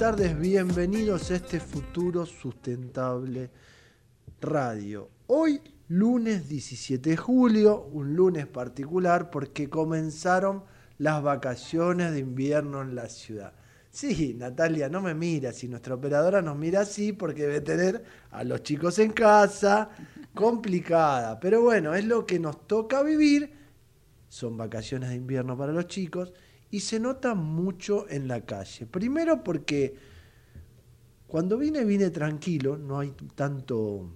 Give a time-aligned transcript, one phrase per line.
[0.00, 3.50] Tardes, bienvenidos a este futuro sustentable
[4.40, 5.10] radio.
[5.26, 10.64] Hoy, lunes 17 de julio, un lunes particular porque comenzaron
[10.96, 13.52] las vacaciones de invierno en la ciudad.
[13.90, 18.42] Sí, Natalia, no me mira, si nuestra operadora nos mira así porque debe tener a
[18.42, 19.90] los chicos en casa,
[20.34, 23.52] complicada, pero bueno, es lo que nos toca vivir,
[24.30, 26.32] son vacaciones de invierno para los chicos
[26.70, 28.86] y se nota mucho en la calle.
[28.86, 29.94] Primero porque
[31.26, 34.10] cuando vine, vine tranquilo, no hay tanto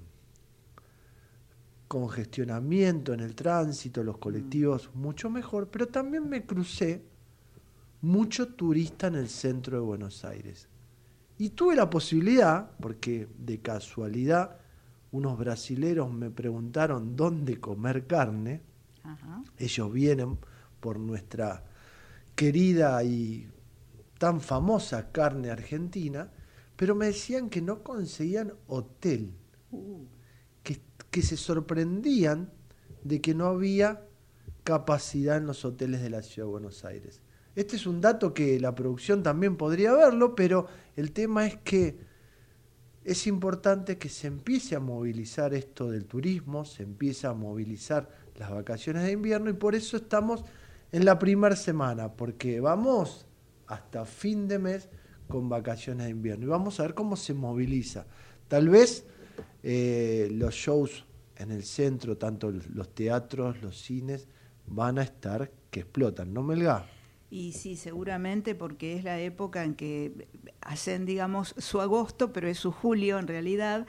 [1.88, 7.02] congestionamiento en el tránsito, los colectivos mucho mejor, pero también me crucé
[8.00, 10.68] mucho turista en el centro de Buenos Aires.
[11.38, 14.58] Y tuve la posibilidad, porque de casualidad
[15.12, 18.62] unos brasileros me preguntaron dónde comer carne,
[19.58, 20.38] ellos vienen
[20.80, 21.62] por nuestra
[22.34, 23.48] querida y
[24.18, 26.30] tan famosa carne argentina,
[26.76, 29.32] pero me decían que no conseguían hotel,
[30.62, 30.80] que,
[31.10, 32.50] que se sorprendían
[33.02, 34.06] de que no había
[34.64, 37.20] capacidad en los hoteles de la Ciudad de Buenos Aires.
[37.54, 40.66] Este es un dato que la producción también podría verlo, pero
[40.96, 41.98] el tema es que
[43.04, 48.50] es importante que se empiece a movilizar esto del turismo, se empiece a movilizar las
[48.50, 50.42] vacaciones de invierno y por eso estamos
[50.94, 53.26] en la primera semana, porque vamos
[53.66, 54.88] hasta fin de mes
[55.26, 58.06] con vacaciones de invierno y vamos a ver cómo se moviliza.
[58.46, 59.04] Tal vez
[59.64, 61.04] eh, los shows
[61.36, 64.28] en el centro, tanto los teatros, los cines,
[64.68, 66.86] van a estar que explotan, ¿no, Melga?
[67.28, 70.28] Y sí, seguramente porque es la época en que
[70.60, 73.88] hacen, digamos, su agosto, pero es su julio en realidad,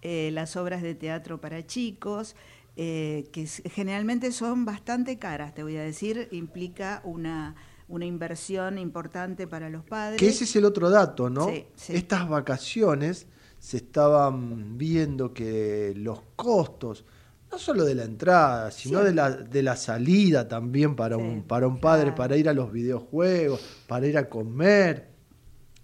[0.00, 2.34] eh, las obras de teatro para chicos,
[2.78, 7.54] eh, que generalmente son bastante caras, te voy a decir, implica una,
[7.88, 10.20] una inversión importante para los padres.
[10.20, 11.50] Que ese es el otro dato, ¿no?
[11.88, 13.26] Estas vacaciones
[13.58, 17.06] se estaban viendo que los costos,
[17.50, 21.66] no solo de la entrada, sino de la, de la salida también para, un, para
[21.66, 25.08] un padre, para ir a los videojuegos, para ir a comer,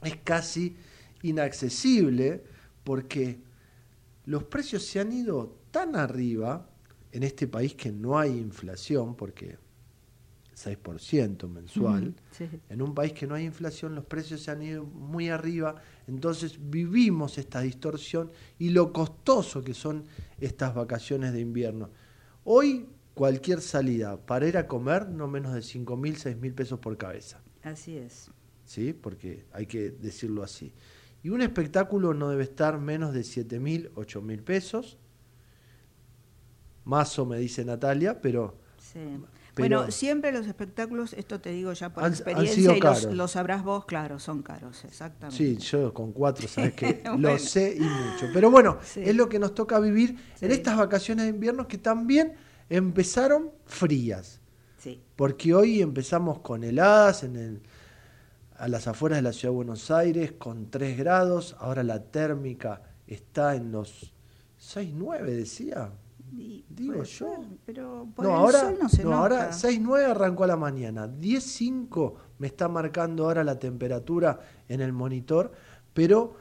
[0.02, 0.76] es casi
[1.22, 2.44] inaccesible
[2.84, 3.40] porque
[4.26, 6.68] los precios se han ido tan arriba
[7.12, 9.58] en este país que no hay inflación, porque
[10.56, 12.48] 6% mensual, sí.
[12.68, 15.76] en un país que no hay inflación, los precios se han ido muy arriba,
[16.06, 20.04] entonces vivimos esta distorsión y lo costoso que son
[20.40, 21.90] estas vacaciones de invierno.
[22.44, 26.78] Hoy cualquier salida para ir a comer no menos de 5 mil, 6 mil pesos
[26.78, 28.30] por cabeza, Así es.
[28.64, 28.92] ¿sí?
[28.92, 30.72] porque hay que decirlo así.
[31.22, 34.98] Y un espectáculo no debe estar menos de 7 mil, 8 mil pesos,
[36.84, 38.56] mazo me dice Natalia, pero...
[38.78, 39.00] Sí.
[39.54, 43.14] Pero- bueno, siempre los espectáculos, esto te digo ya por Han- han experiencia sido y
[43.14, 45.36] los, sabrás vos, claro, son caros, exactamente.
[45.36, 47.18] Sí, yo con cuatro, sabes que Bueno.
[47.32, 48.28] lo sé y mucho.
[48.32, 49.02] Pero bueno, Sí.
[49.04, 52.32] es lo que nos toca vivir en estas vacaciones de invierno que también
[52.70, 54.40] empezaron frías.
[54.78, 55.02] Sí.
[55.16, 57.62] Porque hoy empezamos con heladas en el,
[58.56, 61.56] a las afueras de la ciudad de Buenos Aires con 3 grados.
[61.58, 64.14] Ahora la térmica está en los
[64.56, 65.92] 6, 9, decía.
[66.34, 67.04] Y Digo yo.
[67.04, 69.20] ser, pero por No, el ahora, sol no se no, nota.
[69.22, 71.06] ahora 6.9 arrancó a la mañana.
[71.06, 75.52] 10.5 me está marcando ahora la temperatura en el monitor,
[75.92, 76.34] pero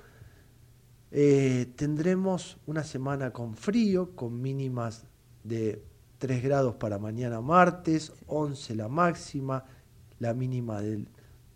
[1.12, 5.06] eh, tendremos una semana con frío, con mínimas
[5.44, 5.84] de
[6.20, 9.66] 3 grados para mañana martes, 11 la máxima,
[10.20, 11.10] la mínima del,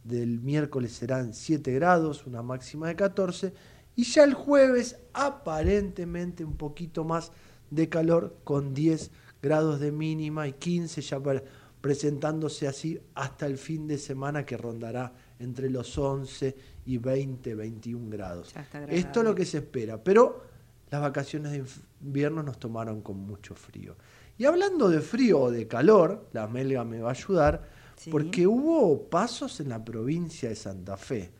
[0.04, 3.54] del miércoles serán 7 grados, una máxima de 14,
[3.96, 7.32] y ya el jueves aparentemente un poquito más
[7.76, 9.12] de calor con 10
[9.42, 11.44] grados de mínima y 15 ya para-
[11.82, 16.56] presentándose así hasta el fin de semana que rondará entre los 11
[16.86, 18.54] y 20, 21 grados.
[18.90, 20.44] Esto es lo que se espera, pero
[20.90, 21.64] las vacaciones de
[22.02, 23.96] invierno nos tomaron con mucho frío.
[24.38, 28.10] Y hablando de frío o de calor, la melga me va a ayudar, Sí.
[28.10, 31.32] porque hubo pasos en la provincia de Santa Fe.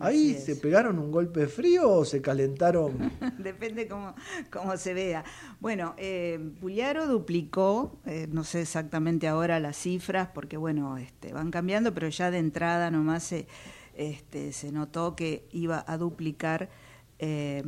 [0.00, 3.12] ¿Ahí se pegaron un golpe frío o se calentaron?
[3.38, 4.14] Depende cómo,
[4.50, 5.24] cómo se vea.
[5.60, 11.50] Bueno, eh, Pugliaro duplicó, eh, no sé exactamente ahora las cifras, porque bueno, este, van
[11.52, 13.46] cambiando, pero ya de entrada nomás se,
[13.94, 16.68] este, se notó que iba a duplicar
[17.20, 17.62] eh,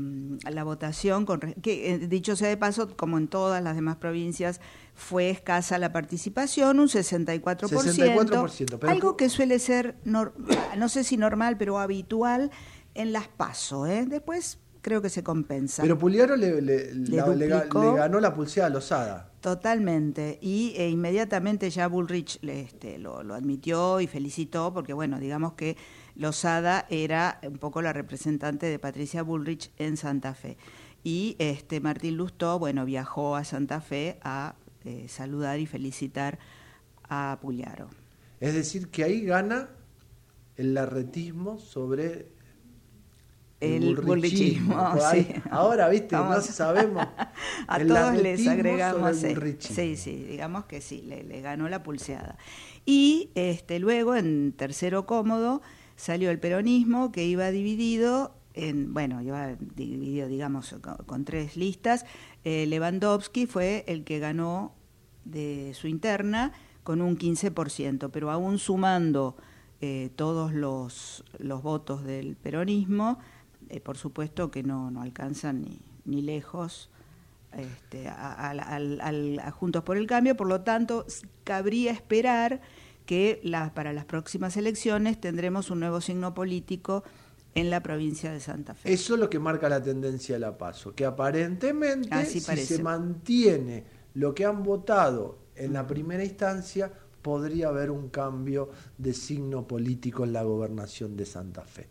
[0.50, 4.60] la votación, con, que eh, dicho sea de paso, como en todas las demás provincias,
[4.96, 10.32] fue escasa la participación, un 64%, 64%, pero- algo que suele ser, nor-
[10.76, 12.50] no sé si normal, pero habitual
[12.94, 13.86] en las PASO.
[13.86, 14.06] ¿eh?
[14.06, 15.82] Después creo que se compensa.
[15.82, 17.92] Pero Puliaro le, le- Le la- le ga- duplicó.
[17.92, 19.32] le ganó la pulseada a Lozada.
[19.40, 20.38] Totalmente.
[20.40, 25.52] Y eh, inmediatamente ya Bullrich le, este, lo, lo admitió y felicitó, porque bueno, digamos
[25.54, 25.76] que
[26.14, 30.56] Lozada era un poco la representante de Patricia Bullrich en Santa Fe.
[31.04, 34.54] Y este Martín Lustó, bueno, viajó a Santa Fe a
[34.86, 36.38] eh, saludar y felicitar
[37.08, 37.88] a Pugliaro.
[38.40, 39.68] Es decir, que ahí gana
[40.56, 42.28] el larretismo sobre
[43.60, 45.28] El bullrichismo, Pues sí.
[45.50, 47.06] Ahora, viste, no sabemos.
[47.66, 51.68] A el todos les agregamos, el sí, sí, sí, digamos que sí, le, le ganó
[51.68, 52.36] la pulseada.
[52.84, 55.62] Y este, luego, en tercero cómodo,
[55.96, 62.06] salió el peronismo, que iba dividido en, bueno, iba dividido, digamos, con, con tres listas.
[62.44, 64.75] Eh, Lewandowski fue el que ganó
[65.26, 66.52] de su interna
[66.82, 69.36] con un 15%, pero aún sumando
[69.80, 73.18] eh, todos los, los votos del peronismo,
[73.68, 76.88] eh, por supuesto que no, no alcanzan ni, ni lejos
[77.52, 81.04] este, a, Juntos por el Cambio, por lo tanto,
[81.44, 82.60] cabría esperar
[83.06, 87.02] que la- para las próximas elecciones tendremos un nuevo signo político
[87.54, 88.92] en la provincia de Santa Fe.
[88.92, 92.76] Eso es lo que marca la tendencia de la PASO, que aparentemente Así si parece.
[92.76, 93.84] se mantiene
[94.16, 100.24] lo que han votado en la primera instancia, podría haber un cambio de signo político
[100.24, 101.88] en la gobernación de Santa Fe.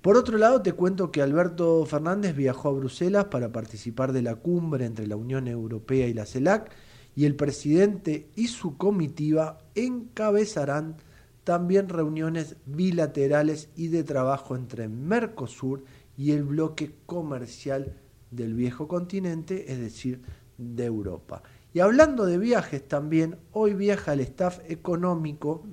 [0.00, 4.34] Por otro lado, te cuento que Alberto Fernández viajó a Bruselas para participar de la
[4.34, 6.72] cumbre entre la Unión Europea y la CELAC
[7.14, 10.96] y el presidente y su comitiva encabezarán
[11.44, 15.84] también reuniones bilaterales y de trabajo entre Mercosur
[16.16, 17.94] y el bloque comercial
[18.32, 20.22] del viejo continente, es decir,
[20.58, 21.42] de Europa.
[21.74, 25.64] Y hablando de viajes también, hoy viaja el staff económico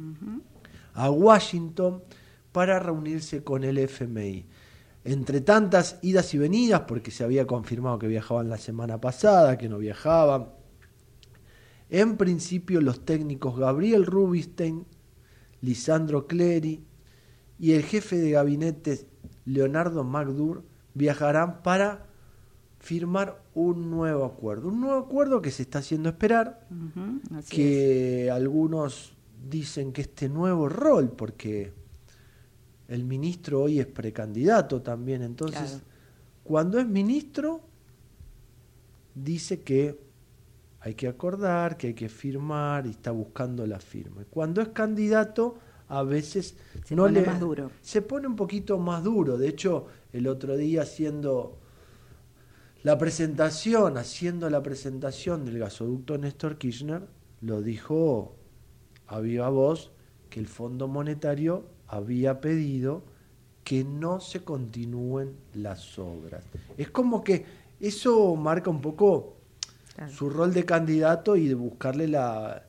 [0.93, 2.03] a Washington
[2.51, 4.45] para reunirse con el FMI.
[5.03, 9.69] Entre tantas idas y venidas, porque se había confirmado que viajaban la semana pasada, que
[9.69, 10.49] no viajaban,
[11.89, 14.85] en principio los técnicos Gabriel Rubinstein,
[15.61, 16.83] Lisandro Clery
[17.57, 19.07] y el jefe de gabinete
[19.45, 20.63] Leonardo McDur
[20.93, 22.05] viajarán para
[22.79, 24.69] firmar un nuevo acuerdo.
[24.69, 26.65] Un nuevo acuerdo que se está haciendo esperar,
[27.39, 27.49] es.
[27.49, 29.13] que algunos
[29.49, 31.73] dicen que este nuevo rol, porque
[32.87, 35.83] el ministro hoy es precandidato también, entonces Claro.
[36.43, 37.61] cuando es ministro
[39.13, 39.99] dice que
[40.81, 44.23] hay que acordar, que hay que firmar y está buscando la firma.
[44.29, 45.57] Cuando es candidato,
[45.89, 47.71] a veces se pone más duro.
[47.81, 49.37] Se pone un poquito más duro.
[49.37, 51.59] De hecho, el otro día haciendo
[52.83, 57.07] la presentación, haciendo la presentación del gasoducto Néstor Kirchner,
[57.41, 58.35] lo dijo
[59.07, 59.91] a viva voz
[60.29, 63.03] que el Fondo Monetario había pedido
[63.63, 66.45] que no se continúen las obras.
[66.77, 67.45] Es como que
[67.79, 69.35] eso marca un poco
[70.07, 72.68] su rol de candidato y de buscarle la,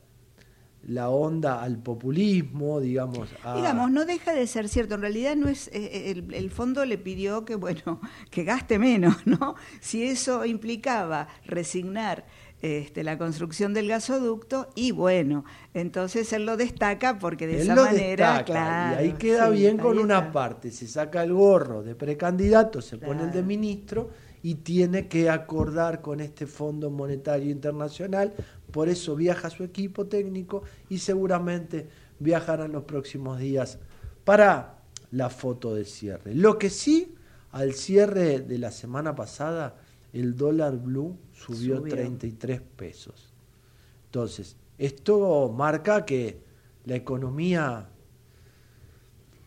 [0.83, 3.29] la onda al populismo, digamos.
[3.55, 4.95] Digamos, no deja de ser cierto.
[4.95, 9.17] En realidad no es eh, el, el, fondo le pidió que bueno que gaste menos,
[9.27, 9.55] ¿no?
[9.81, 12.25] Si eso implicaba resignar
[12.63, 18.45] este, la construcción del gasoducto y bueno, entonces él lo destaca porque de esa manera,
[18.45, 19.03] claro.
[19.03, 23.23] Y ahí queda bien con una parte, se saca el gorro de precandidato, se pone
[23.23, 24.11] el de ministro
[24.43, 28.35] y tiene que acordar con este Fondo Monetario Internacional,
[28.71, 33.79] por eso viaja su equipo técnico y seguramente viajará en los próximos días
[34.25, 34.79] para
[35.11, 36.35] la foto de cierre.
[36.35, 37.15] Lo que sí,
[37.51, 39.77] al cierre de la semana pasada,
[40.13, 43.33] el dólar blue subió, 33 pesos.
[44.07, 46.43] Entonces, esto marca que
[46.85, 47.89] la economía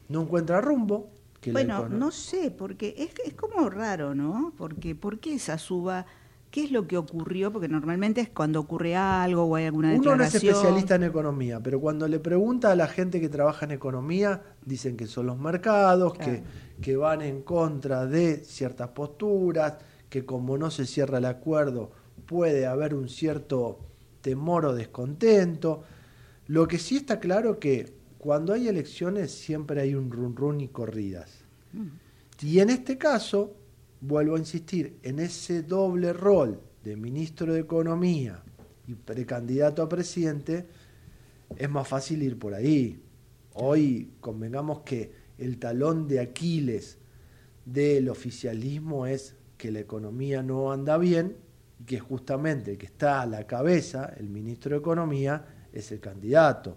[0.09, 1.09] no encuentra rumbo.
[1.41, 4.53] Que bueno, no sé, porque es, es como raro, ¿no?
[4.57, 6.05] Porque ¿por qué esa suba?
[6.53, 7.51] ¿Qué es lo que ocurrió?
[7.51, 10.13] Porque normalmente es cuando ocurre algo o hay alguna declaración.
[10.13, 13.65] Uno no es especialista en economía, pero cuando le pregunta a la gente que trabaja
[13.65, 16.43] en economía, dicen que son los mercados, que,
[16.79, 19.77] que van en contra de ciertas posturas,
[20.11, 21.89] que como no se cierra el acuerdo
[22.27, 23.79] puede haber un cierto
[24.21, 25.81] temor o descontento.
[26.45, 30.67] Lo que sí está claro que cuando hay elecciones siempre hay un run run y
[30.67, 31.31] corridas.
[31.71, 32.45] Mm.
[32.45, 33.55] Y en este caso,
[34.03, 38.43] vuelvo a insistir, en ese doble rol de ministro de Economía
[38.85, 40.67] y precandidato a presidente,
[41.55, 43.01] es más fácil ir por ahí.
[43.53, 46.97] Hoy convengamos que el talón de Aquiles
[47.65, 51.37] del oficialismo es que la economía no anda bien
[51.79, 56.01] y que justamente el que está a la cabeza, el ministro de Economía, es el
[56.01, 56.75] candidato.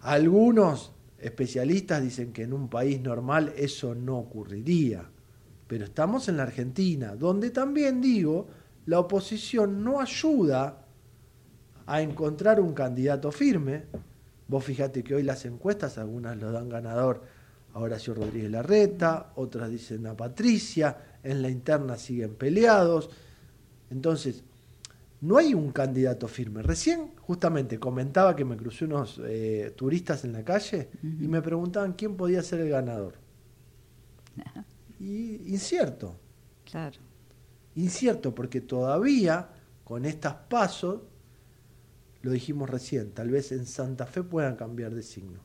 [0.00, 5.10] Algunos especialistas dicen que en un país normal eso no ocurriría,
[5.72, 8.46] pero estamos en la Argentina, donde también digo,
[8.84, 10.84] la oposición no ayuda
[11.86, 13.84] a encontrar un candidato firme.
[14.48, 17.22] Vos fíjate que hoy las encuestas, algunas lo dan ganador
[17.72, 23.08] a Horacio Rodríguez Larreta, otras dicen a Patricia, en la interna siguen peleados.
[23.88, 24.44] Entonces,
[25.22, 26.60] no hay un candidato firme.
[26.60, 31.94] Recién, justamente, comentaba que me crucé unos eh, turistas en la calle y me preguntaban
[31.94, 33.14] quién podía ser el ganador.
[35.02, 36.16] Y incierto.
[36.64, 37.00] Claro.
[37.74, 39.50] Incierto, porque todavía
[39.82, 41.00] con estas pasos,
[42.22, 45.40] lo dijimos recién, tal vez en Santa Fe puedan cambiar de signo.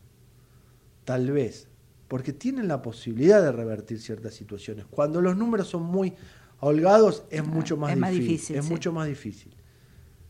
[1.05, 1.67] Tal vez
[2.07, 4.85] porque tienen la posibilidad de revertir ciertas situaciones.
[4.85, 6.13] Cuando los números son muy
[6.59, 9.53] holgados es mucho más, difícil, Es mucho más difícil.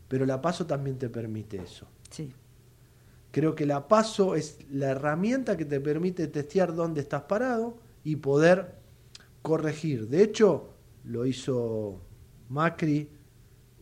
[0.08, 1.86] Pero la paso también te permite eso.
[2.10, 2.32] Sí.
[3.30, 8.16] Creo que la paso es la herramienta que te permite testear dónde estás parado y
[8.16, 8.77] poder
[9.48, 10.08] corregir.
[10.08, 10.74] De hecho,
[11.04, 12.02] lo hizo
[12.50, 13.08] Macri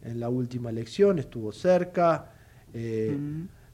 [0.03, 2.33] en la última elección, estuvo cerca.
[2.73, 3.19] Eh,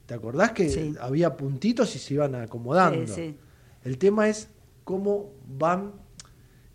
[0.07, 3.05] ¿Te acordás que había puntitos y se iban acomodando?
[3.07, 3.37] Sí, sí.
[3.83, 4.49] El tema es
[4.83, 5.93] cómo van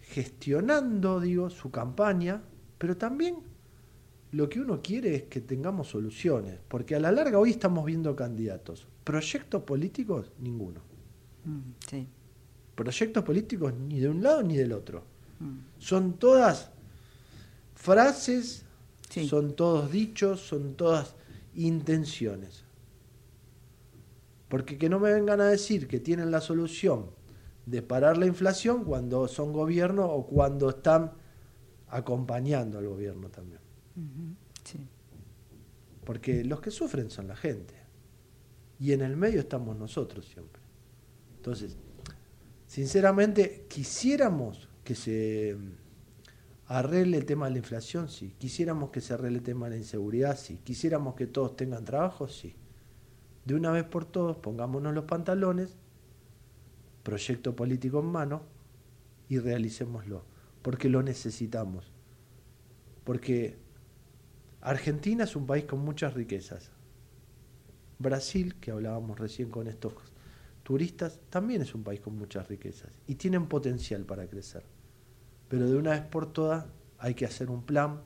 [0.00, 2.42] gestionando, digo, su campaña,
[2.78, 3.40] pero también
[4.30, 8.14] lo que uno quiere es que tengamos soluciones, porque a la larga hoy estamos viendo
[8.14, 8.86] candidatos.
[9.02, 10.80] Proyectos políticos, ninguno.
[11.44, 11.72] Mm,
[12.78, 15.02] Proyectos políticos ni de un lado ni del otro.
[15.40, 15.80] Mm.
[15.80, 16.70] Son todas
[17.74, 18.64] frases,
[19.28, 21.16] son todos dichos, son todas
[21.56, 22.62] intenciones.
[24.48, 27.10] Porque que no me vengan a decir que tienen la solución
[27.66, 31.14] de parar la inflación cuando son gobierno o cuando están
[31.88, 33.60] acompañando al gobierno también.
[36.04, 37.74] Porque los que sufren son la gente.
[38.78, 40.62] Y en el medio estamos nosotros siempre.
[41.38, 41.76] Entonces,
[42.68, 45.56] sinceramente, quisiéramos que se
[46.66, 48.36] arregle el tema de la inflación, sí.
[48.38, 50.60] Quisiéramos que se arregle el tema de la inseguridad, sí.
[50.62, 52.54] Quisiéramos que todos tengan trabajo, sí
[53.48, 55.78] de una vez por todos pongámonos los pantalones,
[57.02, 58.42] proyecto político en mano
[59.30, 60.22] y realicémoslo,
[60.60, 61.90] porque lo necesitamos.
[63.04, 63.56] Porque
[64.60, 66.72] Argentina es un país con muchas riquezas.
[67.98, 69.94] Brasil, que hablábamos recién con estos
[70.68, 74.64] turistas, también es un país con muchas riquezas y tienen potencial para crecer.
[75.48, 76.66] Pero de una vez por todas
[76.98, 78.02] hay que hacer un plan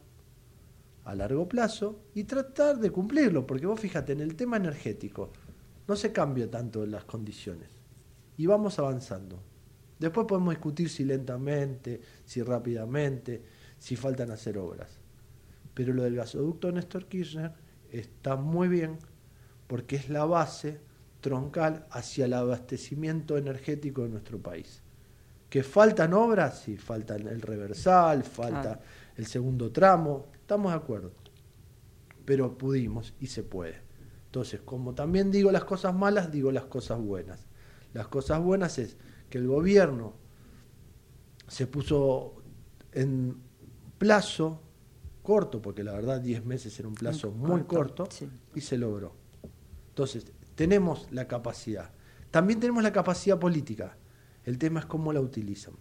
[1.05, 5.33] a largo plazo y tratar de cumplirlo, porque vos fíjate, en el tema energético
[5.89, 7.69] no se cambia tanto las condiciones
[8.37, 9.43] y vamos avanzando.
[9.99, 13.43] Después podemos discutir si lentamente, si rápidamente,
[13.77, 15.01] si faltan hacer obras.
[15.75, 17.55] Pero lo del gasoducto Néstor Kirchner
[17.91, 18.99] está muy bien
[19.67, 20.92] porque es la base
[21.23, 24.83] troncal hacia el abastecimiento energético de nuestro país.
[25.49, 26.61] ¿Que faltan obras?
[26.61, 28.81] Sí, faltan el reversal, falta
[29.17, 31.13] el segundo tramo, estamos de acuerdo.
[32.27, 33.81] Pero pudimos y se puede.
[34.27, 37.47] Entonces, como también digo las cosas malas, digo las cosas buenas.
[37.95, 38.97] Las cosas buenas es
[39.31, 40.15] que el gobierno
[41.49, 42.43] se puso
[42.93, 43.37] en
[43.99, 44.63] plazo
[45.23, 48.09] corto, porque la verdad 10 meses era un plazo muy corto,
[48.55, 49.15] y se logró.
[49.91, 51.91] Entonces, tenemos la capacidad.
[52.31, 53.97] También tenemos la capacidad política.
[54.45, 55.75] El tema es cómo la utilizan.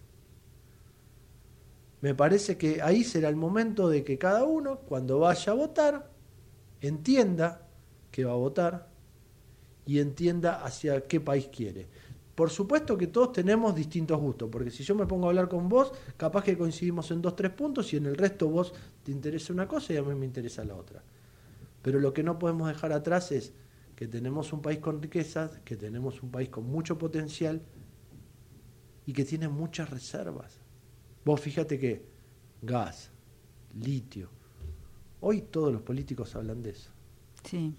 [2.00, 6.10] Me parece que ahí será el momento de que cada uno, cuando vaya a votar,
[6.80, 7.68] entienda
[8.10, 8.88] que va a votar
[9.86, 11.88] y entienda hacia qué país quiere.
[12.34, 15.68] Por supuesto que todos tenemos distintos gustos, porque si yo me pongo a hablar con
[15.68, 18.72] vos, capaz que coincidimos en dos, tres puntos y en el resto vos
[19.04, 21.02] te interesa una cosa y a mí me interesa la otra.
[21.82, 23.52] Pero lo que no podemos dejar atrás es
[24.02, 27.62] que tenemos un país con riquezas, que tenemos un país con mucho potencial
[29.06, 30.58] y que tiene muchas reservas.
[31.24, 32.04] Vos fíjate que
[32.62, 33.12] gas,
[33.80, 34.28] litio,
[35.20, 36.90] hoy todos los políticos hablan de eso.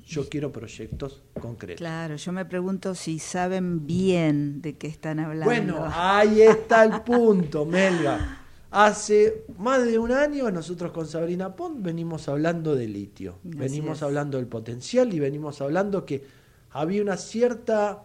[0.06, 1.80] Yo quiero proyectos concretos.
[1.80, 5.44] Claro, yo me pregunto si saben bien de qué están hablando.
[5.44, 8.39] Bueno, ahí está el punto, Melga.
[8.74, 14.39] Hace más de un año nosotros con Sabrina Pont venimos hablando de litio, venimos hablando
[14.39, 16.25] del potencial y venimos hablando que
[16.72, 18.03] había una cierta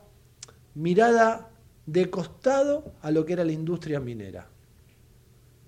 [0.74, 1.48] mirada
[1.86, 4.46] de costado a lo que era la industria minera.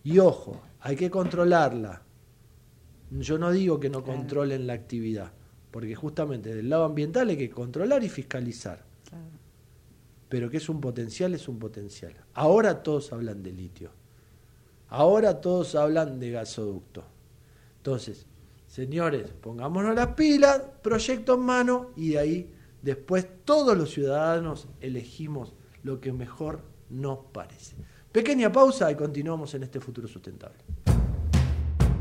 [0.05, 2.03] Y ojo, hay que controlarla.
[3.11, 5.33] Yo no digo que no controlen la actividad,
[5.71, 8.85] porque justamente del lado ambiental hay que controlar y fiscalizar.
[10.29, 12.13] Pero que es un potencial, es un potencial.
[12.35, 14.00] Ahora todos hablan de litio.
[14.91, 17.05] Ahora todos hablan de gasoducto.
[17.77, 18.27] Entonces,
[18.67, 25.55] señores, pongámonos las pilas, proyecto en mano y de ahí después todos los ciudadanos elegimos
[25.85, 27.77] lo que mejor nos parece.
[28.11, 30.59] Pequeña pausa y continuamos en este futuro sustentable.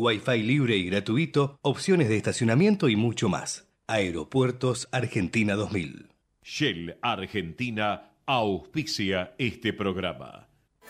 [0.00, 3.68] Wi-Fi libre y gratuito, opciones de estacionamiento y mucho más.
[3.86, 6.08] Aeropuertos Argentina 2000.
[6.42, 10.48] Shell Argentina auspicia este programa.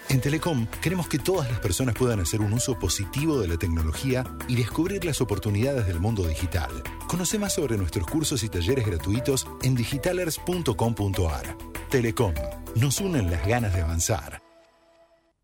[0.08, 4.24] En Telecom queremos que todas las personas puedan hacer un uso positivo de la tecnología
[4.48, 6.70] y descubrir las oportunidades del mundo digital.
[7.08, 11.56] Conoce más sobre nuestros cursos y talleres gratuitos en digitalers.com.ar.
[11.90, 12.34] Telecom,
[12.76, 14.49] nos unen las ganas de avanzar.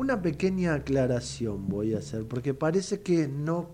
[0.00, 3.68] Una pequeña aclaración voy a hacer, porque parece que no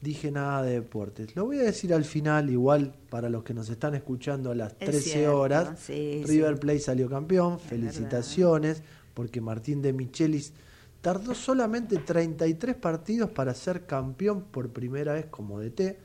[0.00, 1.36] dije nada de deportes.
[1.36, 4.74] Lo voy a decir al final, igual para los que nos están escuchando a las
[4.78, 5.86] 13 horas.
[5.86, 10.54] River Plate salió campeón, felicitaciones, porque Martín de Michelis
[11.02, 15.98] tardó solamente 33 partidos para ser campeón por primera vez como DT,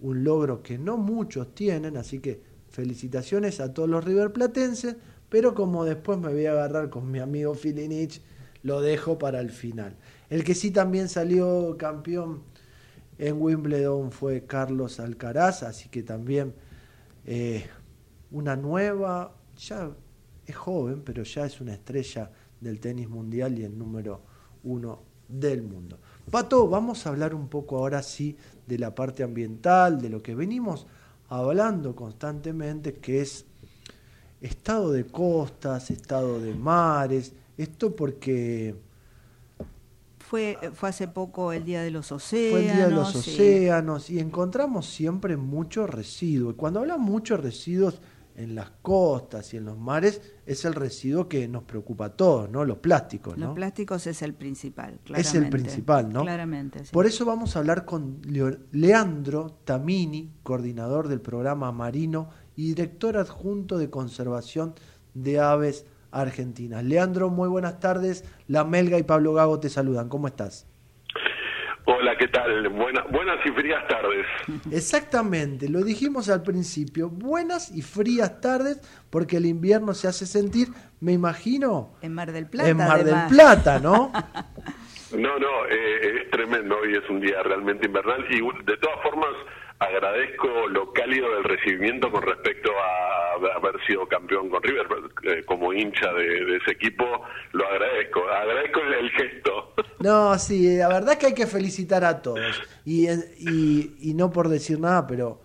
[0.00, 4.96] un logro que no muchos tienen, así que felicitaciones a todos los River Platenses,
[5.28, 8.20] pero como después me voy a agarrar con mi amigo Filinich,
[8.62, 9.96] lo dejo para el final.
[10.28, 12.42] El que sí también salió campeón
[13.18, 16.54] en Wimbledon fue Carlos Alcaraz, así que también
[17.26, 17.66] eh,
[18.30, 19.90] una nueva, ya
[20.46, 24.22] es joven, pero ya es una estrella del tenis mundial y el número
[24.64, 25.98] uno del mundo.
[26.30, 30.34] Pato, vamos a hablar un poco ahora sí de la parte ambiental, de lo que
[30.34, 30.86] venimos
[31.28, 33.46] hablando constantemente, que es
[34.40, 38.74] estado de costas, estado de mares, esto porque
[40.18, 42.52] fue, fue hace poco el Día de los Océanos.
[42.52, 46.52] Fue el Día de los Océanos y encontramos siempre mucho residuo.
[46.52, 48.00] Y cuando hablamos mucho residuos
[48.36, 52.48] en las costas y en los mares, es el residuo que nos preocupa a todos,
[52.48, 52.64] ¿no?
[52.64, 53.46] Los plásticos, ¿no?
[53.46, 55.20] Los plásticos es el principal, claramente.
[55.20, 56.22] Es el principal, ¿no?
[56.22, 58.20] Claramente, Por eso vamos a hablar con
[58.70, 64.74] Leandro Tamini, coordinador del programa Marino y director adjunto de conservación
[65.12, 66.82] de aves Argentina.
[66.82, 68.24] Leandro, muy buenas tardes.
[68.48, 70.08] La Melga y Pablo Gago te saludan.
[70.08, 70.66] ¿Cómo estás?
[71.86, 72.68] Hola, ¿qué tal?
[72.68, 74.26] buenas y frías tardes.
[74.72, 80.68] Exactamente, lo dijimos al principio, buenas y frías tardes porque el invierno se hace sentir,
[81.00, 82.68] me imagino, en Mar del Plata.
[82.68, 84.12] En Mar del Plata, ¿no?
[85.12, 89.30] no, no, eh, es tremendo, hoy es un día realmente invernal y de todas formas
[89.80, 94.86] agradezco lo cálido del recibimiento con respecto a haber sido campeón con River
[95.22, 97.04] eh, como hincha de, ese equipo.
[97.52, 99.74] Lo agradezco agradezco el, gesto.
[100.00, 102.62] No sí la verdad es que hay que felicitar a todos.
[102.84, 105.40] Y, y, y no por decir nada pero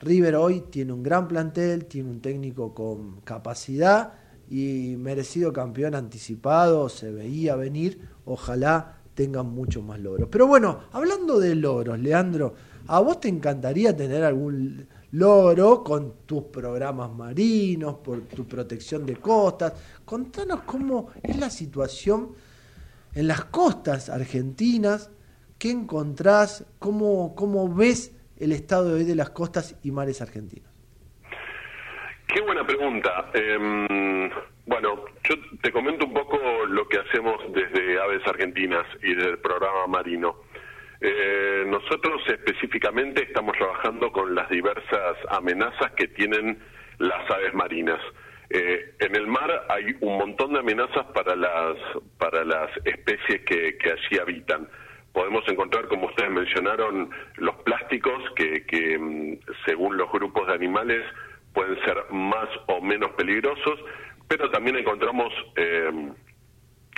[0.00, 4.14] River hoy tiene un gran plantel tiene un técnico con capacidad
[4.50, 7.98] y merecido campeón anticipado se veía venir.
[8.26, 10.28] Ojalá tengan mucho más logros.
[10.30, 12.54] Pero bueno hablando de logros Leandro
[12.86, 19.16] ¿A vos te encantaría tener algún logro con tus programas marinos, por tu protección de
[19.16, 19.72] costas?
[20.04, 22.34] Contanos cómo es la situación
[23.14, 25.10] en las costas argentinas,
[25.58, 30.68] qué encontrás, cómo, cómo ves el estado de hoy de las costas y mares argentinos.
[32.26, 33.30] Qué buena pregunta.
[33.32, 34.28] Em,
[34.66, 39.86] bueno, yo te comento un poco lo que hacemos desde Aves Argentinas y del programa
[39.86, 40.36] Marino.
[41.00, 46.58] Eh, nosotros específicamente estamos trabajando con las diversas amenazas que tienen
[46.98, 48.00] las aves marinas.
[48.50, 51.76] Eh, en el mar hay un montón de amenazas para las
[52.18, 54.68] para las especies que, allí habitan.
[55.12, 61.04] Podemos encontrar, como ustedes mencionaron, los plásticos que, que mm, según los grupos de animales
[61.52, 63.78] pueden ser más o menos peligrosos,
[64.28, 65.90] pero también encontramos eh,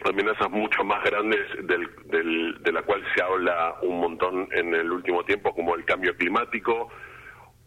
[0.05, 5.25] amenazas mucho más grandes del, de la cual se habla un montón en el último
[5.25, 6.91] tiempo, como el cambio climático,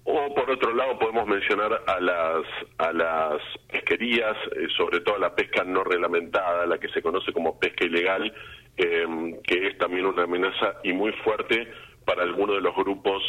[0.04, 2.44] o por otro lado podemos mencionar a las,
[2.78, 7.60] a las pesquerías, eh, sobre todo la pesca no reglamentada, la que se conoce como
[7.60, 8.34] pesca ilegal,
[8.78, 11.72] em, que es también una amenaza y muy fuerte
[12.06, 13.22] para algunos de los grupos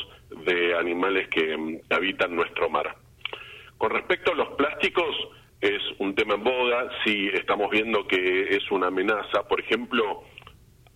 [0.47, 2.97] de animales que em, habitan nuestro mar.
[3.77, 5.15] Con respecto a los plásticos,
[5.61, 9.47] es un tema en boga, sí estamos viendo que es una amenaza.
[9.49, 10.25] Por ejemplo,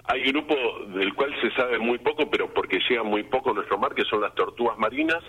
[0.05, 0.55] hay grupo
[0.95, 4.05] del cual se sabe muy poco, pero porque llega muy poco a nuestro mar, que
[4.05, 5.23] son las tortugas marinas,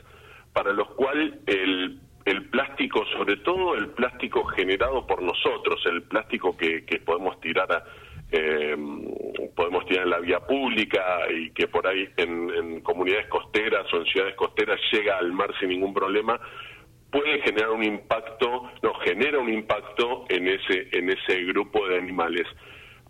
[0.54, 6.56] para los cuales el, el plástico, sobre todo el plástico generado por nosotros, el plástico
[6.56, 7.84] que, que podemos tirar a,
[8.32, 8.76] eh,
[9.56, 13.98] podemos tirar en la vía pública y que por ahí en, en comunidades costeras o
[13.98, 16.40] en ciudades costeras llega al mar sin ningún problema,
[17.16, 22.46] puede generar un impacto, no, genera un impacto en ese, en ese grupo de animales.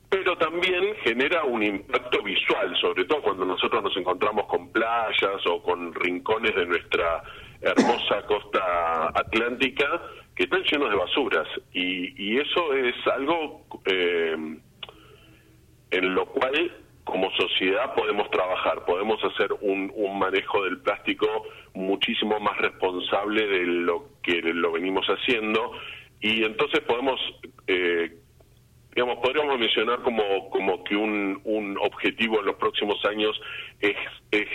[0.09, 5.63] Pero también genera un impacto visual, sobre todo cuando nosotros nos encontramos con playas o
[5.63, 7.23] con rincones de nuestra
[7.61, 10.03] hermosa costa atlántica
[10.35, 11.47] que están llenos de basuras.
[11.73, 14.35] Y, y eso es algo eh,
[15.89, 16.71] en lo cual
[17.05, 21.27] como sociedad podemos trabajar, podemos hacer un, un, manejo del plástico
[21.73, 25.71] muchísimo más responsable de lo que lo venimos haciendo
[26.19, 27.19] y entonces podemos
[27.67, 28.17] eh,
[28.95, 33.39] digamos, podríamos mencionar como, como que un, un objetivo en los próximos años
[33.81, 33.95] es,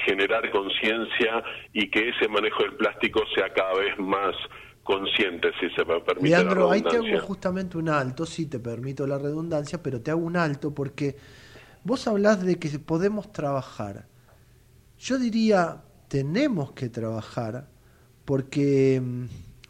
[0.06, 4.34] generar conciencia y que ese manejo del plástico sea cada vez más
[4.82, 6.30] consciente, si se me permite.
[6.30, 10.22] Leandro, ahí te hago justamente un alto, sí te permito la redundancia, pero te hago
[10.22, 11.16] un alto porque
[11.84, 14.06] vos hablás de que podemos trabajar.
[14.98, 17.68] Yo diría, tenemos que trabajar
[18.24, 19.24] porque mm,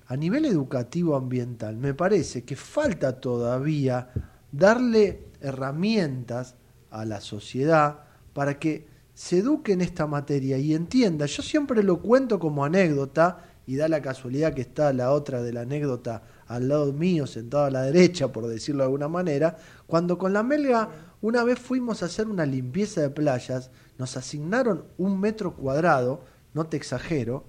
[0.06, 4.10] a nivel educativo ambiental me parece que falta todavía
[4.50, 6.56] darle herramientas
[6.90, 8.00] a la sociedad
[8.32, 11.26] para que se eduque en esta materia y entienda.
[11.26, 15.52] Yo siempre lo cuento como anécdota y da la casualidad que está la otra de
[15.52, 20.18] la anécdota al lado mío, sentado a la derecha, por decirlo de alguna manera, cuando
[20.18, 20.88] con la melga
[21.20, 26.66] una vez fuimos a hacer una limpieza de playas, nos asignaron un metro cuadrado, no
[26.66, 27.44] te exagero,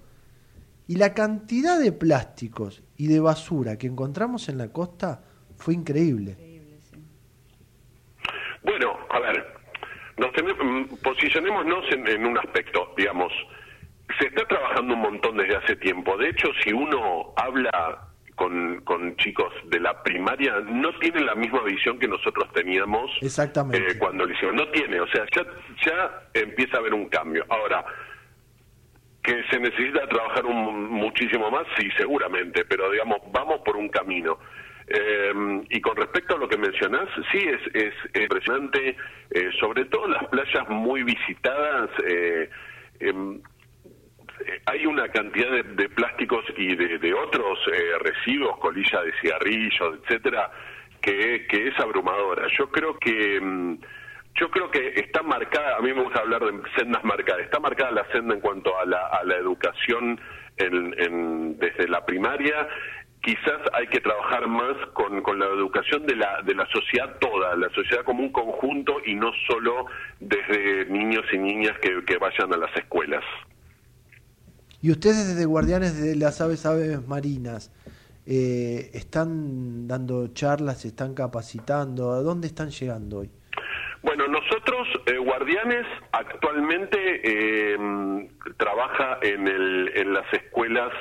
[0.87, 5.23] y la cantidad de plásticos y de basura que encontramos en la costa
[5.55, 6.35] fue increíble.
[8.63, 9.45] Bueno, a ver,
[10.17, 13.31] nos tenemos, posicionémonos en, un aspecto, digamos,
[14.19, 16.17] se está trabajando un montón desde hace tiempo.
[16.17, 21.61] De hecho, si uno habla con, con chicos de la primaria, no tienen la misma
[21.63, 23.91] visión que nosotros teníamos Exactamente.
[23.91, 24.55] Eh, cuando lo hicimos.
[24.55, 25.45] No tiene, o sea, ya,
[25.85, 27.45] ya empieza a haber un cambio.
[27.49, 27.85] Ahora,
[29.23, 34.39] que se necesita trabajar un, muchísimo más, sí, seguramente, pero digamos, vamos por un camino.
[34.87, 38.97] Eh, y con respecto a lo que mencionás, sí, es, es impresionante,
[39.29, 41.89] eh, sobre todo las playas muy visitadas.
[42.05, 42.49] Eh,
[42.99, 43.41] em,
[44.65, 47.59] hay una cantidad de, plásticos y de, otros
[47.99, 50.51] residuos, colillas de cigarrillos, etcétera,
[51.01, 52.47] que, es abrumadora.
[52.57, 53.77] Yo creo que em,
[54.35, 57.91] yo creo que está marcada, a mí me gusta hablar de sendas marcadas, está marcada
[57.91, 60.19] la senda en cuanto a la, a la educación
[60.57, 62.67] en, desde la primaria
[63.21, 67.55] quizás hay que trabajar más con, con, la educación de la, de la sociedad toda,
[67.55, 69.85] la sociedad como un conjunto y no solo
[70.19, 73.23] desde niños y niñas que, que vayan a las escuelas.
[74.81, 77.71] Y ustedes desde Guardianes de las Aves Aves Marinas,
[78.25, 82.11] eh, ¿están dando charlas, están capacitando?
[82.11, 83.29] ¿A dónde están llegando hoy?
[84.01, 87.77] Bueno, nosotros, eh, Guardianes, actualmente eh,
[88.57, 90.91] trabaja en, el, en las escuelas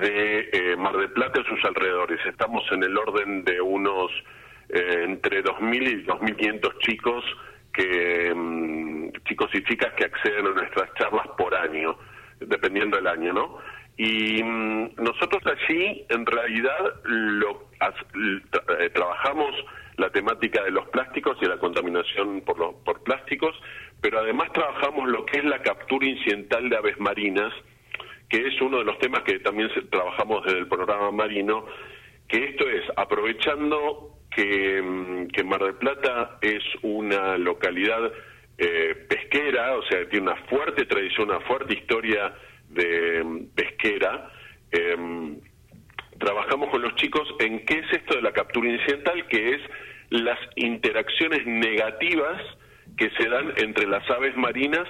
[0.00, 2.20] de eh, Mar del Plata y sus alrededores.
[2.26, 4.10] Estamos en el orden de unos
[4.68, 7.24] eh, entre 2.000 y 2.500 chicos
[7.72, 11.96] que mm, chicos y chicas que acceden a nuestras charlas por año,
[12.40, 13.58] dependiendo del año, ¿no?
[13.96, 17.68] Y mm, nosotros allí, en realidad, lo,
[18.80, 19.54] eh, trabajamos
[19.96, 23.54] la temática de los plásticos y la contaminación por, los, por plásticos,
[24.00, 27.52] pero además trabajamos lo que es la captura incidental de aves marinas,
[28.28, 31.66] que es uno de los temas que también trabajamos desde el programa marino,
[32.26, 38.12] que esto es aprovechando que, mm, Mar del Plata es una localidad
[38.58, 42.34] eh, pesquera, o sea, tiene una fuerte tradición, una fuerte historia
[42.68, 44.30] de mm, pesquera.
[44.70, 45.40] Em,
[46.18, 49.60] trabajamos con los chicos en qué es esto de la captura incidental, que es
[50.10, 52.40] las interacciones negativas
[52.96, 54.86] que se dan entre las aves marinas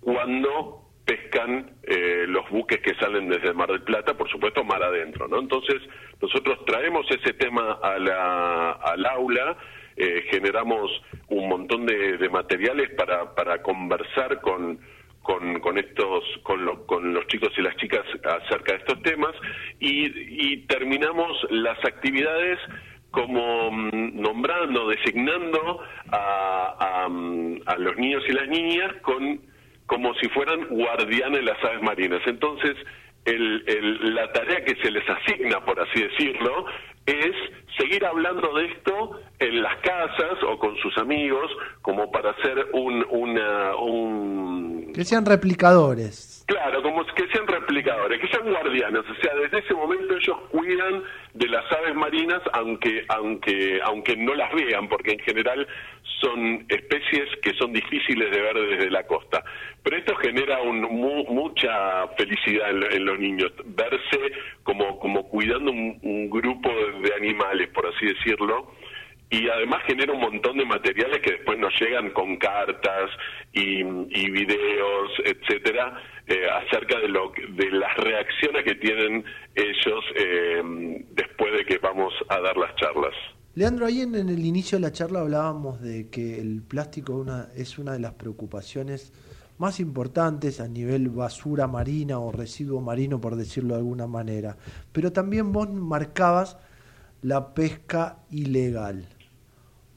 [0.00, 4.82] cuando pescan eh, los buques que salen desde el Mar del Plata, por supuesto, mar
[4.82, 5.38] adentro, ¿no?
[5.38, 5.80] Entonces,
[6.20, 9.56] nosotros traemos ese tema a la, al aula,
[9.96, 10.90] eh, generamos
[11.28, 14.78] un montón de, materiales para, para conversar con,
[15.22, 19.32] con, estos, con, con los chicos y las chicas acerca de estos temas
[19.80, 22.58] y, terminamos las actividades
[23.10, 25.80] como mm, nombrando, designando
[26.12, 29.40] a, a los niños y las niñas con
[29.86, 32.20] como si fueran guardianes de las aves marinas.
[32.26, 32.76] Entonces,
[33.24, 36.66] el, la tarea que se les asigna, por así decirlo,
[37.06, 37.34] es
[37.78, 41.50] seguir hablando de esto en las casas o con sus amigos,
[41.82, 43.04] como para hacer un...
[43.10, 44.92] Una, un...
[44.94, 46.35] Que sean replicadores.
[46.46, 51.02] Claro, como que sean explicadores, que sean guardianes, o sea, desde ese momento ellos cuidan
[51.34, 55.66] de las aves marinas, aunque, aunque, aunque no las vean, porque en general
[56.20, 59.42] son especies que son difíciles de ver desde la costa.
[59.82, 64.32] Pero esto genera un, mucha felicidad en, los niños, verse
[64.62, 66.70] como, como cuidando un, grupo
[67.02, 68.72] de animales, por así decirlo,
[69.30, 73.10] y además genera un montón de materiales que después nos llegan con cartas
[73.52, 73.82] y,
[74.30, 80.62] videos, etcétera, eh, acerca de lo de las reacciones que tienen ellos eh,
[81.12, 83.14] después de que vamos a dar las charlas.
[83.54, 87.78] Leandro, ahí en, el inicio de la charla hablábamos de que el plástico una, es
[87.78, 89.12] una de las preocupaciones
[89.58, 94.56] más importantes a nivel basura marina o residuo marino, por decirlo de alguna manera.
[94.92, 96.58] Pero también vos marcabas
[97.22, 99.15] la pesca ilegal.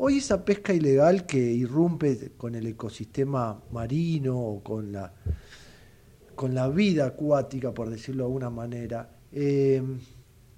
[0.02, 5.12] Hoy esa pesca ilegal que irrumpe con el ecosistema marino o con la,
[6.36, 9.82] con la vida acuática, por decirlo de alguna manera, eh,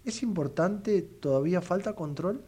[0.05, 1.01] ¿es importante?
[1.19, 2.45] ¿Todavía falta control?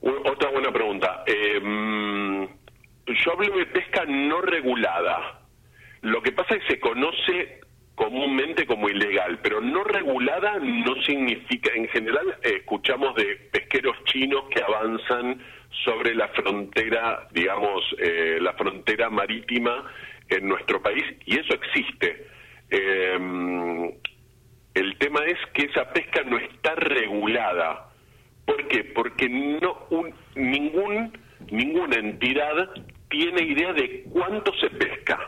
[0.00, 1.24] Otra buena pregunta.
[1.26, 1.60] Eh,
[3.06, 5.46] yo hablo de pesca no regulada.
[6.00, 7.60] Lo que pasa es que se conoce
[7.98, 14.44] comúnmente como ilegal, pero no regulada no significa, en general eh, escuchamos de pesqueros chinos
[14.54, 15.42] que avanzan
[15.84, 19.84] sobre la frontera, digamos, eh, la frontera marítima
[20.28, 22.26] en nuestro país, y eso existe.
[22.70, 23.92] Em,
[24.74, 27.88] el tema es que esa pesca no está regulada.
[28.46, 28.84] ¿Por qué?
[28.84, 29.88] Porque no
[30.36, 31.18] ningún,
[31.50, 32.70] ninguna entidad
[33.10, 35.18] tiene idea de cuánto se pesca.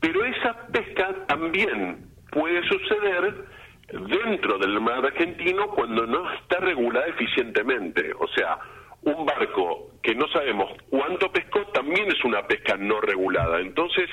[0.00, 3.44] Pero esa pesca también puede suceder
[3.92, 8.12] dentro del mar argentino cuando no está regulada eficientemente.
[8.18, 8.58] O sea,
[9.02, 13.60] un barco que no sabemos cuánto pescó también es una pesca no regulada.
[13.60, 14.08] Entonces,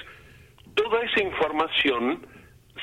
[0.73, 2.25] toda esa información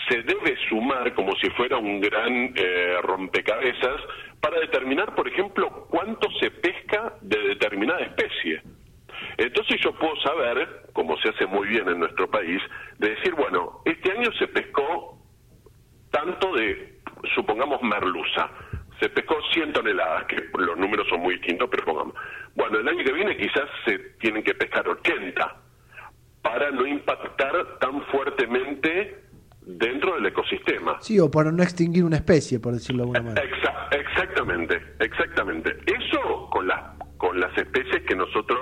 [0.08, 4.00] se debe sumar como si fuera un gran eh, rompecabezas
[4.40, 8.62] para determinar, por ejemplo, cuánto se pesca de determinada especie.
[9.36, 12.60] Entonces yo puedo saber, como se hace muy bien en nuestro país,
[12.98, 15.18] de decir, bueno, este año se pescó
[16.10, 17.00] tanto de,
[17.34, 18.50] supongamos, merluza.
[19.00, 22.14] Se pescó 100 toneladas, que los números son muy distintos, pero pongamos.
[22.54, 25.56] Bueno, el año que viene quizás se tienen que pescar 80
[26.42, 29.24] para no impactar tan fuertemente
[29.62, 31.00] dentro del ecosistema.
[31.00, 33.42] Sí, o para no extinguir una especie, por decirlo de alguna manera.
[33.90, 35.76] exactamente, exactamente.
[35.86, 38.60] Eso con las con las especies que nosotros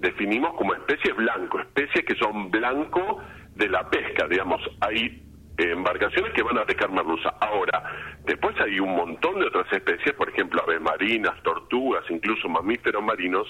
[0.00, 3.22] definimos como especies blanco, especies que son blanco
[3.54, 5.22] de la pesca, digamos, hay
[5.58, 7.34] embarcaciones que van a pescar merluza.
[7.40, 13.02] Ahora, después hay un montón de otras especies, por ejemplo, aves marinas, tortugas, incluso mamíferos
[13.02, 13.46] marinos,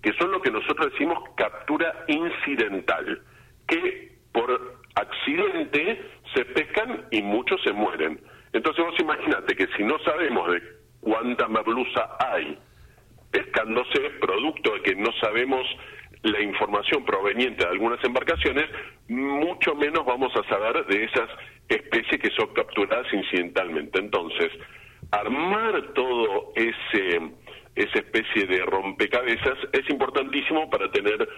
[0.00, 3.20] que son lo que nosotros decimos captura incidental,
[3.66, 6.00] que por accidente
[6.32, 8.20] se pescan y muchos se mueren.
[8.52, 10.62] Entonces vos imaginate que si no sabemos de
[11.00, 12.56] cuánta merluza hay
[13.30, 15.64] pescándose, producto de que no sabemos
[16.22, 18.66] la información proveniente de algunas embarcaciones,
[19.08, 21.28] mucho menos vamos a saber de esas
[21.68, 23.98] especies que son capturadas incidentalmente.
[23.98, 24.50] Entonces,
[25.10, 27.20] armar todo ese
[27.78, 31.28] esa especie de rompecabezas es importantísimo para tener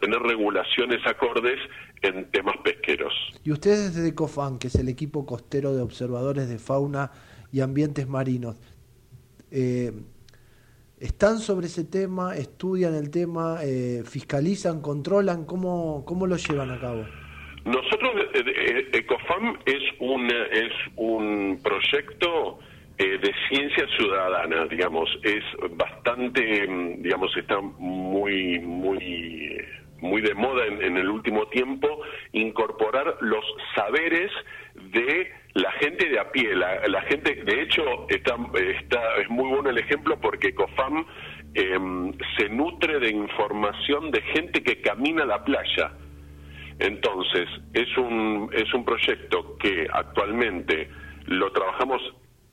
[0.00, 1.58] tener regulaciones acordes
[2.00, 3.12] en temas pesqueros.
[3.44, 7.10] Y ustedes desde COFAN, que es el equipo costero de observadores de fauna
[7.52, 8.56] y ambientes marinos,
[9.50, 9.92] eh,
[11.00, 12.36] ¿Están sobre ese tema?
[12.36, 13.60] ¿Estudian el tema?
[13.64, 14.82] Eh, ¿Fiscalizan?
[14.82, 15.46] ¿Controlan?
[15.46, 17.06] ¿Cómo, ¿Cómo lo llevan a cabo?
[17.64, 22.58] Nosotros, eh, eh, Ecofam es un, es un proyecto
[22.98, 25.42] de ciencia ciudadana, digamos, es
[25.74, 29.56] bastante, mm, digamos, está muy, muy,
[30.02, 34.30] muy de moda en el último tiempo incorporar los saberes
[34.92, 38.36] de la gente de a pie, la, gente, de hecho, está,
[39.20, 41.04] es muy bueno el ejemplo porque COFAM
[41.54, 45.92] em, se nutre de información de gente que camina la playa.
[46.78, 50.88] Entonces, es un, es un proyecto que actualmente
[51.26, 52.00] lo trabajamos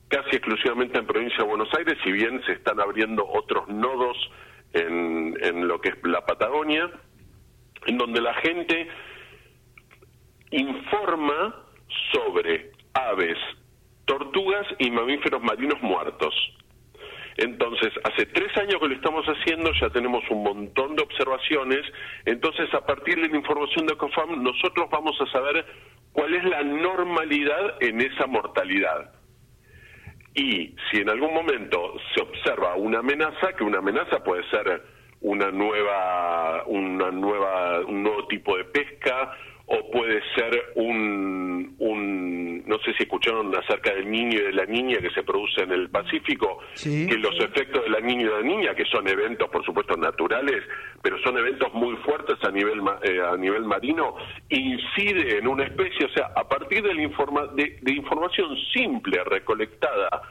[0.08, 4.16] casi exclusivamente en provincia de Buenos Aires, si bien se están abriendo otros nodos
[4.72, 6.90] en, en lo que es la Patagonia,
[7.86, 8.88] en donde la gente
[10.50, 11.54] informa
[12.12, 12.72] sobre
[13.08, 13.38] aves,
[14.04, 16.34] tortugas y mamíferos marinos muertos.
[17.36, 21.86] Entonces, hace tres años que lo estamos haciendo, ya tenemos un montón de observaciones,
[22.24, 25.64] entonces a partir de la información de COFAM nosotros vamos a saber
[26.12, 29.12] cuál es la normalidad en esa mortalidad.
[30.34, 34.82] Y si en algún momento se observa una amenaza, que una amenaza puede ser
[35.20, 39.32] una nueva, una nueva, un nuevo tipo de pesca
[39.70, 44.64] o puede ser un, un, no sé si escucharon acerca del niño y de la
[44.64, 48.30] niña que se produce en el Pacífico, que los efectos de la niña y de
[48.30, 50.64] la niña, que son eventos por supuesto naturales,
[51.02, 54.16] pero son eventos muy fuertes a nivel eh, a nivel marino,
[54.48, 59.22] incide en una especie, o sea, a partir de, la informa de, de información simple
[59.24, 60.22] recolectada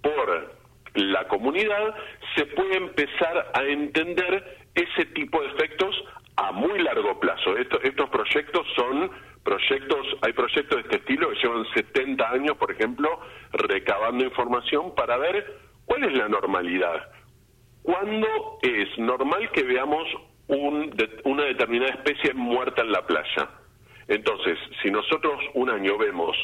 [0.00, 0.54] por
[0.94, 1.92] la comunidad,
[2.36, 6.04] se puede empezar a entender ese tipo de efectos
[6.36, 7.56] a muy largo plazo.
[7.56, 9.10] estos proyectos son
[9.42, 13.20] proyectos, hay proyectos de este estilo que llevan 70 años, por ejemplo,
[13.52, 17.10] recabando información para ver cuál es la normalidad.
[17.82, 18.26] ¿Cuándo
[18.62, 20.04] es normal que veamos
[20.48, 23.48] una determinada especie muerta en la playa?
[24.08, 26.36] Entonces, si nosotros un año vemos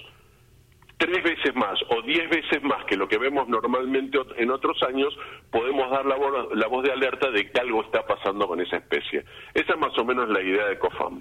[1.03, 5.13] tres veces más o diez veces más que lo que vemos normalmente en otros años,
[5.51, 9.25] podemos dar la, voz, de alerta de que algo está pasando con esa especie.
[9.53, 11.21] Esa es más o menos la idea de COFAM.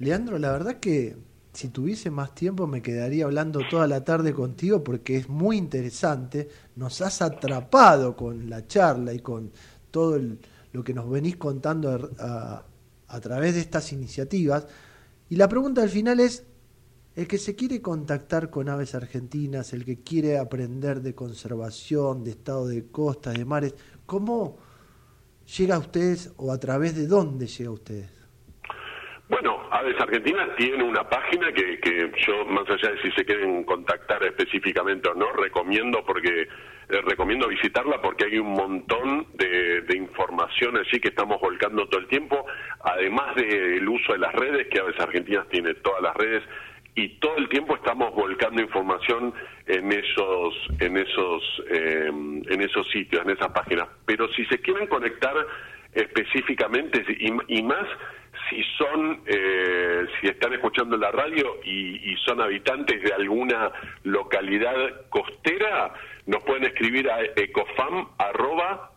[0.00, 1.14] Leandro, la verdad que
[1.52, 6.48] si tuviese más tiempo me quedaría hablando toda la tarde contigo porque es muy interesante.
[6.74, 9.52] Nos has atrapado con la charla y con
[9.92, 10.18] todo
[10.72, 14.66] lo que nos venís contando a, través de estas iniciativas.
[15.28, 16.44] Y la pregunta al final es,
[17.16, 22.30] el que se quiere contactar con aves argentinas, el que quiere aprender de conservación, de
[22.30, 23.74] estado de costas, de mares,
[24.06, 24.58] ¿cómo
[25.56, 28.20] llega a ustedes o a través de dónde llega a ustedes?
[29.28, 33.62] Bueno, Aves Argentinas tiene una página que, que yo, más allá de si se quieren
[33.62, 39.96] contactar específicamente o no, recomiendo porque eh, recomiendo visitarla porque hay un montón de, de,
[39.96, 42.44] información allí que estamos volcando todo el tiempo,
[42.80, 46.42] además del uso de las redes, que Aves Argentinas tiene todas las redes
[46.94, 49.32] y todo el tiempo estamos volcando información
[49.66, 53.88] en esos en esos eh, en esos sitios en esas páginas.
[54.06, 55.34] Pero si se quieren conectar
[55.92, 57.86] específicamente y, más
[58.48, 59.22] si son
[60.20, 63.72] si están escuchando la radio y, son habitantes de alguna
[64.04, 65.92] localidad costera
[66.26, 68.90] nos pueden escribir a ecofam arroba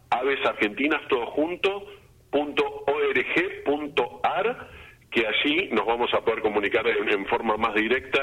[5.14, 8.20] que allí nos vamos a poder comunicar en, forma más directa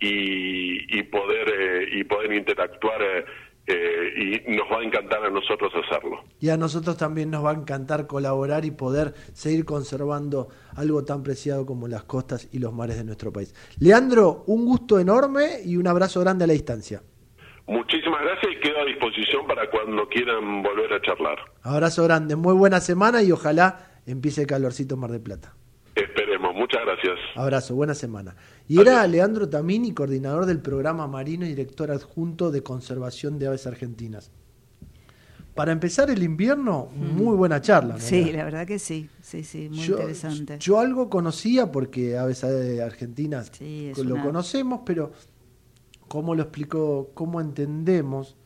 [0.00, 3.24] y, poder eh, y poder interactuar eh,
[3.66, 6.24] eh, y nos va a encantar a nosotros hacerlo.
[6.40, 11.22] Y a nosotros también nos va a encantar colaborar y poder seguir conservando algo tan
[11.22, 13.54] preciado como las costas y los mares de nuestro país.
[13.78, 17.02] Leandro, un gusto enorme y un abrazo grande a la distancia.
[17.66, 21.38] Muchísimas gracias y quedo a disposición para cuando quieran volver a charlar.
[21.62, 25.54] Abrazo grande, muy buena semana y ojalá empiece el calorcito Mar de Plata.
[26.70, 27.18] Muchas gracias.
[27.34, 28.36] Abrazo, buena semana.
[28.68, 33.66] Y era Leandro Tamini, coordinador del programa marino y director adjunto de conservación de aves
[33.66, 34.30] argentinas.
[35.56, 37.16] Para empezar el invierno, mm.
[37.16, 37.98] muy buena charla.
[37.98, 40.58] Sí, la verdad que sí, sí, sí, muy interesante.
[40.60, 45.10] Yo algo conocía porque aves argentinas lo conocemos, pero
[46.06, 47.10] ¿cómo lo explicó?
[47.14, 48.36] ¿Cómo entendemos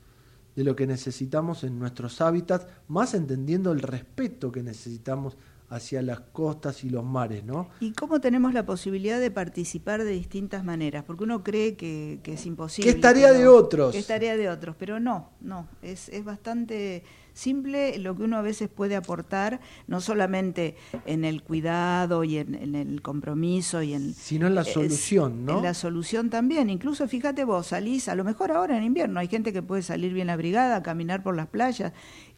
[0.57, 5.37] de lo que necesitamos en nuestros hábitats, más entendiendo el respeto que necesitamos
[5.75, 7.69] hacia las costas y los mares, ¿no?
[7.81, 11.05] ¿Y cómo tenemos la posibilidad de participar de distintas maneras?
[11.05, 12.91] Porque uno cree que, es imposible.
[12.91, 13.93] Que es tarea de otros.
[13.93, 17.03] Que es tarea de otros, pero no, no, es, es bastante
[17.35, 22.75] simple lo que uno a veces puede aportar, no solamente en el cuidado y en,
[22.75, 24.15] el compromiso y en...
[24.15, 25.59] Sino en la solución, ¿no?
[25.59, 26.71] En la solución también.
[26.71, 30.15] Incluso, fíjate vos, salís, a lo mejor ahora en invierno, hay gente que puede salir
[30.15, 31.93] bien abrigada, caminar por las playas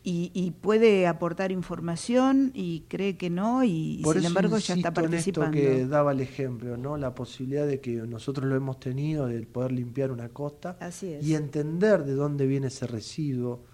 [0.09, 5.57] y, puede aportar información y cree que no y, sin embargo ya está participando.
[5.59, 6.97] En esto que daba el ejemplo, ¿no?
[6.97, 10.79] La posibilidad de que nosotros lo hemos tenido de poder limpiar una costa
[11.21, 13.65] y entender de dónde viene ese residuo,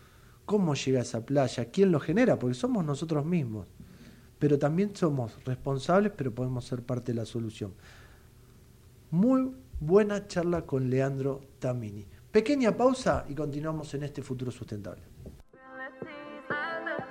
[0.47, 3.67] cómo llega a esa playa, quién lo genera, porque somos nosotros mismos.
[4.39, 7.75] Pero también somos responsables, pero podemos ser parte de la solución.
[9.11, 12.07] Muy buena charla con Leandro Tamini.
[12.31, 15.03] Pequeña pausa y continuamos en este futuro sustentable.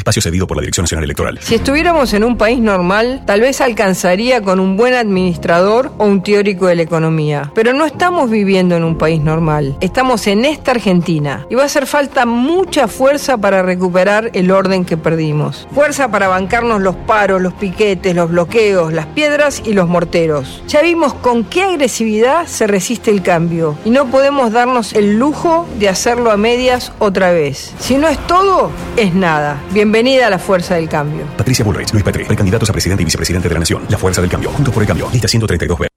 [0.00, 1.38] Espacio cedido por la Dirección Nacional Electoral.
[1.42, 6.22] Si estuviéramos en un país normal, tal vez alcanzaría con un buen administrador o un
[6.22, 7.52] teórico de la economía.
[7.54, 9.76] Pero no estamos viviendo en un país normal.
[9.80, 11.46] Estamos en esta Argentina.
[11.50, 15.68] Y va a hacer falta mucha fuerza para recuperar el orden que perdimos.
[15.74, 20.62] Fuerza para bancarnos los paros, los piquetes, los bloqueos, las piedras y los morteros.
[20.66, 23.76] Ya vimos con qué agresividad se resiste el cambio.
[23.84, 27.74] Y no podemos darnos el lujo de hacerlo a medias otra vez.
[27.78, 29.60] Si no es todo, es nada.
[29.90, 31.26] Bienvenida a la fuerza del cambio.
[31.36, 33.82] Patricia Bullrich, Luis Petri, precandidatos a presidente y vicepresidente de la Nación.
[33.88, 34.50] La fuerza del cambio.
[34.50, 35.08] Juntos por el cambio.
[35.12, 35.88] Lista 132B.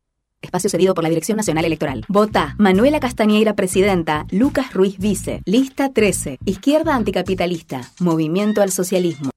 [0.42, 2.04] Espacio cedido por la Dirección Nacional Electoral.
[2.08, 4.26] Vota Manuela Castañeira, presidenta.
[4.32, 5.44] Lucas Ruiz, vice.
[5.46, 6.40] Lista 13.
[6.44, 7.92] Izquierda anticapitalista.
[8.00, 9.30] Movimiento al socialismo.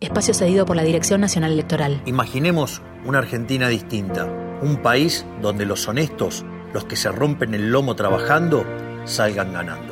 [0.00, 2.02] Espacio cedido por la Dirección Nacional Electoral.
[2.04, 4.24] Imaginemos una Argentina distinta.
[4.62, 6.44] Un país donde los honestos,
[6.74, 8.66] los que se rompen el lomo trabajando,
[9.04, 9.91] salgan ganando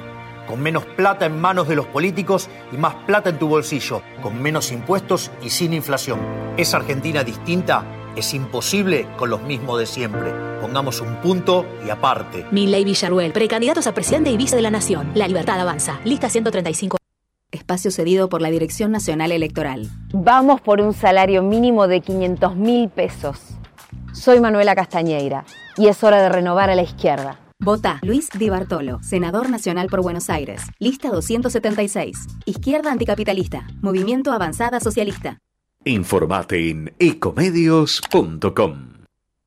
[0.51, 4.43] con menos plata en manos de los políticos y más plata en tu bolsillo, con
[4.43, 6.19] menos impuestos y sin inflación.
[6.57, 7.85] Esa Argentina distinta
[8.17, 10.33] es imposible con los mismos de siempre.
[10.61, 12.47] Pongamos un punto y aparte.
[12.51, 15.13] Milley Villarruel, precandidatos a presidente y vice de la Nación.
[15.15, 16.01] La libertad avanza.
[16.05, 16.97] Lista 135.
[17.53, 19.89] Espacio cedido por la Dirección Nacional Electoral.
[20.13, 23.39] Vamos por un salario mínimo de 500 mil pesos.
[24.13, 25.45] Soy Manuela Castañeira
[25.77, 27.39] y es hora de renovar a la izquierda.
[27.63, 30.63] Vota Luis Di Bartolo, senador nacional por Buenos Aires.
[30.79, 32.27] Lista 276.
[32.47, 33.67] Izquierda anticapitalista.
[33.83, 35.37] Movimiento Avanzada Socialista.
[35.85, 38.93] Informate en ecomedios.com.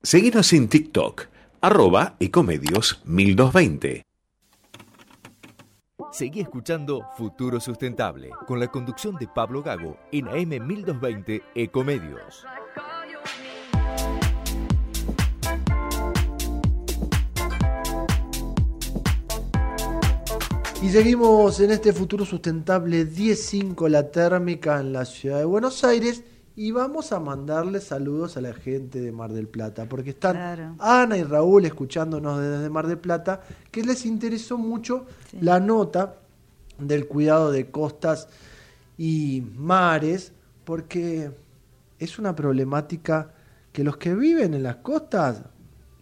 [0.03, 1.23] Seguinos en TikTok,
[1.59, 4.03] arroba ecomedios 1220.
[6.11, 12.45] Seguí escuchando Futuro Sustentable con la conducción de Pablo Gago en AM 1220 Ecomedios.
[20.83, 26.25] Y seguimos en este futuro sustentable 10.5 la térmica en la ciudad de Buenos Aires.
[26.57, 30.75] Y vamos a mandarle saludos a la gente de Mar del Plata, porque están Claro.
[30.79, 35.05] Ana y Raúl escuchándonos desde Mar del Plata, que les interesó mucho
[35.39, 36.17] la nota
[36.77, 38.27] del cuidado de costas
[38.97, 40.33] y mares,
[40.65, 41.31] porque
[41.97, 43.31] es una problemática
[43.71, 45.43] que los que viven en las costas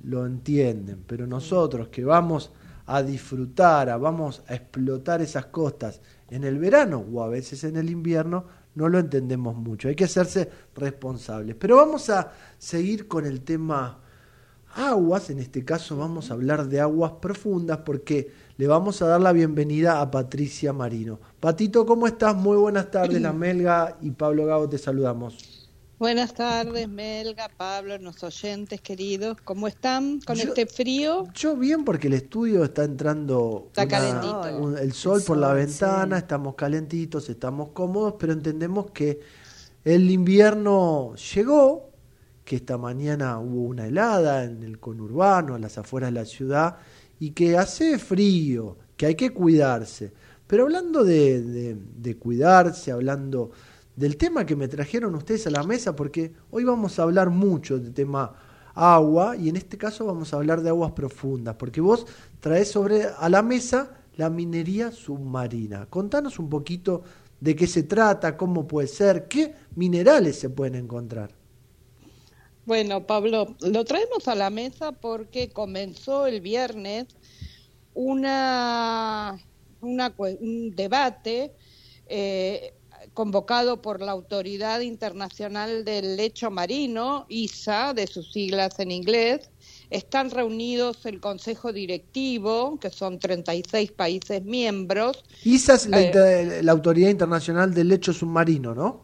[0.04, 2.52] lo entienden, pero nosotros que vamos
[2.96, 7.78] a disfrutar, a- vamos a explotar esas costas en el verano o a veces en
[7.78, 9.88] el invierno, no lo entendemos mucho.
[9.90, 11.56] Hay que hacerse responsables.
[11.58, 14.00] Pero vamos a seguir con el tema
[14.76, 19.20] aguas, en este caso vamos a hablar de aguas profundas porque le vamos a dar
[19.20, 21.20] la bienvenida a Patricia Marino.
[21.42, 22.36] Patito, ¿cómo estás?
[22.36, 25.51] Muy buenas tardes, la Melga y Pablo Gago te saludamos.
[26.02, 29.38] Buenas tardes, Melga, Pablo, los oyentes queridos.
[29.44, 31.28] ¿Cómo están con Yo- este frío?
[31.36, 34.58] Yo bien porque el estudio está entrando Está una- calentito.
[34.66, 36.22] un- el sol El por la ventana, sí.
[36.24, 39.20] estamos calentitos, estamos cómodos, pero entendemos que
[39.86, 41.92] el invierno llegó,
[42.46, 46.78] que esta mañana hubo una helada en el conurbano, a las afueras de la ciudad,
[47.20, 50.12] y que hace frío, que hay que cuidarse.
[50.48, 53.52] Pero hablando de, de- de cuidarse, hablando
[53.96, 57.78] del tema que me trajeron ustedes a la mesa, porque hoy vamos a hablar mucho
[57.78, 58.34] del tema
[58.74, 62.06] agua y en este caso vamos a hablar de aguas profundas, porque vos
[62.40, 65.86] traes sobre a la mesa la minería submarina.
[65.88, 67.04] Contanos un poquito
[67.40, 71.32] de qué se trata, cómo puede ser, qué minerales se pueden encontrar.
[72.66, 77.08] Bueno, Pablo, lo traemos a la mesa porque comenzó el viernes
[77.94, 79.38] una,
[79.82, 81.54] una un debate
[82.06, 82.76] eh,
[83.14, 89.50] convocado por la Autoridad Internacional del Lecho Marino, ISA, de sus siglas en inglés.
[89.90, 95.24] Están reunidos el Consejo Directivo, que son 36 países miembros.
[95.44, 99.02] ISA es la, Eh, la Autoridad Internacional del Lecho Submarino, ¿no?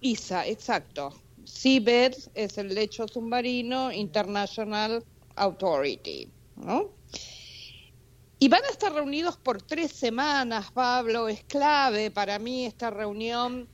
[0.00, 1.12] ISA, exacto.
[1.48, 5.02] CIBED es el lecho submarino International
[5.36, 6.90] Authority, ¿no?
[8.38, 13.68] Y van a estar reunidos por tres semanas, Pablo, es clave para mí esta reunión.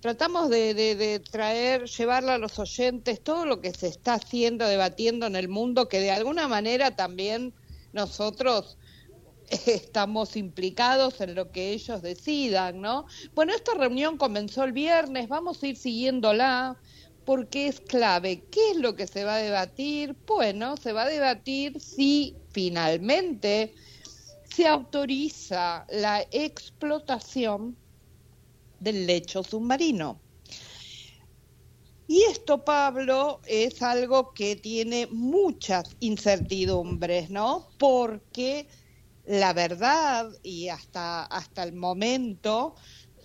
[0.00, 4.66] Tratamos de, de- de traer, llevarle a los oyentes todo lo que se está haciendo,
[4.66, 7.54] debatiendo en el mundo, que de alguna manera también
[7.92, 8.78] nosotros
[9.66, 13.06] estamos implicados en lo que ellos decidan, ¿no?
[13.34, 16.78] Bueno, esta reunión comenzó el viernes, vamos a ir siguiéndola
[17.24, 18.46] porque es clave.
[18.50, 20.16] ¿Qué es lo que se va a debatir?
[20.26, 23.74] Bueno, se va a debatir si finalmente
[24.58, 27.76] se autoriza la explotación
[28.80, 30.20] del lecho submarino.
[32.08, 37.68] Y esto, Pablo, es algo que tiene muchas incertidumbres, ¿no?
[37.78, 38.66] Porque
[39.26, 42.74] la verdad, y hasta, hasta el momento,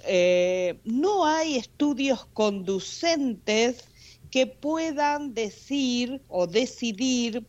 [0.05, 3.85] eh, no hay estudios conducentes
[4.29, 7.47] que puedan decir o decidir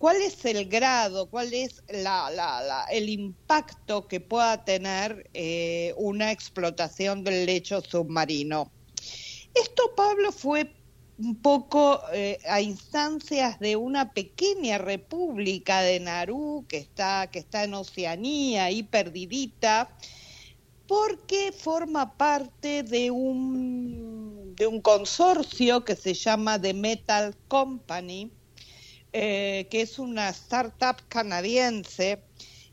[0.00, 1.84] cuál es el grado, cuál es
[2.90, 8.72] el impacto que pueda tener eh, una explotación del lecho submarino.
[9.54, 10.74] Esto, Pablo, fue
[11.18, 17.64] un poco eh, a instancias de una pequeña república de Narú que está, que está
[17.64, 19.94] en Oceanía, ahí perdidita,
[20.86, 28.32] porque forma parte de un, de un consorcio que se llama The Metal Company,
[29.12, 32.22] eh, que es una startup canadiense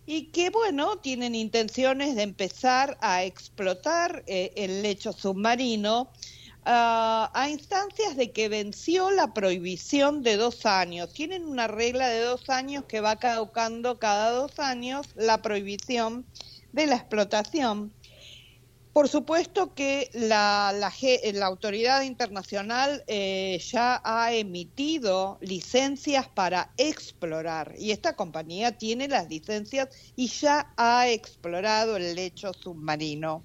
[0.06, 6.12] y que, bueno, tienen intenciones de empezar a explotar eh, el lecho submarino
[6.70, 11.14] a instancias de que venció la prohibición de dos años.
[11.14, 16.26] Tienen una regla de dos años que va caducando cada dos años la prohibición
[16.74, 17.94] de la explotación.
[18.98, 27.92] Por supuesto que la, la, autoridad internacional eh, ya ha emitido licencias para explorar y
[27.92, 33.44] esta compañía tiene las licencias y ya ha explorado el lecho submarino.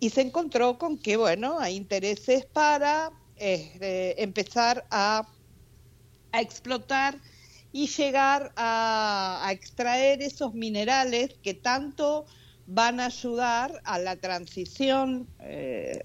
[0.00, 5.26] Y se encontró con que, bueno, hay intereses para este, empezar a,
[6.34, 7.16] explotar
[7.72, 12.26] y llegar a, extraer esos minerales que tanto
[12.70, 16.00] van a ayudar a la transición eh,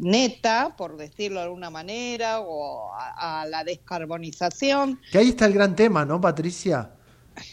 [0.00, 5.00] neta, por decirlo de alguna manera, o a, a, la descarbonización.
[5.10, 6.90] Que ahí está el gran tema, ¿no, Patricia?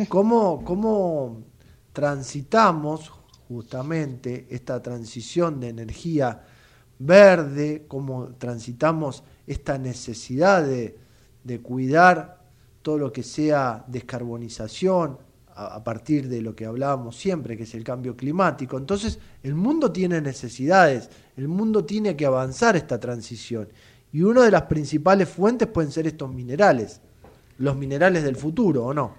[0.08, 1.44] ¿Cómo, cómo
[1.92, 3.12] transitamos
[3.48, 6.42] justamente esta transición de energía
[7.00, 10.98] verde, cómo transitamos esta necesidad de,
[11.62, 12.42] cuidar
[12.82, 15.20] todo lo que sea descarbonización
[15.56, 18.78] a, partir de lo que hablábamos siempre, que es el cambio climático.
[18.78, 23.70] Entonces, el mundo tiene necesidades, el mundo tiene que avanzar esta transición.
[24.12, 27.02] Y una de las principales fuentes pueden ser estos minerales,
[27.58, 29.16] los minerales del futuro, ¿o no?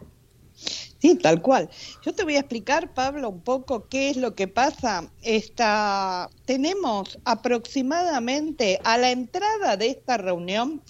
[0.54, 1.68] Sí, tal cual.
[2.02, 5.10] Yo te voy a explicar, Pablo, un poco qué es lo que pasa.
[5.22, 10.80] Esta, tenemos aproximadamente a la entrada de esta reunión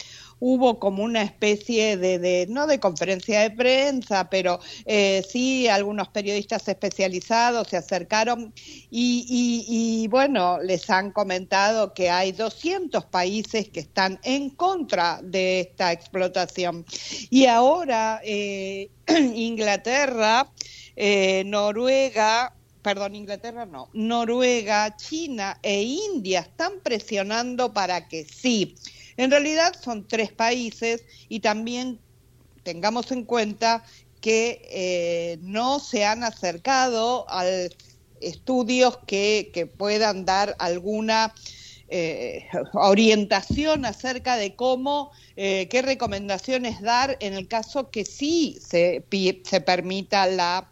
[0.46, 6.68] hubo como una especie de, no de conferencia de prensa, pero eh, sí algunos periodistas
[6.68, 8.52] especializados se acercaron
[8.90, 15.92] y, bueno, les han comentado que hay 200 países que están en contra de esta
[15.92, 16.84] explotación.
[17.30, 18.90] Y ahora eh,
[19.34, 20.52] Inglaterra,
[20.94, 28.76] eh, Noruega, perdón, Inglaterra no, Noruega, China e India están presionando para que sí.
[29.16, 32.00] En realidad son tres países y también
[32.62, 33.84] tengamos en cuenta
[34.20, 37.44] que eh, no se han acercado a
[38.20, 41.34] estudios que, puedan dar alguna
[41.88, 49.04] eh, orientación acerca de cómo, eh, qué recomendaciones dar en el caso que sí se,
[49.44, 50.70] se permita la,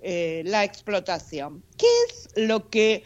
[0.00, 1.64] la explotación.
[1.76, 3.02] ¿Qué es lo que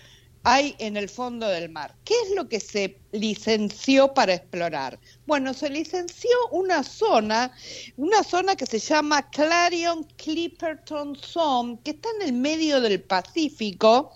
[0.49, 1.97] hay en el fondo del mar.
[2.05, 4.97] ¿Qué es lo que se licenció para explorar?
[5.27, 7.53] Bueno, se licenció una zona,
[7.97, 14.13] una zona que se llama Clarion Clipperton Zone, que está en el medio del Pacífico,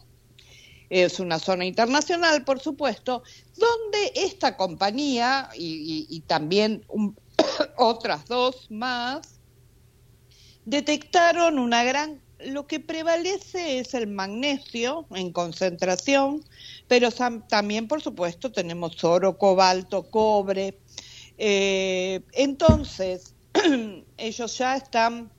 [0.89, 3.24] es una zona internacional, por supuesto,
[3.57, 6.87] donde esta compañía y, también
[7.76, 9.41] otras dos más
[10.64, 16.43] detectaron una gran lo que prevalece es el magnesio en concentración,
[16.86, 17.11] pero
[17.49, 20.82] también, por supuesto, tenemos oro, cobalto, cobre.
[21.36, 23.34] Eh, entonces,
[24.16, 25.32] ellos ya están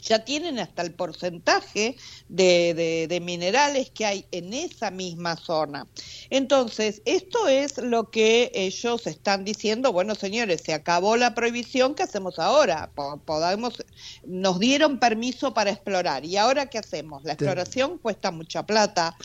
[0.00, 1.96] ya tienen hasta el porcentaje
[2.28, 5.86] de, minerales que hay en esa misma zona.
[6.30, 12.04] Entonces, esto es lo que ellos están diciendo, bueno, señores, se acabó la prohibición, ¿qué
[12.04, 12.90] hacemos ahora?
[13.24, 13.84] Podemos,
[14.24, 17.24] nos dieron permiso para explorar, ¿y ahora qué hacemos?
[17.24, 19.16] La exploración cuesta mucha plata,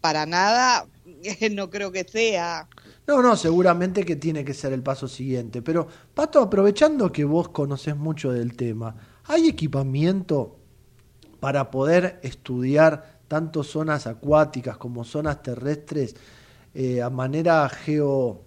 [0.00, 0.86] para nada,
[1.50, 2.68] no creo que sea.
[3.06, 5.62] No, no, seguramente que tiene que ser el paso siguiente.
[5.62, 8.94] Pero, Pato, aprovechando que vos conoces mucho del tema,
[9.28, 10.58] ¿Hay equipamiento
[11.38, 16.16] para poder estudiar tanto zonas acuáticas como zonas terrestres
[16.74, 18.42] eh, a manera geo,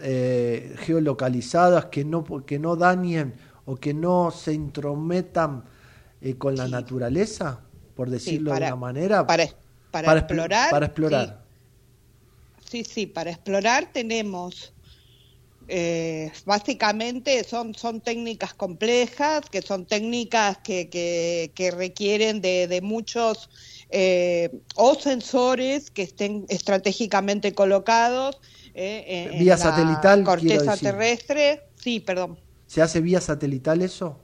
[0.00, 5.64] eh, geolocalizadas que no, que no dañen o que no se intrometan
[6.20, 7.60] eh, con la naturaleza,
[7.96, 9.26] por decirlo de una manera.
[9.26, 9.48] Para,
[9.90, 10.70] para, explorar.
[10.70, 11.44] Para explorar.
[12.70, 14.72] Sí, sí, para explorar tenemos
[15.74, 23.48] eh, básicamente son, son técnicas complejas, que son técnicas que, que, requieren de, muchos
[23.88, 28.38] eh, o sensores que estén estratégicamente colocados
[28.74, 31.62] eh, en, vía satelital, corteza terrestre.
[31.82, 32.38] Sí, perdón.
[32.66, 34.20] ¿Se hace vía satelital eso?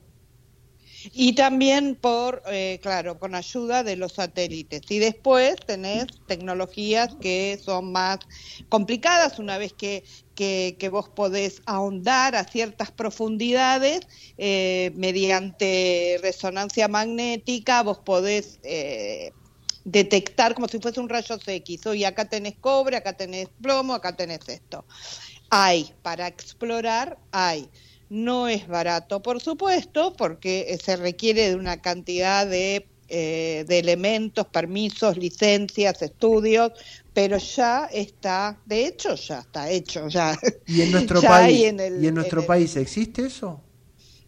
[1.13, 4.81] y también por, eh, claro, con ayuda de los satélites.
[4.89, 8.19] Y después tenés tecnologías que son más
[8.67, 10.03] complicadas una vez que,
[10.39, 13.99] que, vos podés ahondar a ciertas profundidades
[14.37, 18.59] eh, mediante resonancia magnética, vos podés...
[18.63, 19.33] Eh,
[19.85, 21.85] detectar como si fuese un rayo X.
[21.87, 24.85] Hoy acá tenés cobre, acá tenés plomo, acá tenés esto.
[25.49, 27.69] Hay, para explorar, hay
[28.09, 34.47] no es barato, por supuesto, porque se requiere de una cantidad de, eh, de elementos,
[34.47, 36.71] permisos, licencias, estudios,
[37.13, 40.37] pero ya está, de hecho ya está hecho, ya.
[40.67, 43.61] ¿Y en nuestro país, ¿y en nuestro país existe eso?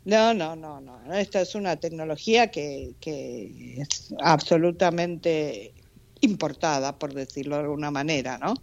[0.03, 1.13] No, no, no, no.
[1.13, 5.73] Esta es una tecnología que, que es absolutamente
[6.21, 8.53] importada, por decirlo de alguna manera, ¿no?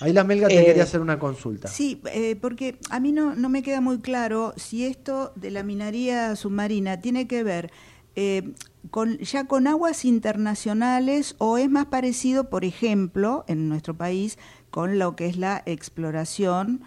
[0.00, 1.68] Ahí la Melga te quería eh, hacer una consulta.
[1.68, 5.62] Sí, eh, porque a mí no, no me queda muy claro si esto de la
[5.62, 7.70] minería submarina tiene que ver
[8.14, 8.42] eh,
[8.90, 14.38] con, ya con aguas internacionales o es más parecido, por ejemplo, en nuestro país,
[14.70, 16.82] con lo que es la exploración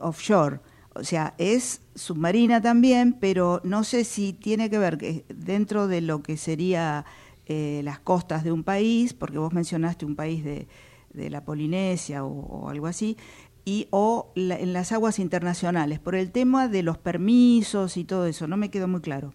[0.00, 0.60] offshore.
[0.94, 6.00] O sea, es submarina también, pero no sé si tiene que ver que dentro de
[6.00, 7.04] lo que sería
[7.46, 10.66] eh, las costas de un país, porque vos mencionaste un país de,
[11.14, 13.16] la Polinesia o, algo así,
[13.64, 18.46] y o en las aguas internacionales, por el tema de los permisos y todo eso,
[18.46, 19.32] no me quedó muy claro.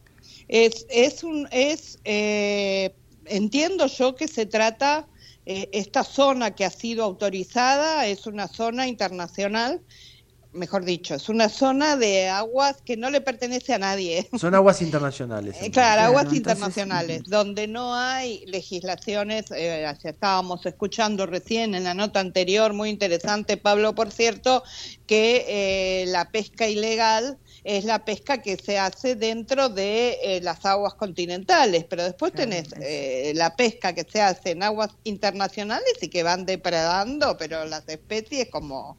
[0.52, 2.94] Es, es un, es, eh,
[3.26, 5.08] entiendo yo que se trata,
[5.46, 9.82] eh, esta zona que ha sido autorizada es una zona internacional
[10.54, 14.28] mejor dicho, es una zona de aguas que no le pertenece a nadie.
[14.38, 15.56] Son aguas internacionales.
[15.62, 22.20] Eh, claro, aguas internacionales, donde no hay legislaciones, eh, estábamos escuchando recién en la nota
[22.20, 24.64] anterior, muy interesante, Pablo, por cierto,
[25.06, 30.66] que eh, la pesca ilegal es la pesca que se hace dentro de eh, las
[30.66, 32.70] aguas continentales, pero después tenés
[33.36, 38.50] la pesca que se hace en aguas internacionales y que van depredando, pero las especies
[38.50, 38.98] como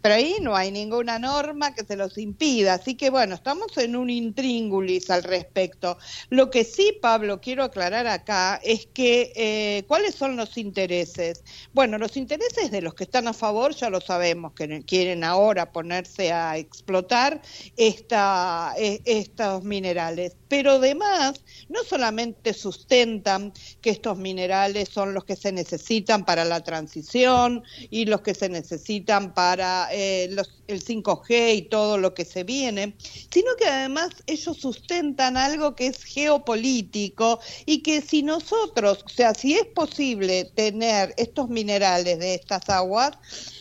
[0.00, 2.74] pero ahí no hay ninguna norma que se los impida.
[2.74, 5.98] Así que bueno, estamos en un intríngulis al respecto.
[6.30, 11.42] Lo que sí, Pablo, quiero aclarar acá es que eh, cuáles son los intereses.
[11.72, 15.72] Bueno, los intereses de los que están a favor ya lo sabemos, que quieren ahora
[15.72, 17.40] ponerse a explotar
[17.76, 20.36] esta, e, estos minerales.
[20.48, 26.62] Pero además, no solamente sustentan que estos minerales son los que se necesitan para la
[26.62, 30.28] transición y los que se necesitan para eh,
[30.68, 32.94] el 5G y todo lo que se viene,
[33.30, 39.34] sino que además ellos sustentan algo que es geopolítico y que si nosotros, o sea,
[39.34, 43.18] si es posible tener estos minerales de estas aguas,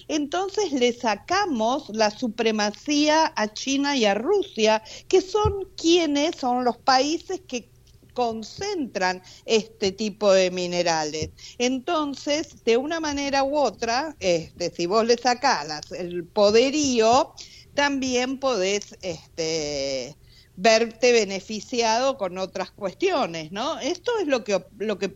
[0.09, 6.77] entonces le sacamos la supremacía a China y a Rusia, que son quienes son los
[6.77, 7.69] países que
[8.17, 11.29] concentran este tipo de minerales.
[11.59, 17.35] Entonces, de una manera u otra, este, si vos le sacás el poderío,
[17.75, 20.17] también podés este,
[20.55, 23.79] verte beneficiado con otras cuestiones, ¿no?
[23.81, 25.15] Esto es lo que, lo que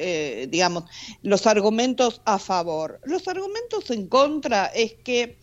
[0.00, 0.84] eh, digamos,
[1.22, 3.00] los argumentos a favor.
[3.02, 5.40] Los argumentos en contra es que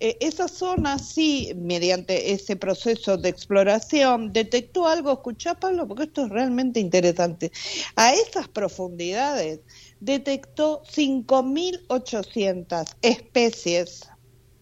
[0.00, 6.24] eh, esa zona sí, mediante ese proceso de exploración, detectó algo, escuchá Pablo, porque esto
[6.24, 7.52] es realmente interesante,
[7.96, 9.60] a esas profundidades
[10.00, 14.08] detectó 5.800 especies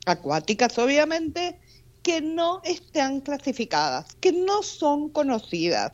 [0.07, 1.59] acuáticas, obviamente,
[2.03, 5.93] que no están clasificadas, que no son conocidas.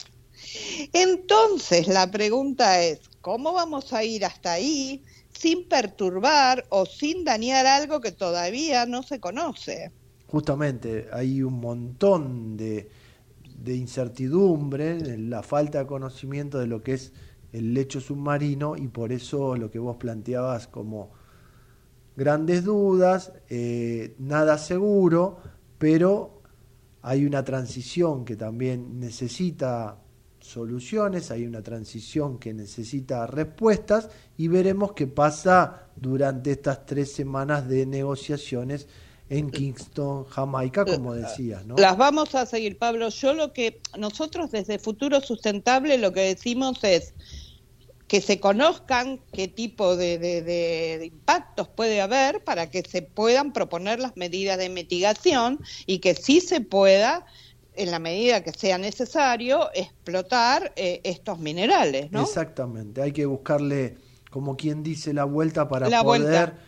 [0.93, 5.03] Entonces, la pregunta es, ¿cómo vamos a ir hasta ahí
[5.39, 9.93] sin perturbar o sin dañar algo que todavía no se conoce.
[10.27, 12.91] Justamente, hay un montón de,
[13.57, 17.13] de incertidumbre, la falta de conocimiento de lo que es
[17.53, 21.13] el lecho submarino y por eso lo que vos planteabas como
[22.17, 25.39] grandes dudas, eh, nada seguro,
[25.79, 26.43] pero
[27.01, 29.99] hay una transición que también necesita
[30.49, 37.69] soluciones, hay una transición que necesita respuestas y veremos qué pasa durante estas tres semanas
[37.69, 38.87] de negociaciones
[39.31, 41.77] en Kingston, Jamaica, como decías, ¿no?
[41.77, 43.11] Las vamos a seguir, Pablo.
[43.11, 47.13] Yo lo que nosotros desde Futuro Sustentable lo que decimos es
[48.07, 53.53] que se conozcan qué tipo de, de- de- impactos puede haber para que se puedan
[53.53, 57.27] proponer las medidas de mitigación y que sí se pueda,
[57.79, 62.23] en la medida que sea necesario, explotar eh, estos minerales, ¿no?
[62.23, 63.97] Exactamente, hay que buscarle,
[64.31, 66.59] como quien dice, la vuelta para La poder vuelta.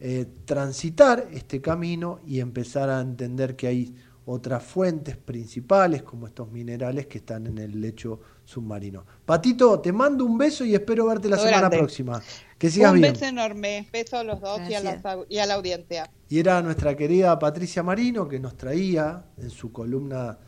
[0.00, 3.96] eh, transitar este camino y empezar a entender que hay
[4.32, 9.04] otras fuentes principales, como estos minerales que están en el lecho submarino.
[9.24, 11.78] Patito, te mando un beso y espero verte la semana grande.
[11.78, 12.22] próxima.
[12.58, 13.12] Que sigas Un bien.
[13.12, 16.10] beso enorme, beso a los dos y a, au- y a la audiencia.
[16.28, 20.38] Y era nuestra querida Patricia Marino que nos traía en su columna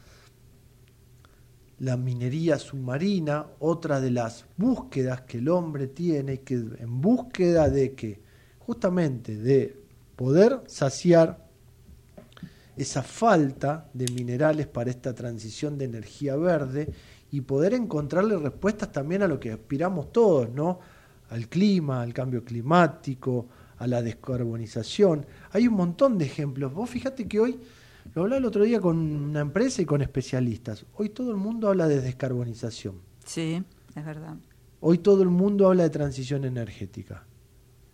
[1.78, 7.94] La minería submarina, otra de las búsquedas que el hombre tiene, que en búsqueda de
[7.94, 8.20] que,
[8.60, 9.76] justamente de
[10.14, 11.41] poder saciar
[12.76, 16.92] esa falta de minerales para esta transición de energía verde
[17.30, 20.80] y poder encontrarle respuestas también a lo que aspiramos todos, ¿no?
[21.30, 23.46] Al clima, al cambio climático,
[23.78, 25.26] a la descarbonización.
[25.50, 26.72] Hay un montón de ejemplos.
[26.72, 27.58] Vos fíjate que hoy,
[28.14, 31.68] lo hablaba el otro día con una empresa y con especialistas, hoy todo el mundo
[31.68, 32.96] habla de descarbonización.
[33.24, 33.62] Sí,
[33.94, 34.36] es verdad.
[34.80, 37.24] Hoy todo el mundo habla de transición energética.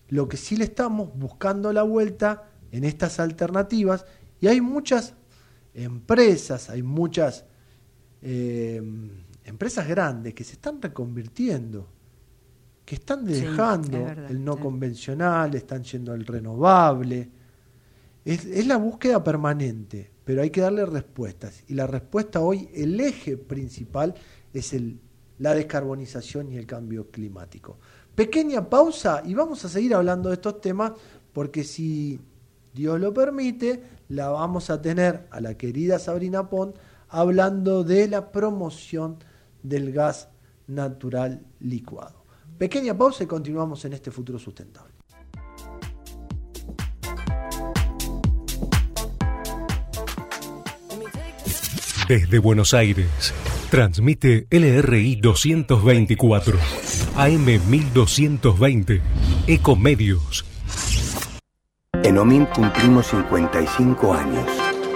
[0.08, 4.06] Lo que sí le estamos buscando la vuelta en estas alternativas
[4.40, 5.14] y hay muchas
[5.74, 7.44] empresas, hay muchas
[8.22, 8.82] eh,
[9.44, 11.88] empresas grandes que se están reconvirtiendo,
[12.84, 14.60] que están Sí, dejando es verdad, el no sí.
[14.60, 17.30] convencional, están yendo al renovable.
[18.24, 21.64] Es, es la búsqueda permanente, pero hay que darle respuestas.
[21.68, 24.14] Y la respuesta hoy, el eje principal
[24.52, 24.98] es el,
[25.38, 27.78] la descarbonización y el cambio climático.
[28.14, 30.92] Pequeña pausa y vamos a seguir hablando de estos temas
[31.32, 32.18] porque si
[32.74, 36.76] Dios lo permite, la vamos a tener a la querida Sabrina Pont
[37.08, 39.18] hablando de la promoción
[39.62, 40.28] del gas
[40.66, 42.24] natural licuado.
[42.58, 44.92] Pequeña pausa y continuamos en este futuro sustentable.
[52.08, 53.34] Desde Buenos Aires,
[53.70, 56.58] transmite LRI 224,
[57.16, 59.02] AM 1220,
[59.46, 60.47] Ecomedios.
[62.04, 64.46] En OMIN cumplimos 55 años,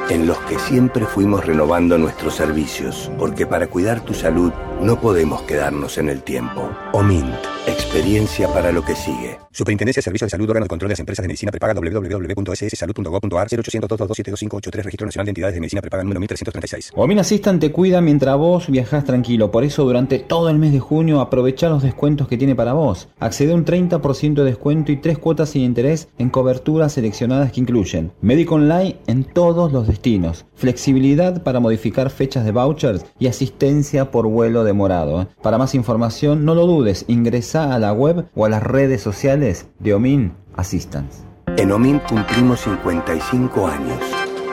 [0.09, 5.43] en los que siempre fuimos renovando nuestros servicios, porque para cuidar tu salud no podemos
[5.43, 6.71] quedarnos en el tiempo.
[6.93, 7.33] OMIN,
[7.67, 9.39] experiencia para lo que sigue.
[9.53, 13.49] Superintendencia de Servicios de Salud, órgano de control de las empresas de medicina prepaga www.sssalud.gov.ar
[13.51, 16.93] 0800 227 Registro Nacional de Entidades de Medicina Prepaga número 1336.
[16.97, 20.81] Omin Assistant te cuida mientras vos viajás tranquilo, por eso durante todo el mes de
[20.81, 23.09] junio aprovecha los descuentos que tiene para vos.
[23.21, 27.61] Accede a un 30% de descuento y tres cuotas sin interés en coberturas seleccionadas que
[27.61, 34.11] incluyen médico online en todos los destinos, flexibilidad para modificar fechas de vouchers y asistencia
[34.11, 35.29] por vuelo demorado.
[35.43, 39.67] Para más información no lo dudes, ingresa a la web o a las redes sociales
[39.79, 41.23] de Omin Assistance.
[41.57, 43.99] En OMIN cumplimos 55 años,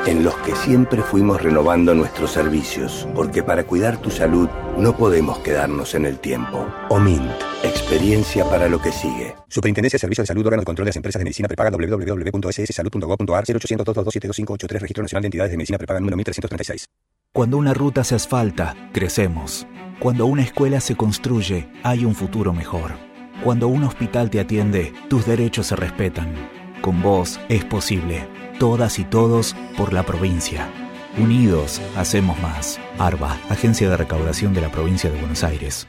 [0.05, 5.39] en los que siempre fuimos renovando nuestros servicios, porque para cuidar tu salud no podemos
[5.39, 6.67] quedarnos en el tiempo.
[6.89, 7.29] OMIN,
[7.63, 9.35] experiencia para lo que sigue.
[9.47, 13.43] Superintendencia de Servicios de Salud, órgano de control de las empresas de medicina prepaga www.sssalud.gov.ar
[13.47, 16.85] 0800 227 Registro Nacional de Entidades de Medicina Prepaga número 1336.
[17.31, 19.65] Cuando una ruta se asfalta, crecemos.
[19.99, 22.93] Cuando una escuela se construye, hay un futuro mejor.
[23.43, 26.33] Cuando un hospital te atiende, tus derechos se respetan.
[26.81, 28.25] Con vos es posible.
[28.59, 30.69] Todas y todos por la provincia.
[31.17, 32.79] Unidos, hacemos más.
[32.97, 35.85] ARBA, Agencia de Recaudación de la Provincia de Buenos Aires.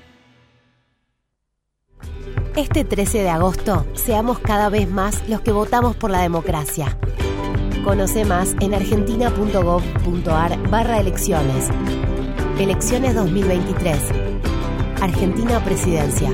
[2.57, 6.99] Este 13 de agosto, seamos cada vez más los que votamos por la democracia.
[7.85, 11.71] Conoce más en argentina.gov.ar barra elecciones.
[12.61, 13.99] Elecciones 2023.
[15.01, 16.31] Argentina Presidencia.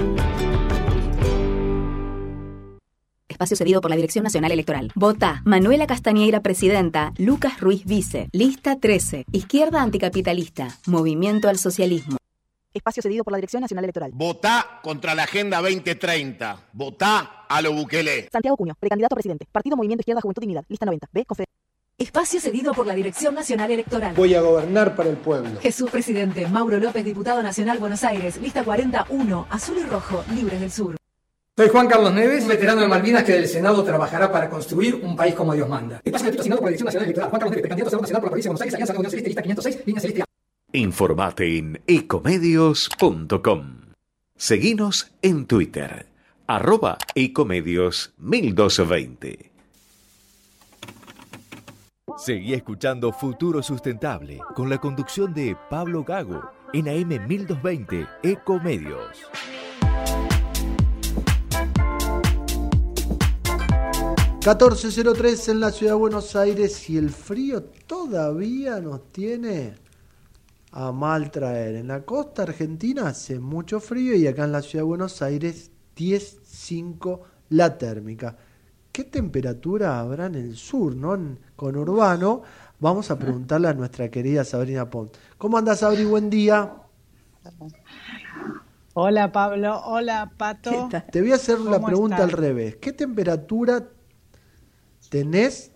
[3.28, 4.90] Espacio cedido por la Dirección Nacional Electoral.
[4.96, 7.12] Vota Manuela Castañeira, presidenta.
[7.18, 8.28] Lucas Ruiz Vice.
[8.32, 9.24] Lista 13.
[9.30, 10.68] Izquierda Anticapitalista.
[10.86, 12.16] Movimiento al Socialismo.
[12.74, 14.10] Espacio cedido por la Dirección Nacional Electoral.
[14.14, 16.70] Votá contra la Agenda 2030.
[16.72, 18.28] Votá a lo Bukele.
[18.32, 19.46] Santiago Cuño, precandidato a presidente.
[19.52, 20.64] Partido Movimiento Izquierda Juventud Dignidad.
[20.68, 21.06] Lista 90.
[21.12, 21.24] B.
[21.24, 21.44] Confe-
[21.98, 24.14] Espacio cedido por la Dirección Nacional Electoral.
[24.14, 25.58] Voy a gobernar para el pueblo.
[25.62, 30.70] Jesús Presidente, Mauro López, Diputado Nacional Buenos Aires, lista 41, Azul y Rojo, Libres del
[30.70, 30.96] Sur.
[31.56, 35.16] Soy Juan Carlos Neves, un veterano de Malvinas que del Senado trabajará para construir un
[35.16, 36.02] país como Dios manda.
[36.04, 37.30] Espacio gratuito asignado por la Dirección Nacional Electoral.
[37.30, 38.96] Juan Carlos Neves, precandidato a Senado Nacional por la provincia de Buenos Aires, Alianza de
[38.96, 40.24] la Unión Celeste, lista 506, línea celeste.
[40.72, 43.76] Informate en ecomedios.com.
[44.36, 46.08] Seguinos en Twitter,
[46.46, 49.55] arroba ecomedios 1220.
[52.16, 59.18] Seguí escuchando Futuro Sustentable con la conducción de Pablo Gago en AM 1220 Ecomedios.
[64.38, 69.74] 1403 en la ciudad de Buenos Aires y el frío todavía nos tiene
[70.72, 71.74] a mal traer.
[71.74, 75.70] En la costa argentina hace mucho frío y acá en la ciudad de Buenos Aires
[75.94, 78.38] 10.5 la térmica.
[78.96, 81.16] ¿Qué temperatura habrá en el sur, no?
[81.16, 82.40] En, con Urbano.
[82.80, 85.14] Vamos a preguntarle a nuestra querida Sabrina Pont.
[85.36, 86.06] ¿Cómo andas, Sabri?
[86.06, 86.72] Buen día.
[88.94, 89.82] Hola, Pablo.
[89.84, 90.88] Hola, Pato.
[91.12, 92.76] Te voy a hacer la pregunta al revés.
[92.76, 93.86] ¿Qué temperatura
[95.10, 95.72] tenés?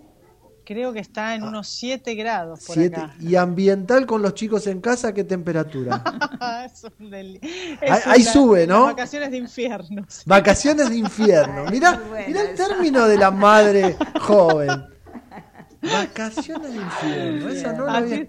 [0.65, 2.97] Creo que está en unos 7 grados por Siete.
[3.01, 3.15] acá.
[3.21, 6.03] ¿Y ambiental con los chicos en casa qué temperatura?
[6.65, 8.85] Es un deli- Ahí- es ahí una- sube, ¿no?
[8.85, 10.07] Vacaciones de infierno.
[10.27, 11.65] Vacaciones de infierno.
[11.71, 14.71] Mirá, mirá el término de la madre joven.
[15.83, 17.49] Vacaciones de infierno.
[17.49, 18.27] Esa no la había...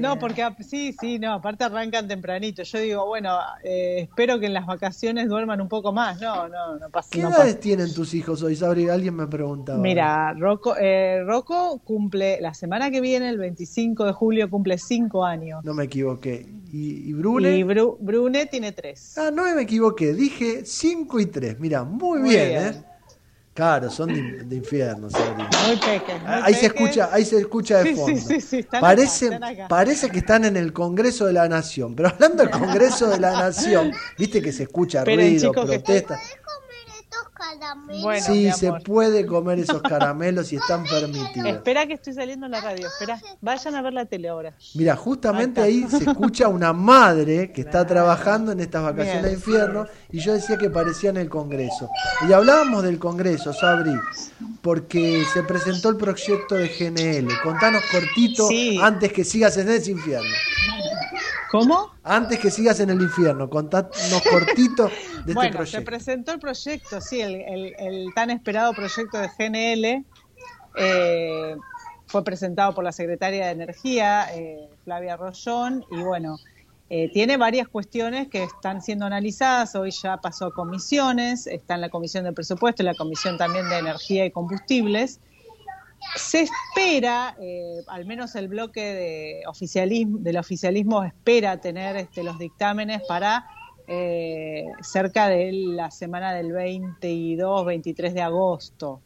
[0.00, 2.62] No, porque sí, sí, no, aparte arrancan tempranito.
[2.62, 6.20] Yo digo, bueno, eh, espero que en las vacaciones duerman un poco más.
[6.20, 7.60] No, no, no pasa ¿Qué no edades pasa.
[7.60, 8.88] tienen tus hijos hoy, Sabri?
[8.88, 9.78] Alguien me preguntaba.
[9.78, 15.24] Mira, Rocco, eh, Rocco cumple la semana que viene, el 25 de julio, cumple 5
[15.24, 15.64] años.
[15.64, 16.46] No me equivoqué.
[16.70, 17.56] ¿Y, y Brune?
[17.56, 19.16] Y Bru- Brune tiene 3.
[19.18, 20.12] Ah, no me equivoqué.
[20.12, 21.58] Dije 5 y 3.
[21.58, 22.62] Mira, muy, Muy bien, bien.
[22.74, 22.82] ¿eh?
[23.58, 25.42] Claro, son de, de infierno, Sabri.
[25.66, 28.20] Muy muy Ahí se escucha, ahí se escucha de Sí, sí, fondo.
[28.20, 29.66] sí, sí, están acá, parece, están acá.
[29.66, 31.96] parece que están en el Congreso de la Nación.
[31.96, 35.74] Pero hablando del Congreso de la Nación, viste que se escucha Esperen, ruido, chicos, que
[38.02, 41.48] Bueno, sí, se puede comer esos caramelos y están permitidos.
[41.48, 42.86] Espera que estoy saliendo en la radio.
[42.86, 44.54] Espera, vayan a ver la tele ahora.
[44.74, 49.86] Mira, justamente ahí se escucha una madre que está trabajando en estas vacaciones de infierno
[50.10, 51.88] y yo decía que parecía en el Congreso.
[52.28, 53.94] Y hablábamos del Congreso, Sabri,
[54.62, 57.28] porque se presentó el proyecto de GNL.
[57.42, 58.78] Contanos cortito Sí.
[58.82, 60.28] antes que sigas en ese infierno.
[61.50, 61.94] ¿Cómo?
[62.04, 63.90] Antes que sigas en el infierno, contanos
[64.30, 64.90] cortito
[65.24, 69.28] de este bueno, se presentó el proyecto, sí, el, el- el tan esperado proyecto de
[69.38, 70.04] GNL.
[70.80, 71.56] eh,
[72.06, 76.36] fue presentado por la secretaria de Energía, eh, Flavia Rollón, y bueno,
[76.88, 79.74] eh, tiene varias cuestiones que están siendo analizadas.
[79.74, 83.68] Hoy ya pasó a comisiones, está en la Comisión de Presupuesto y la Comisión también
[83.68, 85.20] de Energía y Combustibles.
[86.16, 92.38] Se espera, eh, al menos el bloque de oficialismo, del oficialismo espera tener este, los
[92.38, 93.44] dictámenes para
[93.88, 99.02] eh, cerca de la semana del 22, 23 de agosto.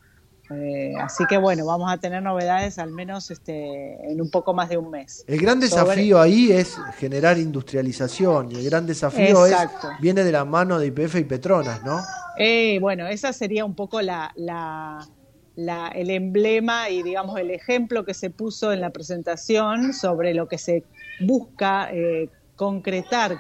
[0.51, 4.69] Eh, así que bueno, vamos a tener novedades al menos este, en un poco más
[4.69, 5.25] de un mes.
[5.27, 9.91] El gran Sobre- desafío ahí es generar industrialización y el gran desafío Exacto.
[9.93, 12.01] es viene de la mano de IPF y Petronas, ¿no?
[12.37, 15.07] Eh, bueno, esa sería un poco la, la-
[15.55, 20.49] la- el emblema y digamos el ejemplo que se puso en la presentación sobre lo
[20.49, 20.83] que se
[21.21, 23.39] busca eh, concretar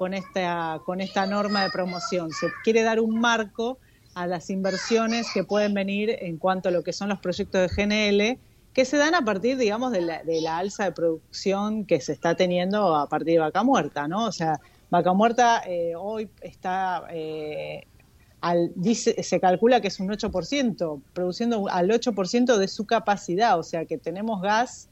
[0.00, 2.30] con esta, con esta norma de promoción.
[2.30, 3.78] Se quiere dar un marco
[4.14, 7.68] a las inversiones que pueden venir en cuanto a lo que son los proyectos de
[7.68, 8.38] GNL,
[8.72, 12.14] que se dan a partir, digamos, de la, de la alza de producción que se
[12.14, 14.24] está teniendo a partir de Vaca Muerta, ¿no?
[14.24, 17.86] O sea, Vaca Muerta eh, hoy está, eh,
[18.40, 23.62] al, dice, se calcula que es un 8%, produciendo al 8% de su capacidad, o
[23.62, 24.88] sea que tenemos gas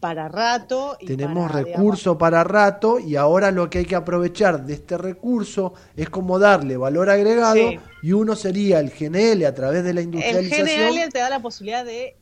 [0.00, 0.96] para rato.
[1.00, 4.96] Y Tenemos para, recurso para rato y ahora lo que hay que aprovechar de este
[4.96, 7.80] recurso es como darle valor agregado Sí.
[8.02, 10.92] y uno sería el GNL a través de la El industrialización.
[10.94, 12.16] GNL te da la posibilidad de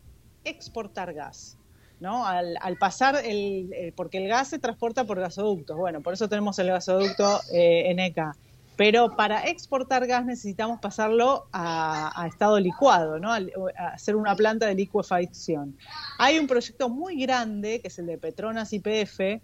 [0.45, 1.59] exportar gas,
[2.01, 2.27] ¿no?
[2.27, 6.29] Al, al pasar el, el- porque el gas se transporta por gasoductos, bueno, por eso
[6.29, 8.37] tenemos el gasoducto eh, NK.
[8.77, 13.33] Pero para exportar gas necesitamos pasarlo a, a estado licuado, ¿no?
[13.33, 15.79] Al- a hacer una planta de licuefacción.
[16.19, 19.43] Hay un proyecto muy grande, que es el de Petronas YPF,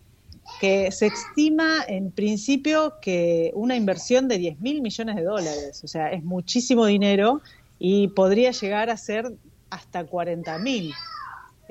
[0.61, 5.89] que se estima en principio que una inversión de 10 mil millones de dólares, o
[5.89, 7.43] sea, es muchísimo dinero
[7.79, 9.33] y podría llegar a ser
[9.71, 11.01] hasta 40 mil.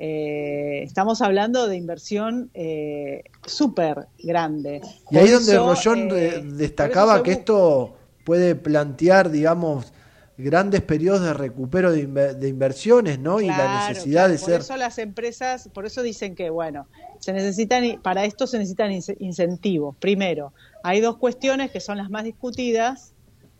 [0.04, 4.80] Eh, estamos hablando de inversión eh, súper grande.
[5.12, 7.94] Y ahí Por donde Rollón eh, de- por destacaba que esto
[8.24, 9.92] puede plantear, digamos,
[10.36, 13.40] grandes periodos de recupero de, inver- de inversiones, ¿no?
[13.40, 14.60] y la necesidad claro, de por ser...
[14.62, 16.88] eso las empresas, por eso dicen que, bueno,
[17.20, 19.94] se necesitan, para esto se necesitan ince- incentivos.
[20.00, 23.11] Primero, hay dos cuestiones que son las más discutidas,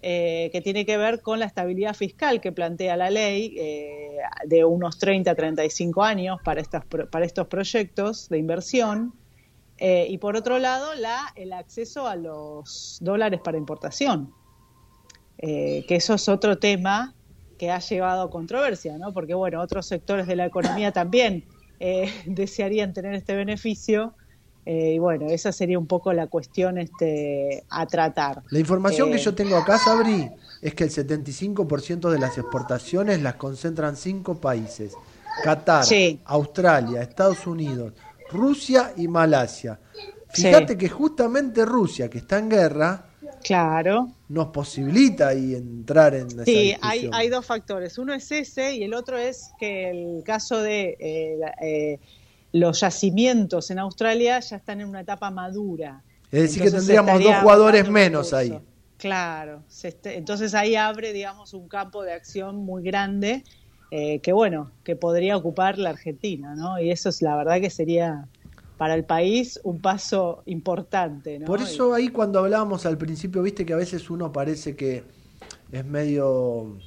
[0.05, 4.65] eh, que tiene que ver con la estabilidad fiscal que plantea la ley eh, de
[4.65, 9.15] unos 30 a 35 años para, estas, para estos proyectos de inversión.
[9.79, 14.33] Eh, y por otro lado, la, el acceso a los dólares para importación,
[15.39, 17.15] eh, que eso es otro tema
[17.57, 19.13] que ha llevado a controversia, ¿no?
[19.13, 21.45] Porque, bueno, otros sectores de la economía también
[22.27, 24.15] desearían tener este beneficio.
[24.65, 28.43] Y bueno, esa sería un poco la cuestión este, a tratar.
[28.51, 33.21] La información que Eh, yo tengo acá, Sabri, es que el 75% de las exportaciones
[33.23, 34.95] las concentran cinco países.
[35.43, 36.21] Qatar, Sí.
[36.27, 37.93] Australia, Estados Unidos,
[38.31, 39.81] Rusia y Malasia.
[40.31, 40.79] Fíjate Sí.
[40.79, 43.07] que justamente Rusia, que está en guerra,
[43.43, 44.09] Claro.
[44.29, 47.99] nos posibilita ahí entrar en esa Sí, hay, hay dos factores.
[47.99, 51.99] Uno es ese y el otro es que el caso de eh, eh,
[52.53, 56.03] los yacimientos en Australia ya están en una etapa madura.
[56.31, 58.59] Es decir, que tendríamos dos jugadores menos ahí.
[58.99, 63.43] Claro, se este- entonces ahí abre, digamos, un campo de acción muy grande
[63.91, 66.81] eh, que, bueno, que podría ocupar la Argentina, ¿no?
[66.81, 68.27] Y eso es la verdad que sería
[68.79, 71.47] para el país un paso importante, ¿no?
[71.47, 75.05] Por eso ahí cuando hablábamos al principio, viste que a veces uno parece que
[75.71, 76.79] es medio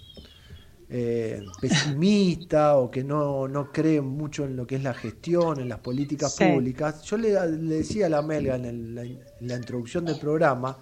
[0.89, 5.69] eh, pesimista o que no, no cree mucho en lo que es la gestión, en
[5.69, 6.45] las políticas Sí.
[6.45, 7.01] públicas.
[7.03, 10.77] Yo le, le decía a la Melga en, el- la, en la introducción del programa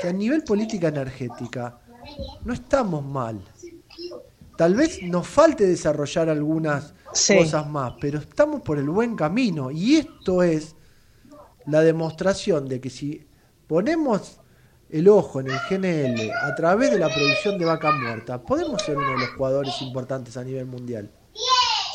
[0.00, 1.78] que a nivel política energética
[2.44, 3.40] no estamos mal.
[4.56, 7.36] Tal vez nos falte desarrollar algunas Sí.
[7.38, 9.70] cosas más, pero estamos por el buen camino.
[9.70, 10.76] Y esto es
[11.66, 13.26] la demostración de que si
[13.66, 14.40] ponemos
[14.90, 18.96] el ojo en el GNL a través de la producción de vaca muerta, podemos ser
[18.96, 21.10] uno de los jugadores importantes a nivel mundial.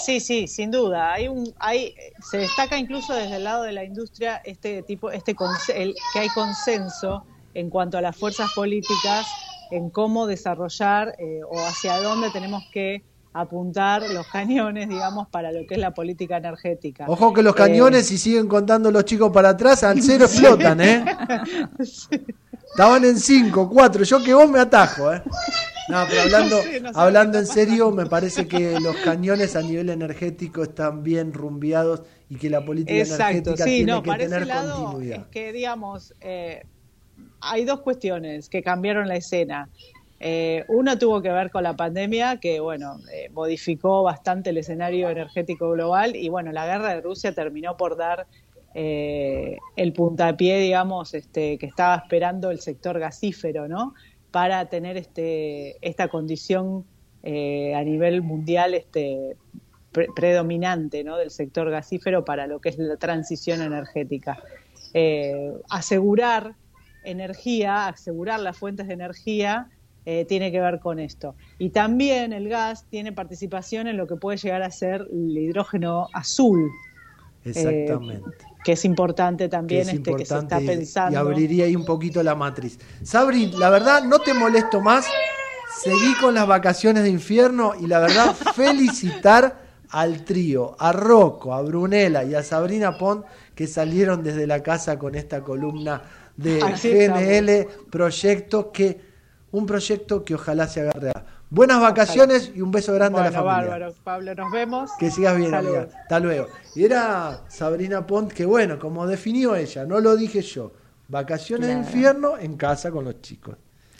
[0.05, 1.13] Sí, sí, sin duda.
[1.13, 1.95] Hay un, hay,
[2.29, 5.35] se destaca incluso desde el lado de la industria este tipo, este
[5.75, 7.23] el- que hay consenso
[7.53, 9.25] en cuanto a las fuerzas políticas
[9.71, 13.03] en cómo desarrollar eh, o hacia dónde tenemos que
[13.33, 17.05] apuntar los cañones, digamos, para lo que es la política energética.
[17.07, 20.81] Ojo que los Eh, cañones, si siguen contando los chicos para atrás, al cero explotan,
[20.81, 21.05] ¿eh?
[22.71, 25.21] Estaban en 5, 4, yo que vos me atajo, ¿eh?
[25.85, 29.61] No, pero hablando, Sí, no sé hablando en serio, me parece que los cañones a
[29.61, 34.07] nivel energético están bien rumbeados y que la política Exacto, energética sí, tiene no, que
[34.07, 35.19] para ese tener lado continuidad.
[35.19, 36.63] es que, digamos, eh,
[37.41, 39.69] hay dos cuestiones que cambiaron la escena.
[40.25, 45.09] Eh, una tuvo que ver con la pandemia, que, bueno, eh, modificó bastante el escenario
[45.09, 48.25] energético global y, bueno, la guerra de Rusia terminó por dar
[48.73, 53.95] eh, el puntapié, digamos, este, que estaba esperando el sector gasífero, ¿no?
[54.31, 56.85] Para tener este, esta condición
[57.25, 59.35] a nivel mundial este,
[59.91, 61.17] pre- predominante ¿no?
[61.17, 64.41] del sector gasífero para lo que es la transición energética.
[65.69, 66.55] Asegurar
[67.03, 69.69] energía, asegurar las fuentes de energía,
[70.05, 71.35] eh, tiene que ver con esto.
[71.57, 76.07] Y también el gas tiene participación en lo que puede llegar a ser el hidrógeno
[76.13, 76.69] azul.
[77.45, 78.29] Exactamente.
[78.29, 81.13] eh, que es importante que también es este, que se está pensando.
[81.13, 82.79] y abriría ahí un poquito la matriz.
[83.03, 85.05] Sabri, la verdad no te molesto más.
[85.81, 91.61] Seguí con las vacaciones de infierno y la verdad felicitar al trío, a Rocco, a
[91.61, 96.01] Brunella y a Sabrina Pont que salieron desde la casa con esta columna
[96.35, 99.12] de Así GNL proyecto que
[99.53, 101.11] un proyecto que ojalá se agarre.
[101.11, 103.53] a- Buenas vacaciones y un beso grande a la familia.
[103.69, 104.89] bárbaro, Pablo, nos vemos.
[104.99, 105.77] Que sigas bien, Saludos.
[105.85, 105.99] amiga.
[106.01, 106.47] Hasta luego.
[106.75, 110.71] Y era Sabrina Pont, que bueno, como definió ella, no lo dije yo.
[111.07, 113.55] Vacaciones de infierno en casa con los chicos.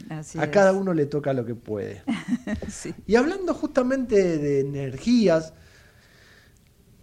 [0.10, 0.50] Así a es.
[0.50, 2.02] cada uno le toca lo que puede.
[2.68, 2.94] Sí.
[3.06, 5.54] Y hablando justamente de energías,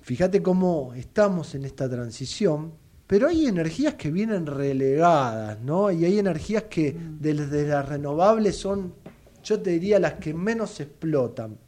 [0.00, 2.72] fíjate cómo estamos en esta transición,
[3.10, 5.90] pero hay energías que vienen relegadas, ¿no?
[5.90, 7.18] Y hay energías que Mm.
[7.20, 8.94] desde las renovables son,
[9.42, 11.58] yo te diría, las que menos se explotan.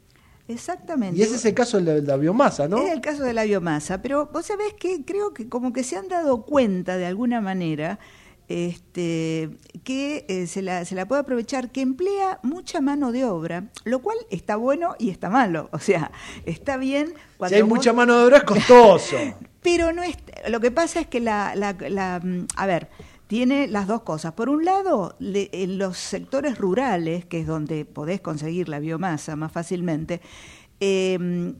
[0.46, 1.18] Exactamente.
[1.18, 2.78] Y ese es el caso de la, de la biomasa, ¿no?
[2.78, 5.96] Es el caso de la biomasa, pero vos sabés que creo que como que se
[5.96, 7.98] han dado cuenta de alguna manera
[8.48, 9.50] este,
[9.82, 14.00] que eh, se, la, se la puede aprovechar, que emplea mucha mano de obra, lo
[14.00, 15.68] cual está bueno y está malo.
[15.72, 16.10] O sea,
[16.46, 19.16] está bien cuando Si hay vos- mucha mano de obra es costoso.
[19.62, 20.16] pero no es,
[20.48, 22.88] lo que pasa es que la, la, la, mm, a ver,
[23.26, 24.32] tiene las dos cosas.
[24.34, 29.36] Por un lado, le- en los sectores rurales, que es donde podés conseguir la biomasa
[29.36, 30.20] más fácilmente,
[30.80, 31.54] eh,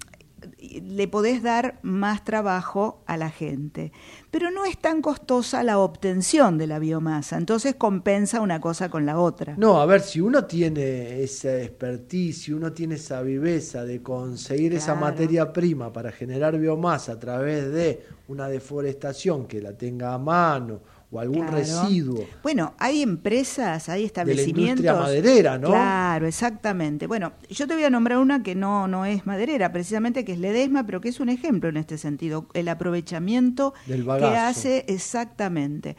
[0.58, 3.92] le podés dar más trabajo a la gente.
[4.30, 9.06] Pero no es tan costosa la obtención de la biomasa, entonces compensa una cosa con
[9.06, 9.54] la otra.
[9.56, 14.74] No, a ver, si uno tiene esa expertise, si uno tiene esa viveza de conseguir
[14.74, 20.18] esa materia prima para generar biomasa a través de una deforestación que la tenga a
[20.18, 20.80] mano
[21.12, 21.56] o algún Claro.
[21.58, 22.24] residuo.
[22.42, 24.80] Bueno, hay empresas, hay establecimientos.
[24.84, 25.68] industria maderera, ¿no?
[25.68, 27.06] Claro, exactamente.
[27.06, 30.38] Bueno, yo te voy a nombrar una que no, no es maderera, precisamente que es
[30.38, 32.48] Ledesma, pero que es un ejemplo en este sentido.
[32.54, 35.96] El aprovechamiento Del que hace exactamente.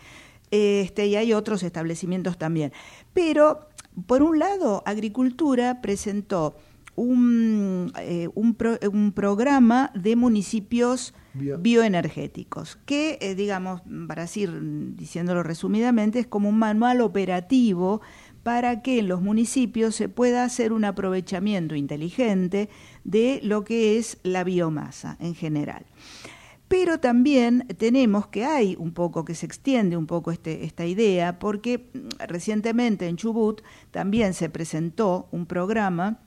[0.50, 2.74] Este, y hay otros establecimientos también.
[3.14, 3.70] Pero,
[4.08, 6.56] por un lado, Agricultura presentó
[6.96, 14.52] un, eh, un, pro- un programa de municipios Bio- bioenergéticos, que, eh, digamos, para decir,
[14.96, 18.02] diciéndolo resumidamente, es como un manual operativo
[18.44, 22.70] para que en los municipios se pueda hacer un aprovechamiento inteligente
[23.04, 25.86] de lo que es la biomasa en general.
[26.68, 31.40] Pero también tenemos que hay un poco, que se extiende un poco este, esta idea,
[31.40, 33.62] porque mm, recientemente en Chubut
[33.92, 36.20] también se presentó un programa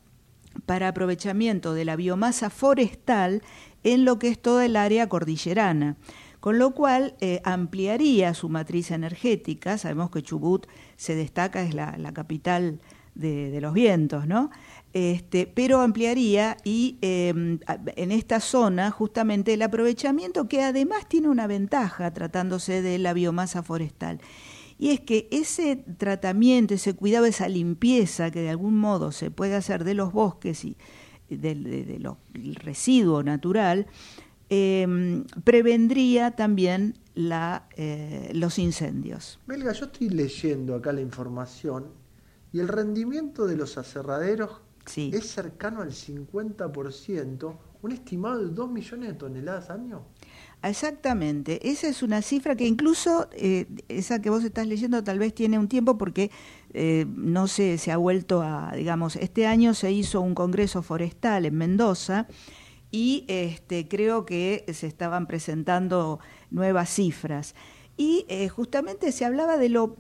[0.65, 3.43] para aprovechamiento de la biomasa forestal
[3.85, 5.97] en lo que es toda el área cordillerana,
[6.41, 9.79] con lo cual eh, ampliaría su matriz energética.
[9.79, 10.67] Sabemos que Chubut
[10.97, 12.81] se destaca, es la, capital
[13.15, 14.51] de, los vientos, ¿no?
[14.93, 21.47] Este, pero ampliaría y a- en esta zona justamente el aprovechamiento que además tiene una
[21.47, 24.21] ventaja tratándose de la biomasa forestal.
[24.79, 29.55] Y es que ese tratamiento, ese cuidado, esa limpieza que de algún modo se puede
[29.55, 30.77] hacer de los bosques y
[31.31, 33.87] del de, de lo- el residuo natural,
[34.51, 39.39] eh, prevendría también la, eh, los incendios.
[39.47, 41.87] Melga, yo estoy leyendo acá la información
[42.53, 44.51] y el rendimiento de los aserraderos
[45.13, 50.03] es cercano al 50%, un estimado de 2 millones de toneladas año.
[50.69, 55.35] Exactamente, esa es una cifra que incluso eh, esa que vos estás leyendo tal vez
[55.35, 56.31] tiene un tiempo porque
[56.75, 61.47] eh, no se, se ha vuelto a, digamos, este año se hizo un congreso forestal
[61.47, 62.27] en Mendoza
[62.91, 66.21] y este, creo que se estaban presentando
[66.51, 67.55] nuevas cifras.
[67.97, 69.97] Y eh, justamente se hablaba de lo,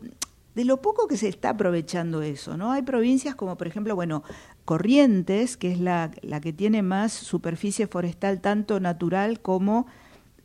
[0.55, 2.73] de lo poco que se está aprovechando eso, ¿no?
[2.73, 4.23] Hay provincias como, por ejemplo, bueno,
[4.65, 9.87] Corrientes, que es la, la que tiene más superficie forestal, tanto natural como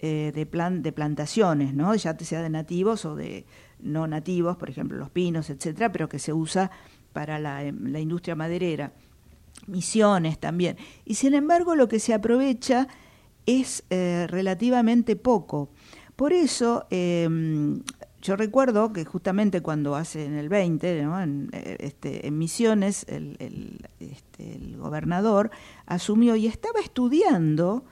[0.04, 1.94] eh, de, plan, de plantaciones, ¿no?
[1.96, 3.46] ya sea de nativos o de
[3.80, 6.72] no nativos, por ejemplo los pinos, etcétera, pero que se usa
[7.14, 8.94] para la, em, industria maderera.
[9.68, 10.78] Misiones también.
[11.06, 12.88] Y sin embargo, lo que se aprovecha
[13.46, 15.70] es eh, relativamente poco.
[16.16, 17.30] Por eso, eh,
[18.22, 21.22] yo recuerdo que justamente cuando hace en el 20, ¿no?
[21.22, 23.06] en, eh, este, en Misiones,
[24.00, 25.52] este, el gobernador
[25.86, 27.84] asumió y estaba estudiando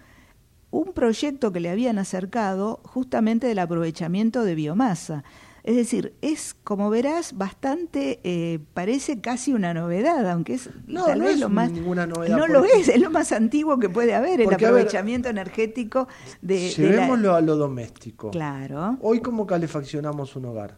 [0.71, 5.23] un proyecto que le habían acercado justamente del aprovechamiento de biomasa.
[5.63, 11.19] Es decir, es, como verás, bastante, eh, parece casi una novedad, aunque es No, tal
[11.19, 11.69] no vez es lo más...
[11.71, 12.37] ninguna novedad.
[12.37, 16.07] No lo es, es lo más antiguo que puede haber, el ver, aprovechamiento energético
[16.41, 16.55] de...
[16.55, 18.31] de la- Llevémoslo a lo doméstico.
[18.31, 18.97] Claro.
[19.01, 20.77] Hoy, ¿cómo calefaccionamos un hogar?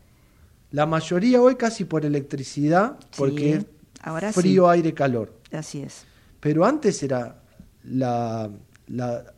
[0.71, 3.65] La mayoría hoy casi por electricidad, porque
[4.01, 4.71] ahora frío, sí.
[4.77, 5.33] aire, calor.
[5.51, 6.05] Así es.
[6.39, 7.43] Pero antes era
[7.83, 8.49] la,
[8.87, 9.33] la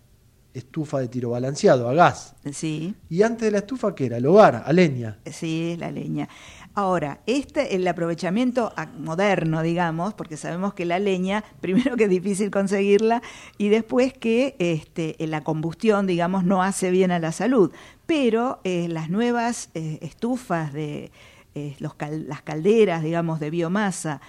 [0.53, 2.35] estufa de tiro balanceado, a gas.
[2.51, 2.93] Sí.
[3.09, 4.17] Y antes de la estufa, ¿qué era?
[4.17, 5.17] El hogar, a leña.
[5.25, 6.29] Sí, la leña.
[6.75, 12.51] Ahora, este, el aprovechamiento moderno, digamos, porque sabemos que la leña, primero que es difícil
[12.51, 13.21] conseguirla
[13.57, 17.71] y después que este, la combustión, digamos, no hace bien a la salud.
[18.05, 21.11] Pero eh, las nuevas eh, estufas de
[21.55, 24.21] eh, los cal- las calderas, digamos, de biomasa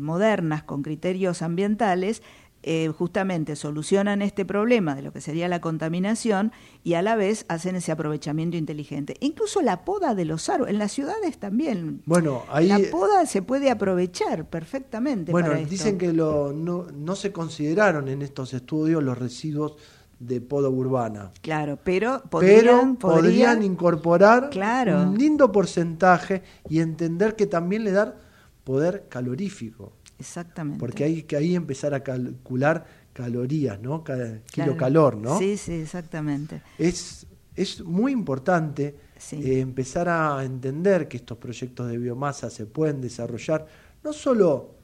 [0.00, 2.22] modernas con criterios ambientales,
[2.68, 6.50] eh, justamente solucionan este problema de lo que sería la contaminación
[6.84, 9.14] y a la vez hacen ese aprovechamiento inteligente.
[9.20, 12.02] Incluso la poda de los árboles, en las ciudades también.
[12.06, 12.66] Bueno, ahí.
[12.68, 15.30] La poda se puede aprovechar perfectamente.
[15.32, 15.70] Bueno, para esto.
[15.70, 19.76] dicen que lo, no, no se consideraron en estos estudios los residuos
[20.18, 21.30] de poda urbana.
[21.42, 25.02] Claro, pero Pero podrían, podrían podrían- incorporar Claro.
[25.02, 28.16] un lindo porcentaje y entender que también le da
[28.64, 29.92] poder calorífico.
[30.18, 30.80] Exactamente.
[30.80, 34.02] Porque hay que ahí empezar a calcular calorías, ¿no?
[34.04, 34.72] Cada Claro.
[34.72, 35.38] kilocalor, ¿no?
[35.38, 36.62] Sí, sí, exactamente.
[36.78, 38.94] Es, es muy importante
[39.32, 43.66] eh, empezar a entender que estos proyectos de biomasa se pueden desarrollar
[44.04, 44.74] no solo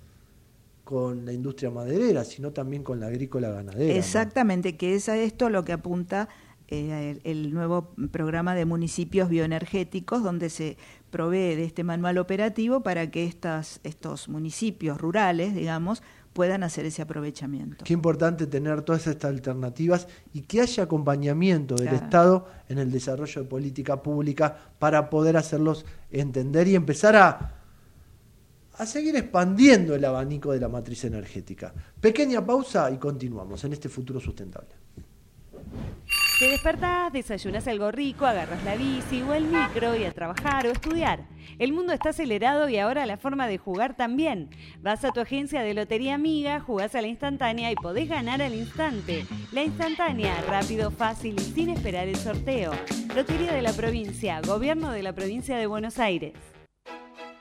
[0.85, 3.93] con la industria maderera, sino también con la agrícola ganadera.
[3.93, 3.99] ¿no?
[3.99, 6.29] Exactamente, que es a esto lo que apunta
[6.69, 10.77] eh, el, el nuevo programa de municipios bioenergéticos, donde se
[11.13, 16.03] provee de este manual operativo para que estas, estos municipios rurales, digamos,
[16.33, 17.85] puedan hacer ese aprovechamiento.
[17.85, 22.05] Qué importante tener todas estas alternativas y que haya acompañamiento del Claro.
[22.05, 27.61] Estado en el desarrollo de política pública para poder hacerlos entender y empezar a,
[28.79, 31.73] a seguir expandiendo el abanico de la matriz energética.
[32.01, 34.71] Pequeña pausa y continuamos en este futuro sustentable.
[36.39, 40.71] Te despertás, desayunas algo rico, agarras la bici o el micro y a trabajar o
[40.71, 41.25] estudiar.
[41.59, 44.51] El mundo está acelerado y ahora la forma de jugar también.
[44.81, 48.55] Vas a tu agencia de lotería amiga, jugás a la instantánea y podés ganar al
[48.55, 49.25] instante.
[49.53, 52.73] La instantánea, rápido, fácil y sin esperar el sorteo.
[53.15, 56.35] Lotería de la provincia, Gobierno de la provincia de Buenos Aires.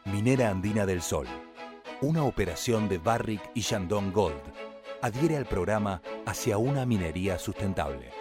[0.06, 1.28] Minera Andina del Sol.
[2.02, 4.42] Una operación de Barrick y Shandong Gold.
[5.02, 8.21] Adhiere al programa hacia una minería sustentable.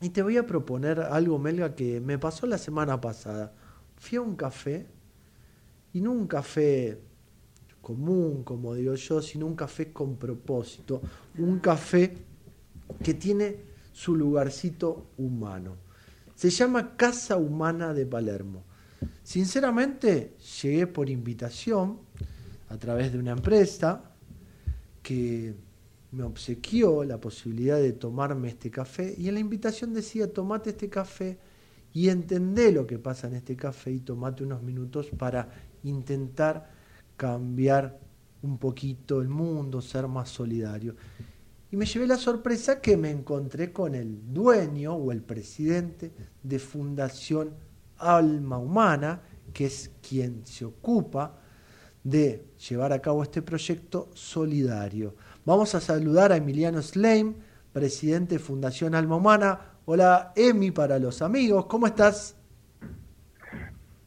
[0.00, 3.52] Y te voy a proponer algo, Melga, que me pasó la semana pasada.
[3.96, 4.86] Fui a un café,
[5.92, 7.00] y no un café
[7.80, 11.00] común, como digo yo, sino un café con propósito,
[11.38, 12.16] un café
[13.02, 13.56] que tiene
[13.92, 15.87] su lugarcito humano.
[16.38, 18.62] Se llama Casa Humana de Palermo.
[19.24, 21.98] Sinceramente, llegué por invitación
[22.68, 24.12] a través de una empresa
[25.02, 25.56] que
[26.12, 30.88] me obsequió la posibilidad de tomarme este café y en la invitación decía, tomate este
[30.88, 31.40] café
[31.92, 35.48] y entendé lo que pasa en este café y tomate unos minutos para
[35.82, 36.70] intentar
[37.16, 37.98] cambiar
[38.42, 40.94] un poquito el mundo, ser más solidario.
[41.70, 46.12] Y me llevé la sorpresa que me encontré con el dueño o el presidente
[46.42, 47.50] de Fundación
[47.98, 49.20] Alma Humana,
[49.52, 51.38] que es quien se ocupa
[52.02, 55.14] de llevar a cabo este proyecto solidario.
[55.44, 57.34] Vamos a saludar a Emiliano Sleim,
[57.70, 59.60] presidente de Fundación Alma Humana.
[59.84, 62.37] Hola, Emi, para los amigos, ¿cómo estás?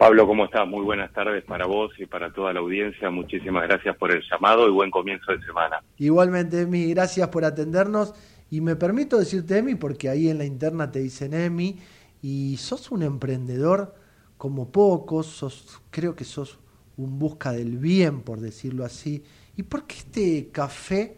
[0.02, 0.68] Pablo, ¿cómo estás?
[0.68, 3.12] Muy buenas tardes para vos y para toda la audiencia.
[3.12, 5.84] Muchísimas gracias por el llamado y buen comienzo de semana.
[5.98, 8.16] Igualmente, Emi, gracias por atendernos.
[8.50, 11.78] Y me permito decirte, Emi, porque ahí en la interna te dicen Emi,
[12.20, 13.94] y sos un emprendedor
[14.40, 16.58] como pocos, sos, creo que sos
[16.98, 19.24] un busca del bien, por decirlo así.
[19.56, 21.16] ¿Y por qué este café,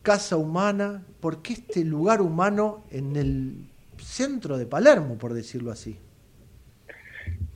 [0.00, 5.98] casa humana, por qué este lugar humano en el centro de Palermo, por decirlo así?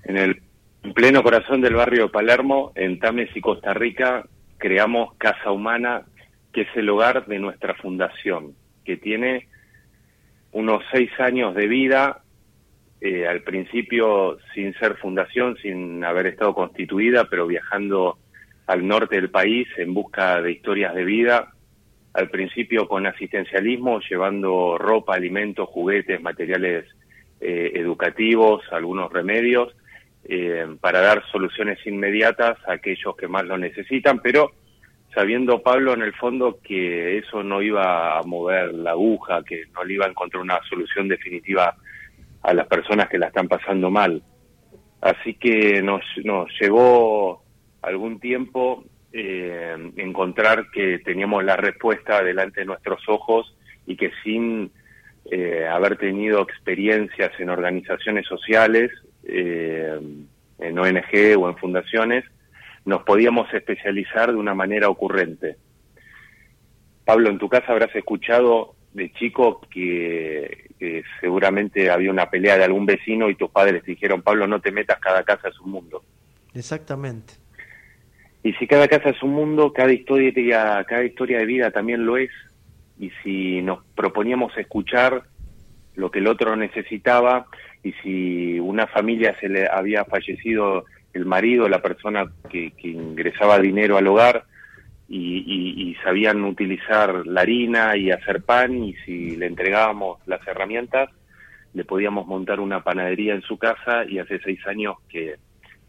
[0.04, 0.42] En el
[0.94, 4.24] pleno corazón del barrio Palermo, en Tames y Costa Rica,
[4.58, 6.02] creamos Casa Humana,
[6.52, 8.54] que es el hogar de nuestra fundación,
[8.84, 9.48] que tiene
[10.52, 12.22] unos seis años de vida,
[13.00, 18.18] eh, al principio sin ser fundación, sin haber estado constituida, pero viajando
[18.66, 21.52] al norte del país en busca de historias de vida,
[22.12, 26.84] al principio con asistencialismo, llevando ropa, alimentos, juguetes, materiales
[27.40, 29.74] eh, educativos, algunos remedios,
[30.32, 34.52] eh, para dar soluciones inmediatas a aquellos que más lo necesitan, pero
[35.12, 39.82] sabiendo Pablo en el fondo que eso no iba a mover la aguja, que no
[39.82, 41.74] le iba a encontrar una solución definitiva
[42.42, 44.22] a las personas que la están pasando mal.
[45.00, 47.42] Así que nos, nos llevó
[47.82, 53.52] algún tiempo eh, encontrar que teníamos la respuesta delante de nuestros ojos
[53.84, 54.70] y que sin
[55.28, 58.92] eh, haber tenido experiencias en organizaciones sociales,
[59.24, 59.98] eh,
[60.58, 62.24] en ONG o en fundaciones,
[62.84, 65.56] nos podíamos especializar de una manera ocurrente.
[67.04, 70.68] Pablo, en tu casa habrás escuchado de chico que,
[71.20, 74.72] seguramente había una pelea de algún vecino y tus padres te dijeron, Pablo, no te
[74.72, 76.02] metas, cada casa es un mundo.
[76.54, 77.34] Exactamente.
[78.42, 82.16] Y si cada casa es un mundo, cada historia, cada historia de vida también lo
[82.16, 82.30] es.
[82.98, 85.24] Y si nos proponíamos escuchar
[85.94, 87.46] lo que el otro necesitaba,
[87.82, 93.96] y si una familia se le había fallecido el marido, la persona que, ingresaba dinero
[93.96, 94.44] al hogar,
[95.08, 101.10] y, sabían utilizar la harina y hacer pan, y si le entregábamos las herramientas,
[101.74, 105.36] le podíamos montar una panadería en su casa, y hace seis años que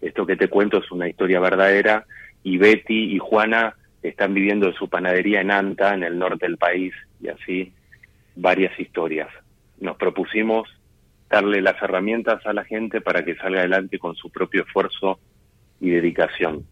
[0.02, 2.06] esto que te cuento es una historia verdadera,
[2.44, 6.58] y Betty y Juana están viviendo en su panadería en Anta, en el norte del
[6.58, 7.72] país, y así
[8.36, 9.30] varias historias.
[9.80, 10.68] Nos propusimos
[11.32, 15.20] darle las herramientas a la gente para que salga adelante con su propio esfuerzo
[15.80, 16.66] y dedicación.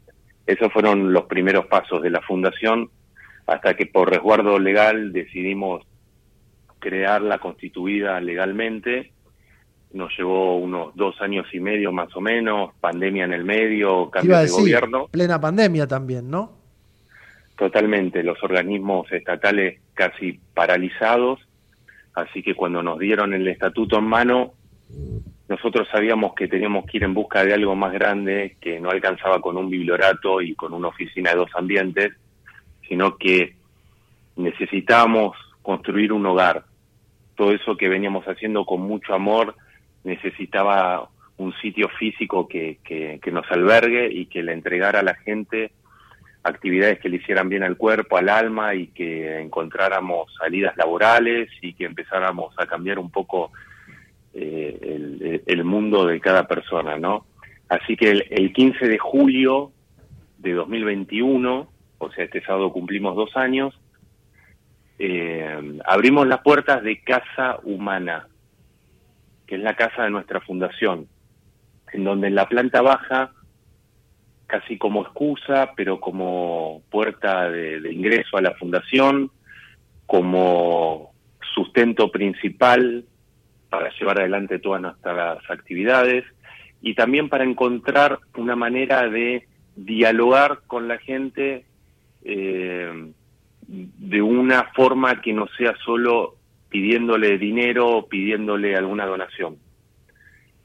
[0.46, 2.90] Esos fueron los primeros pasos de la fundación
[3.48, 5.86] hasta que por resguardo legal decidimos
[6.80, 9.14] crearla constituida legalmente.
[9.94, 14.38] Nos llevó unos dos años y medio más o menos, pandemia en el medio, cambio
[14.38, 15.08] de gobierno.
[15.08, 16.60] Plena pandemia también, ¿no?
[17.58, 21.40] Totalmente, los organismos estatales casi paralizados
[22.14, 24.54] Así que cuando nos dieron el estatuto en mano,
[25.48, 29.42] nosotros sabíamos que teníamos que ir en busca de algo más grande, que no alcanzaba
[29.42, 32.14] con un bibliorato y con una oficina de dos ambientes,
[32.88, 33.56] sino que
[34.36, 36.66] necesitábamos construir un hogar.
[37.36, 39.56] Todo eso que veníamos haciendo con mucho amor
[40.04, 45.72] necesitaba un sitio físico que, que, nos albergue y que le entregara a la gente
[46.44, 51.74] actividades que le hicieran bien al cuerpo, al alma y que encontráramos salidas laborales y
[51.74, 53.52] que empezáramos a cambiar un poco
[54.34, 57.26] eh, el, mundo de cada persona, ¿no?
[57.68, 59.72] Así que el, 15 de julio
[60.38, 63.80] de 2021, o sea, este sábado cumplimos dos años,
[64.98, 68.28] eh, abrimos las puertas de Casa Humana,
[69.46, 71.08] que es la casa de nuestra fundación,
[71.92, 73.32] en donde en la planta baja
[74.50, 79.30] casi como excusa, pero como puerta de, ingreso a la fundación,
[80.08, 81.12] como
[81.54, 83.06] sustento principal
[83.70, 86.26] para llevar adelante todas nuestras actividades
[86.82, 91.66] y también para encontrar una manera de dialogar con la gente
[92.24, 93.12] eh,
[93.68, 96.38] de una forma que no sea solo
[96.70, 99.58] pidiéndole dinero o pidiéndole alguna donación.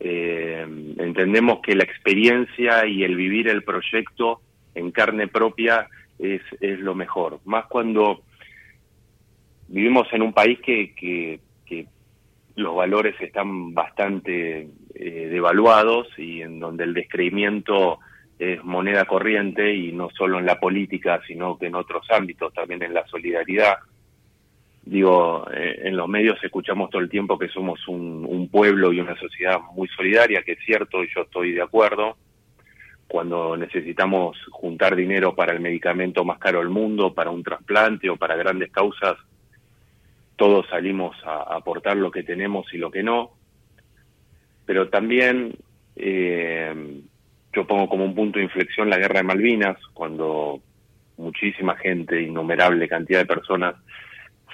[0.01, 0.66] Eh,
[0.99, 4.41] entendemos que la experiencia y el vivir el proyecto
[4.75, 5.89] en carne propia
[6.19, 8.23] es, es lo mejor, más cuando
[9.69, 11.41] vivimos en un país que, que,
[12.57, 17.99] los valores están bastante eh, devaluados y en donde el descreimiento
[18.39, 22.81] es moneda corriente y no solo en la política, sino que en otros ámbitos, también
[22.85, 23.79] en la solidaridad
[24.86, 29.01] digo, eh, en los medios escuchamos todo el tiempo que somos un, un, pueblo y
[29.01, 32.16] una sociedad muy solidaria, que es cierto y yo estoy de acuerdo.
[33.09, 38.16] Cuando necesitamos juntar dinero para el medicamento más caro del mundo, para un trasplante o
[38.16, 39.16] para grandes causas,
[40.36, 43.32] todos salimos a, aportar lo que tenemos y lo que no.
[44.66, 45.56] Pero también
[45.97, 47.02] eh,
[47.52, 50.61] yo pongo como un punto de inflexión la guerra de Malvinas, cuando
[51.16, 53.77] muchísima gente, innumerable cantidad de personas,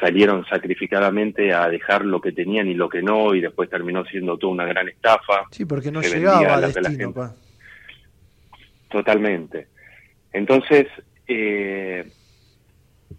[0.01, 4.39] salieron sacrificadamente a dejar lo que tenían y lo que no, y después terminó siendo
[4.39, 5.45] toda una gran estafa.
[5.51, 7.15] Sí, porque no llegaba a destino,
[8.89, 9.69] Totalmente.
[10.33, 10.87] Entonces,
[11.29, 12.11] eh,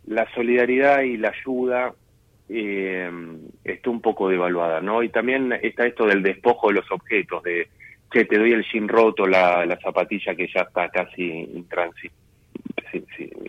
[0.07, 1.93] la solidaridad y la ayuda
[2.49, 3.09] eh,
[3.63, 5.03] está un poco devaluada, ¿no?
[5.03, 7.69] Y también está esto del despojo de los objetos, de,
[8.11, 11.47] che, te doy el jean roto, la, la zapatilla que ya está casi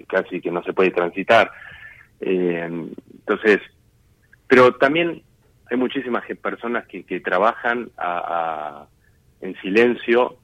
[0.06, 1.50] casi que no se puede transitar.
[2.20, 2.86] Eh,
[3.26, 3.60] entonces,
[4.46, 5.22] pero también
[5.70, 8.86] hay muchísimas personas que, que trabajan a,
[9.40, 10.36] en silencio,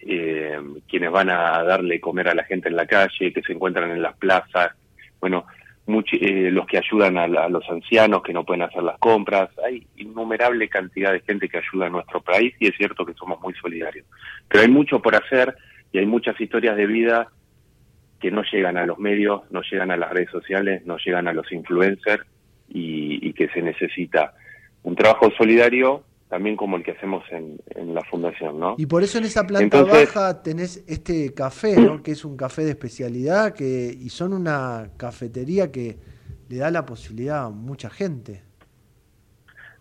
[0.00, 3.90] eh, quienes van a darle comer a la gente en la calle, que se encuentran
[3.90, 4.72] en las plazas.
[5.20, 5.44] Bueno,
[5.86, 9.50] much- eh, los que ayudan a, a los ancianos que no pueden hacer las compras.
[9.64, 13.40] Hay innumerable cantidad de gente que ayuda a nuestro país y es cierto que somos
[13.40, 14.06] muy solidarios.
[14.48, 15.54] Pero hay mucho por hacer
[15.92, 17.28] y hay muchas historias de vida
[18.22, 21.32] que no llegan a los medios, no llegan a las redes sociales, no llegan a
[21.34, 22.24] los influencers
[22.68, 24.32] y, y que se necesita
[24.84, 28.76] un trabajo solidario también como el que hacemos en, en la fundación, ¿no?
[28.78, 32.02] Y por eso en esa planta Entonces- baja tenés este café, ¿no?
[32.02, 35.98] que es un café de especialidad que y son una cafetería que
[36.48, 38.40] le da la posibilidad a mucha gente.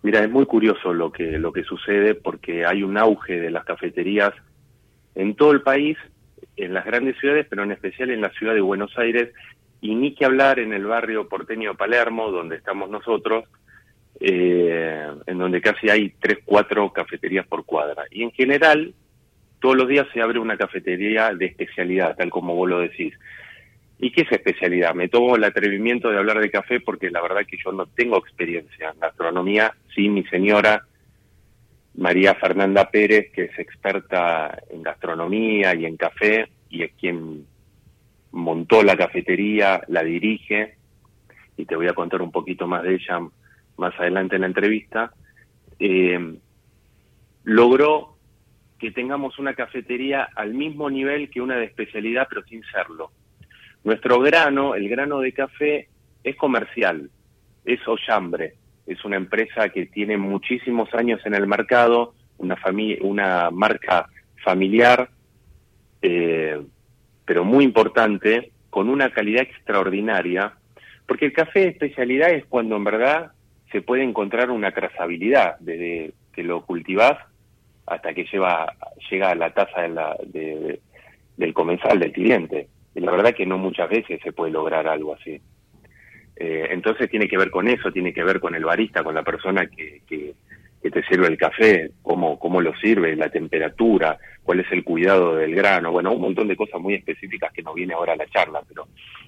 [0.04, 3.64] Mira, es muy curioso lo que lo que sucede porque hay un auge de las
[3.64, 4.34] cafeterías
[5.16, 5.98] en todo el país,
[6.64, 9.34] en las grandes ciudades, pero en especial en la ciudad de Buenos Aires
[9.82, 13.46] y ni que hablar en el barrio porteño Palermo, donde estamos nosotros,
[14.20, 18.04] eh, en donde casi hay tres, cuatro cafeterías por cuadra.
[18.12, 18.94] Y en general,
[19.60, 23.14] todos los días se abre una cafetería de especialidad, tal como vos lo decís.
[23.98, 24.94] ¿Y qué es especialidad?
[24.94, 28.18] Me tomo el atrevimiento de hablar de café porque la verdad que yo no tengo
[28.18, 29.74] experiencia en gastronomía.
[29.96, 30.84] Sí, mi señora
[31.96, 37.46] María Fernanda Pérez, que es experta en gastronomía y en café, y es quien
[38.32, 40.76] montó la cafetería, la dirige,
[41.58, 43.20] y te voy a contar un poquito más de ella
[43.78, 45.12] más adelante en la entrevista,
[45.80, 46.38] eh,
[47.44, 48.18] logró
[48.80, 53.12] que tengamos una cafetería al mismo nivel que una de especialidad, pero sin serlo.
[53.84, 55.90] Nuestro grano, el grano de café,
[56.24, 57.10] es comercial,
[57.66, 58.56] es Ollambre,
[58.88, 64.08] es una empresa que tiene muchísimos años en el mercado, una, familia, una marca
[64.44, 65.10] familiar,
[66.02, 66.60] eh,
[67.26, 70.54] pero muy importante, con una calidad extraordinaria,
[71.06, 73.32] porque el café de especialidad es cuando en verdad
[73.72, 77.18] se puede encontrar una trazabilidad, desde que lo cultivás
[77.86, 78.74] hasta que lleva,
[79.10, 80.80] llega a la taza de la- de-
[81.38, 82.68] del comensal, del cliente.
[82.96, 85.42] Y la verdad que no muchas veces se puede lograr algo así.
[86.44, 89.22] Eh, entonces tiene que ver con eso, tiene que ver con el barista, con la
[89.22, 90.34] persona que, que,
[90.82, 95.36] que te sirve el café, cómo, cómo lo sirve, la temperatura, cuál es el cuidado
[95.36, 98.26] del grano, bueno, un montón de cosas muy específicas que no viene ahora a la
[98.26, 98.88] charla, pero,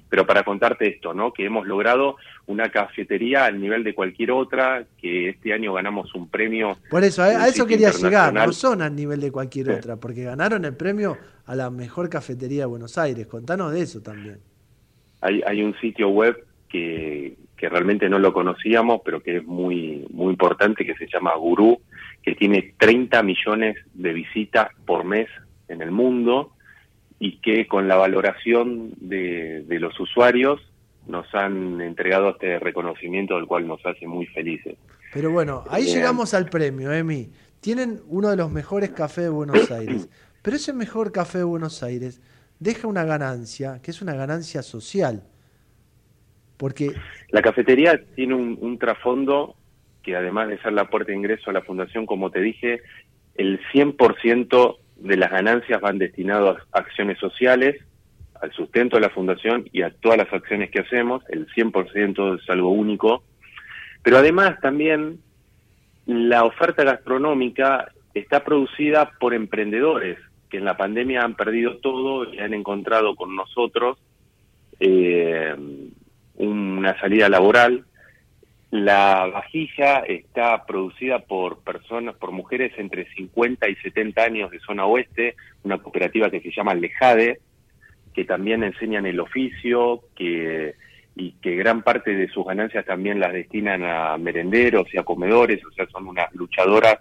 [0.10, 1.32] pero para contarte esto, ¿no?
[1.32, 2.16] Que hemos logrado
[2.48, 6.78] una cafetería al nivel de cualquier otra, que este año ganamos un premio.
[6.90, 9.72] Por eso, a, eso quería llegar, no son al nivel de cualquier Sí.
[9.74, 13.28] otra, porque ganaron el premio a la mejor cafetería de Buenos Aires.
[13.28, 14.40] Contanos de eso también.
[15.22, 16.44] hay, hay un sitio web
[16.74, 21.36] que, que realmente no lo conocíamos, pero que es muy, muy importante, que se llama
[21.36, 21.80] Gurú,
[22.24, 25.30] que tiene 30 millones de visitas por mes
[25.68, 26.52] en el mundo
[27.20, 30.60] y que con la valoración de, de los usuarios
[31.06, 34.76] nos han entregado este reconocimiento del cual nos hace muy felices.
[35.14, 35.98] Pero bueno, ahí Bien.
[35.98, 37.30] llegamos al premio, Emi.
[37.60, 40.10] Tienen uno de los mejores cafés de Buenos Aires.
[40.42, 42.20] Pero ese mejor café de Buenos Aires
[42.60, 45.24] deja una ganancia, que es una ganancia social.
[46.58, 46.92] Porque
[47.30, 49.56] La cafetería tiene un, un trasfondo
[50.04, 52.82] que además de ser la puerta de ingreso a la fundación, como te dije,
[53.36, 57.82] el 100% de las ganancias van destinadas a acciones sociales,
[58.42, 62.50] al sustento de la fundación y a todas las acciones que hacemos, el 100% es
[62.50, 63.24] algo único,
[64.04, 65.20] pero además también
[66.06, 70.18] la oferta gastronómica está producida por emprendedores
[70.50, 73.98] que en la pandemia han perdido todo y han encontrado con nosotros
[74.80, 75.56] eh,
[76.36, 77.86] una salida laboral.
[78.72, 84.86] La vajilla está producida por personas, por mujeres entre 50 y 70 años de zona
[84.86, 87.40] oeste, una cooperativa que se llama Lejade,
[88.14, 90.76] que también enseñan el oficio, que
[91.16, 95.64] y que gran parte de sus ganancias también las destinan a merenderos y a comedores,
[95.66, 96.98] o sea, son unas luchadoras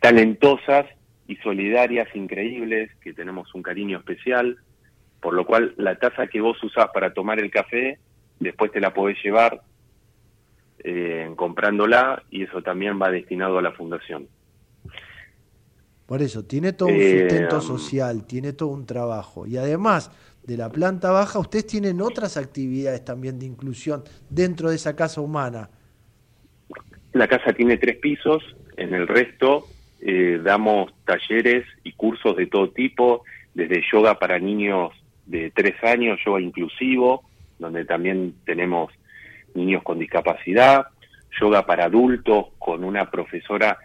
[0.00, 0.86] talentosas
[1.26, 4.58] y solidarias increíbles, que tenemos un cariño especial,
[5.20, 7.98] por lo cual la taza que vos usás para tomar el café,
[8.40, 9.62] después te la podés llevar
[10.82, 14.26] eh, comprándola y eso también va destinado a la fundación.
[16.06, 19.46] por eso, tiene todo un Eh, sustento um, social, tiene todo un trabajo.
[19.46, 20.10] Y además
[20.42, 25.20] de la planta baja, ustedes tienen otras actividades también de inclusión dentro de esa casa
[25.20, 25.70] humana.
[27.12, 28.42] La casa tiene tres pisos,
[28.76, 29.66] en el resto
[30.00, 33.22] eh, damos talleres y cursos de todo tipo,
[33.54, 34.92] desde yoga para niños
[35.26, 37.22] de tres años, yoga inclusivo,
[37.60, 38.92] donde también tenemos
[39.54, 40.86] niños con discapacidad,
[41.40, 43.78] yoga para adultos con una profesora,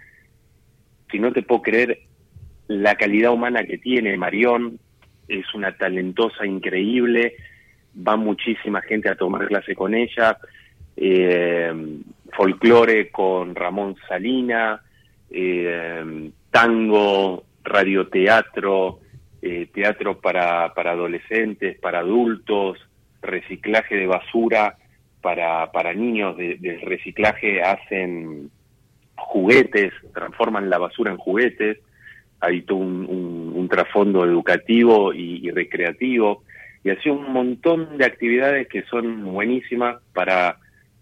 [1.12, 2.00] si no te puedo creer,
[2.68, 4.80] la calidad humana que tiene Marión,
[5.28, 7.36] es una talentosa increíble,
[7.96, 10.38] va muchísima gente a tomar clase con ella,
[10.98, 11.74] eh,
[12.32, 14.82] folclore con Ramón Salina,
[15.30, 19.00] eh, tango, radioteatro,
[19.42, 22.78] eh, teatro para, para adolescentes, para adultos,
[23.26, 24.78] reciclaje de basura,
[25.22, 28.52] para, para niños de, de reciclaje hacen
[29.16, 31.80] juguetes, transforman la basura en juguetes,
[32.40, 36.44] hay todo un, un- un trasfondo educativo y, y recreativo,
[36.84, 40.58] y así un montón de actividades que son buenísimas para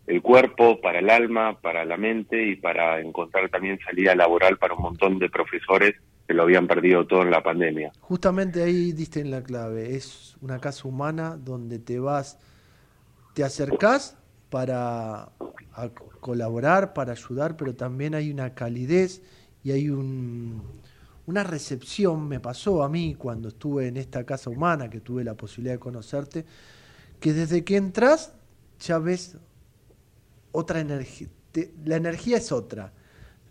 [0.08, 4.74] el cuerpo, para el alma, para la mente y para encontrar también salida laboral para
[4.76, 5.96] un montón de profesores
[6.28, 7.92] que lo habían perdido todo en la pandemia.
[8.00, 9.96] Justamente ahí diste en la clave.
[9.96, 12.40] Es una casa humana donde te vas,
[13.34, 14.18] te acercás
[14.50, 15.30] para
[16.20, 19.22] colaborar, para ayudar, pero también hay una calidez
[19.64, 20.62] y hay un,
[21.26, 22.28] una recepción.
[22.28, 25.80] Me pasó a mí cuando estuve en esta casa humana, que tuve la posibilidad de
[25.80, 26.46] conocerte,
[27.20, 28.34] que desde que entras
[28.80, 29.38] ya ves
[30.52, 31.28] otra energía.
[31.86, 32.94] La energía es otra.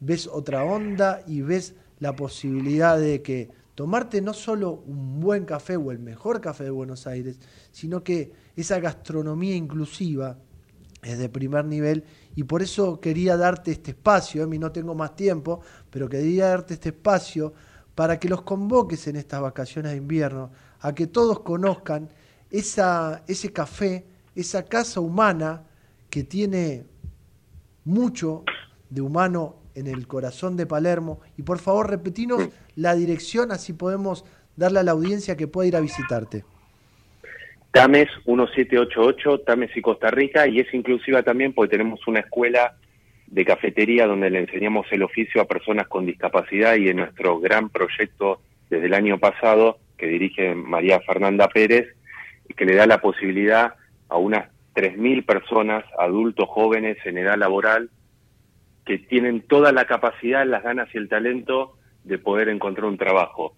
[0.01, 5.77] Ves otra onda y ves la posibilidad de que tomarte no solo un buen café
[5.77, 7.39] o el mejor café de Buenos Aires,
[7.71, 10.37] sino que esa gastronomía inclusiva
[11.01, 12.03] es de primer nivel.
[12.35, 15.61] Y por eso quería darte este espacio, Emi, no tengo más tiempo,
[15.91, 17.55] pero quería darte este espacio
[17.95, 20.51] para que los convoques en estas vacaciones de invierno,
[20.81, 22.09] a que todos conozcan
[22.51, 24.05] esa, ese café,
[24.35, 25.63] esa casa humana
[26.11, 26.85] que tiene
[27.85, 28.43] mucho
[28.91, 31.21] de humano en el corazón de Palermo.
[31.37, 34.25] Y por favor, repetinos la dirección, así podemos
[34.57, 36.45] darle a la audiencia que pueda ir a visitarte.
[37.73, 42.77] Tames 1788, Tames y Costa Rica, y es inclusiva también porque tenemos una escuela
[43.27, 47.71] de cafetería donde le enseñamos el oficio a personas con discapacidad y en nuestro gran
[47.71, 51.87] proyecto desde el año pasado que dirige María Fernanda Pérez,
[52.55, 53.75] que le da la posibilidad
[54.11, 57.89] a unas 3.000 personas, adultos jóvenes en edad laboral,
[58.85, 63.55] que tienen toda la capacidad, las ganas y el talento de poder encontrar un trabajo.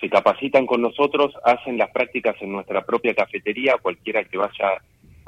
[0.00, 4.80] Se capacitan con nosotros, hacen las prácticas en nuestra propia cafetería, cualquiera que vaya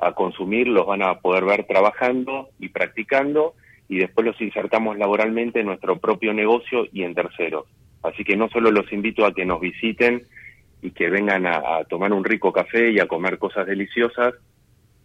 [0.02, 3.54] a consumir los van a poder ver trabajando y practicando
[3.88, 7.66] y después los insertamos laboralmente en nuestro propio negocio y en terceros.
[8.02, 10.26] Así que no solo los invito a que nos visiten
[10.80, 14.34] y que vengan a, tomar un rico café y a comer cosas deliciosas,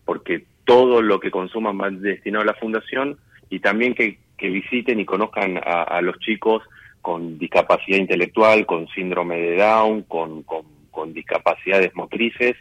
[0.04, 3.20] porque todo lo que consuman va destinado a la fundación
[3.50, 6.64] y también que, que visiten y conozcan a, a los chicos
[7.02, 12.56] con discapacidad intelectual, con síndrome de Down, con, con, con discapacidades motrices,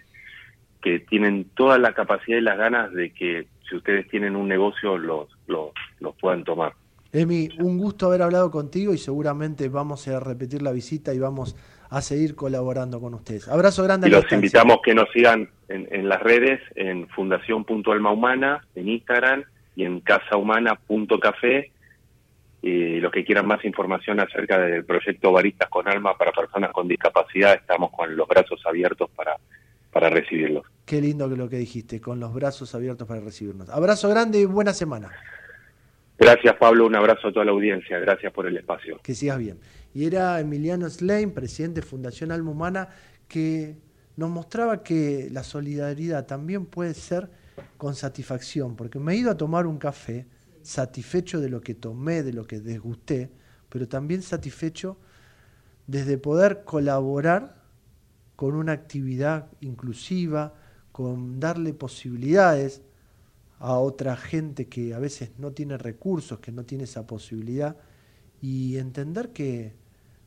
[0.81, 4.97] que tienen toda la capacidad y las ganas de que si ustedes tienen un negocio
[4.99, 6.75] los, los, los puedan tomar.
[7.13, 11.57] Emi, un gusto haber hablado contigo y seguramente vamos a repetir la visita y vamos
[11.91, 13.49] a seguir colaborando con ustedes.
[13.49, 14.09] Abrazo grande.
[14.09, 14.37] Y los distancia.
[14.37, 19.45] invitamos que nos sigan en, en las redes, en Fundación.alma Humana, en Instagram
[19.77, 21.71] y en casahumana.café.
[22.63, 26.89] Y los que quieran más información acerca del proyecto Baristas con Alma para personas con
[26.89, 29.37] discapacidad, estamos con los brazos abiertos para,
[29.93, 30.65] para recibirlos.
[30.85, 33.69] Qué lindo que lo que dijiste, con los brazos abiertos para recibirnos.
[33.69, 35.13] Abrazo grande y buena semana.
[36.19, 38.99] Gracias Pablo, un abrazo a toda la audiencia, gracias por el espacio.
[39.03, 39.61] Que sigas bien.
[39.93, 42.89] Y era Emiliano Slein, presidente de Fundación Alma Humana,
[43.29, 43.77] que
[44.17, 47.29] nos mostraba que la solidaridad también puede ser
[47.77, 50.27] con satisfacción, porque me he ido a tomar un café
[50.63, 53.31] satisfecho de lo que tomé, de lo que desgusté,
[53.69, 54.99] pero también satisfecho
[55.87, 57.63] desde poder colaborar
[58.35, 60.55] con una actividad inclusiva,
[60.93, 62.83] con darle posibilidades
[63.59, 67.77] a otra gente que a veces no tiene recursos, que no tiene esa posibilidad,
[68.43, 69.75] y entender que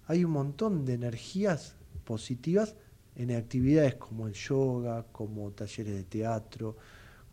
[0.08, 1.76] hay un montón de energías
[2.06, 2.76] positivas
[3.16, 6.78] en actividades como el yoga, como talleres de teatro,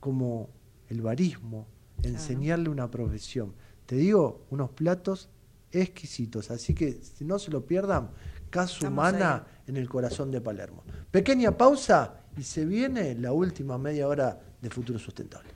[0.00, 0.50] como
[0.88, 1.66] el barismo,
[2.02, 3.54] enseñarle una profesión.
[3.86, 5.28] Te digo, unos platos
[5.72, 8.10] exquisitos, así que si no se lo pierdan,
[8.50, 10.82] Casa Humana en el corazón de Palermo.
[11.10, 15.55] Pequeña pausa y se viene la última media hora de Futuro Sustentable.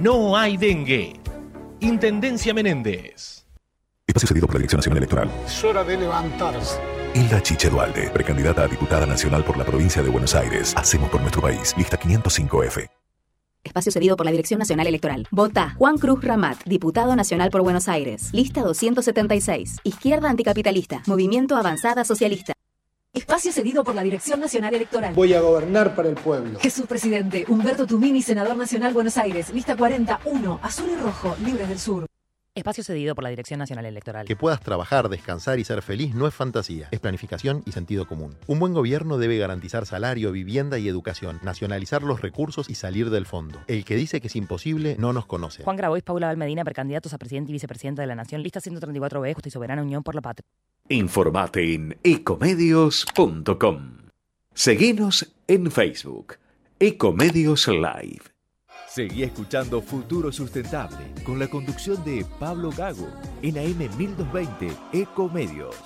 [0.00, 1.14] no hay dengue.
[1.80, 3.46] Intendencia Menéndez.
[4.06, 5.30] Espacio cedido por la Dirección Nacional Electoral.
[5.46, 6.78] Es hora de levantarse.
[7.14, 10.74] Hilda Chiche Dualde, precandidata a diputada nacional por la provincia de Buenos Aires.
[10.76, 11.74] Hacemos por nuestro país.
[11.76, 12.88] Lista 505F.
[13.64, 15.26] Espacio cedido por la Dirección Nacional Electoral.
[15.32, 18.30] Vota Juan Cruz Ramat, diputado nacional por Buenos Aires.
[18.32, 19.78] Lista 276.
[19.82, 21.02] Izquierda anticapitalista.
[21.06, 22.52] Movimiento Avanzada Socialista.
[23.16, 25.14] Espacio cedido por la Dirección Nacional Electoral.
[25.14, 26.58] Voy a gobernar para el pueblo.
[26.60, 29.54] Jesús Presidente, Humberto Tumini, Senador Nacional Buenos Aires.
[29.54, 30.60] Lista 41.
[30.62, 32.06] Azul y rojo, libres del sur.
[32.56, 34.26] Espacio cedido por la Dirección Nacional Electoral.
[34.26, 38.34] Que puedas trabajar, descansar y ser feliz no es fantasía, es planificación y sentido común.
[38.46, 43.26] Un buen gobierno debe garantizar salario, vivienda y educación, nacionalizar los recursos y salir del
[43.26, 43.58] fondo.
[43.66, 45.64] El que dice que es imposible no nos conoce.
[45.64, 49.48] Juan Grabois, Paula Valmedina, precandidatos a presidente y vicepresidenta de la Nación, lista 134B, Justa
[49.50, 50.46] y Soberana Unión por la Patria.
[50.88, 53.98] Informate en ecomedios.com.
[54.54, 56.36] Seguinos en Facebook.
[56.80, 58.35] Ecomedios Live.
[58.96, 63.06] Seguí escuchando Futuro Sustentable con la conducción de Pablo Gago
[63.42, 65.76] en AM 1220 Ecomedios.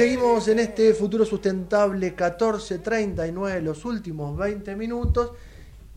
[0.00, 5.32] Seguimos en este futuro sustentable 1439, los últimos 20 minutos.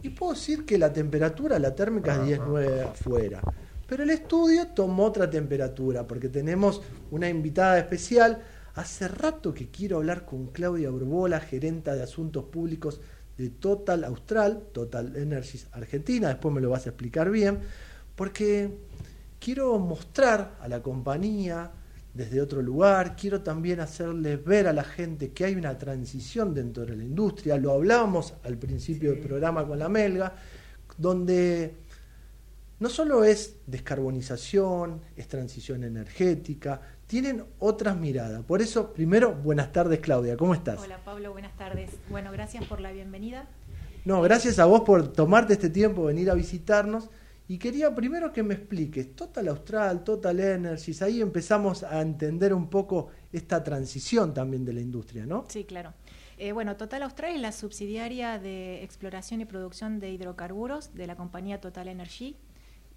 [0.01, 3.41] Y puedo decir que la temperatura, la térmica es 19 afuera.
[3.87, 6.81] Pero el estudio tomó otra temperatura, porque tenemos
[7.11, 8.43] una invitada especial.
[8.75, 12.99] Hace rato que quiero hablar con Claudia Burbola, gerenta de asuntos públicos
[13.37, 16.27] de Total Austral, Total Energies Argentina.
[16.27, 17.59] Después me lo vas a explicar bien,
[18.17, 18.69] porque
[19.39, 21.71] quiero mostrar a la compañía
[22.13, 26.85] desde otro lugar, quiero también hacerles ver a la gente que hay una transición dentro
[26.85, 30.35] de la industria, lo hablábamos al principio del programa con la Melga,
[30.97, 31.75] donde
[32.79, 38.43] no solo es descarbonización, es transición energética, tienen otras miradas.
[38.43, 40.79] Por eso, primero, buenas tardes Claudia, ¿cómo estás?
[40.81, 41.89] Hola Pablo, buenas tardes.
[42.09, 43.47] Bueno, gracias por la bienvenida.
[44.05, 47.09] No, gracias a vos por tomarte este tiempo, venir a visitarnos.
[47.53, 52.67] Y quería primero que me expliques, Total Austral, Total Energies, ahí empezamos a entender un
[52.67, 55.45] poco esta transición también de la industria, ¿no?
[55.49, 55.93] Sí, claro.
[56.39, 61.15] Eh, bueno, Total Austral es la subsidiaria de exploración y producción de hidrocarburos de la
[61.15, 62.37] compañía Total Energy,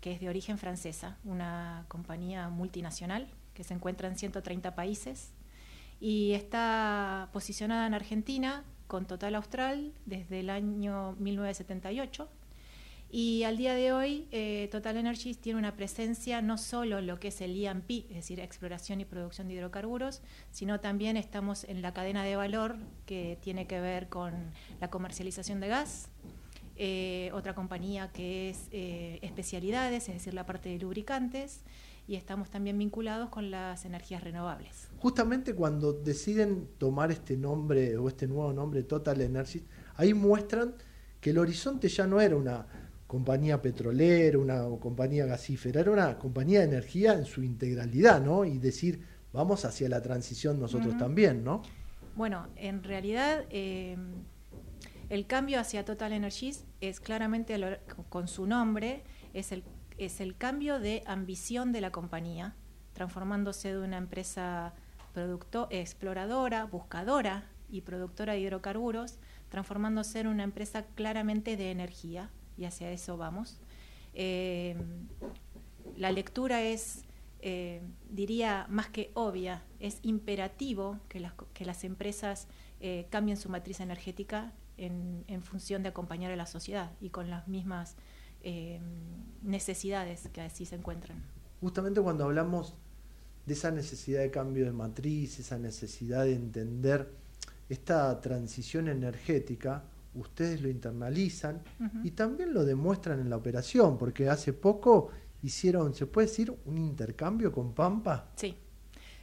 [0.00, 5.34] que es de origen francesa, una compañía multinacional que se encuentra en 130 países
[6.00, 12.26] y está posicionada en Argentina con Total Austral desde el año 1978
[13.10, 17.20] y al día de hoy, eh, Total Energies tiene una presencia no solo en lo
[17.20, 21.82] que es el EMP, es decir, exploración y producción de hidrocarburos, sino también estamos en
[21.82, 22.76] la cadena de valor
[23.06, 24.32] que tiene que ver con
[24.80, 26.08] la comercialización de gas.
[26.78, 31.62] Eh, otra compañía que es eh, especialidades, es decir, la parte de lubricantes,
[32.08, 34.88] y estamos también vinculados con las energías renovables.
[34.98, 39.64] Justamente cuando deciden tomar este nombre o este nuevo nombre Total Energies,
[39.94, 40.74] ahí muestran
[41.20, 42.66] que el horizonte ya no era una
[43.16, 48.44] compañía petrolera, una compañía gasífera, era una compañía de energía en su integralidad, ¿no?
[48.44, 49.00] Y decir,
[49.32, 51.06] vamos hacia la transición nosotros uh -huh.
[51.06, 51.62] también, ¿no?
[52.14, 53.96] Bueno, en realidad eh,
[55.08, 57.58] el cambio hacia Total Energies es claramente,
[58.10, 59.02] con su nombre,
[59.32, 59.64] es el,
[59.96, 62.54] es el cambio de ambición de la compañía,
[62.92, 64.74] transformándose de una empresa
[65.14, 69.18] producto, exploradora, buscadora y productora de hidrocarburos,
[69.48, 73.58] transformándose en una empresa claramente de energía, y hacia eso vamos.
[74.14, 74.76] Eh,
[75.96, 77.04] la lectura es,
[77.40, 82.48] eh, diría, más que obvia, es imperativo que las, que las empresas
[82.80, 87.30] eh, cambien su matriz energética en, en, función de acompañar a la sociedad y con
[87.30, 87.96] las mismas
[89.42, 91.20] necesidades que así se encuentran.
[91.60, 92.76] Justamente cuando hablamos
[93.44, 97.10] de esa necesidad de cambio de matriz, esa necesidad de entender
[97.68, 99.82] esta transición energética,
[100.16, 102.00] ustedes lo internalizan uh -huh.
[102.04, 105.10] y también lo demuestran en la operación, porque hace poco
[105.42, 108.30] hicieron, ¿se puede decir, un intercambio con Pampa?
[108.36, 108.56] Sí.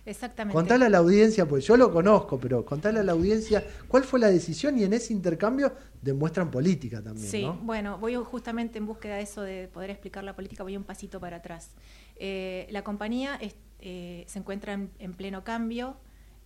[0.05, 0.53] Exactamente.
[0.53, 4.19] Contale a la audiencia, pues yo lo conozco, pero contale a la audiencia cuál fue
[4.19, 5.71] la decisión y en ese intercambio
[6.01, 7.25] demuestran política también.
[7.25, 7.53] Sí, ¿no?
[7.63, 11.21] bueno, voy justamente en búsqueda de eso, de poder explicar la política, voy un pasito
[11.21, 11.71] para atrás.
[12.17, 15.95] Eh, la compañía es- eh, se encuentra en, en pleno cambio,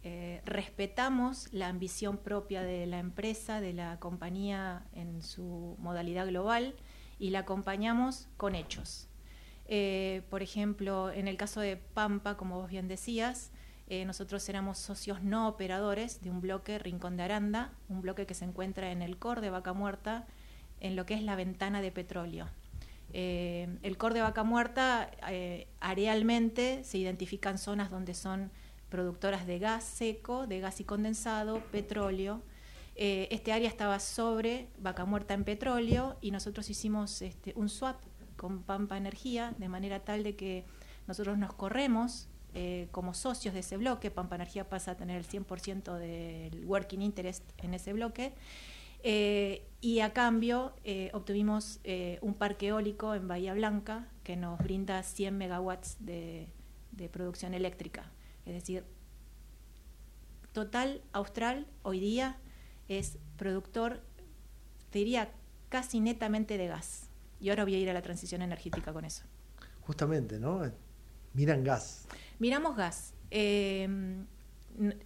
[0.04, 6.76] eh, respetamos la ambición propia de la empresa, de la compañía en su modalidad global
[7.20, 9.10] y la acompañamos con hechos.
[9.66, 13.52] Eh, por ejemplo, en el caso de Pampa, como vos bien decías,
[13.90, 18.34] eh, nosotros éramos socios no operadores de un bloque Rincón de Aranda, un bloque que
[18.34, 20.26] se encuentra en el core de Vaca Muerta,
[20.80, 22.48] en lo que es la ventana de petróleo.
[23.14, 25.10] El core de Vaca Muerta,
[25.80, 28.52] arealmente se identifican zonas donde son
[28.90, 32.42] productoras de gas seco, de gas y condensado, petróleo.
[32.96, 38.02] Eh, este área estaba sobre Vaca Muerta en petróleo y nosotros hicimos este, un swap
[38.36, 40.66] con Pampa Energía de manera tal de que
[41.06, 44.10] nosotros nos corremos eh, como socios de ese bloque.
[44.10, 48.34] Pampa Energía pasa a tener el 100% del working interest en ese bloque.
[49.04, 50.74] Eh, y a cambio
[51.14, 51.80] obtuvimos
[52.22, 56.48] un parque eólico en Bahía Blanca que nos brinda 100 megawatts de,
[56.94, 58.12] de producción eléctrica.
[58.48, 58.86] Es decir,
[60.54, 62.38] Total Austral hoy día
[62.88, 64.02] es productor,
[64.90, 65.32] te diría,
[65.70, 67.10] casi netamente de gas.
[67.40, 69.24] Y ahora voy a ir a la transición energética con eso.
[69.82, 70.62] Justamente, ¿no?
[71.34, 72.08] Miran gas.
[72.40, 73.14] Miramos gas.
[73.30, 74.26] Eh, n-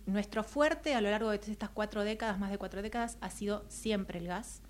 [0.06, 3.66] nuestro fuerte a lo largo de estas cuatro décadas, más de cuatro décadas, ha sido
[3.68, 4.62] siempre el gas.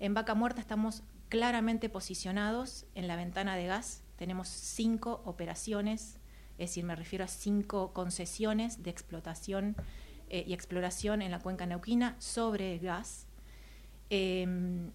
[0.00, 4.02] En Vaca Muerta estamos claramente posicionados en la ventana de gas.
[4.16, 6.18] Tenemos cinco operaciones,
[6.58, 9.76] es decir, me refiero a cinco concesiones de explotación
[10.30, 13.26] eh, y exploración en la cuenca neuquina sobre gas.
[14.10, 14.46] Eh,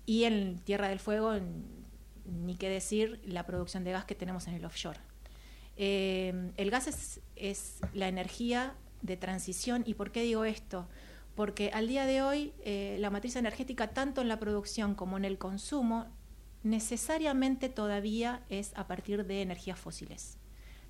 [0.05, 1.33] y en Tierra del Fuego,
[2.25, 4.99] ni qué decir, la producción de gas que tenemos en el offshore.
[5.75, 9.83] Eh, el gas es, la energía de transición.
[9.85, 10.87] ¿Y por qué digo esto?
[11.35, 12.53] Porque al día de hoy
[12.99, 16.07] la matriz energética, tanto en la producción como en el consumo,
[16.63, 20.37] necesariamente todavía es a partir de energías fósiles.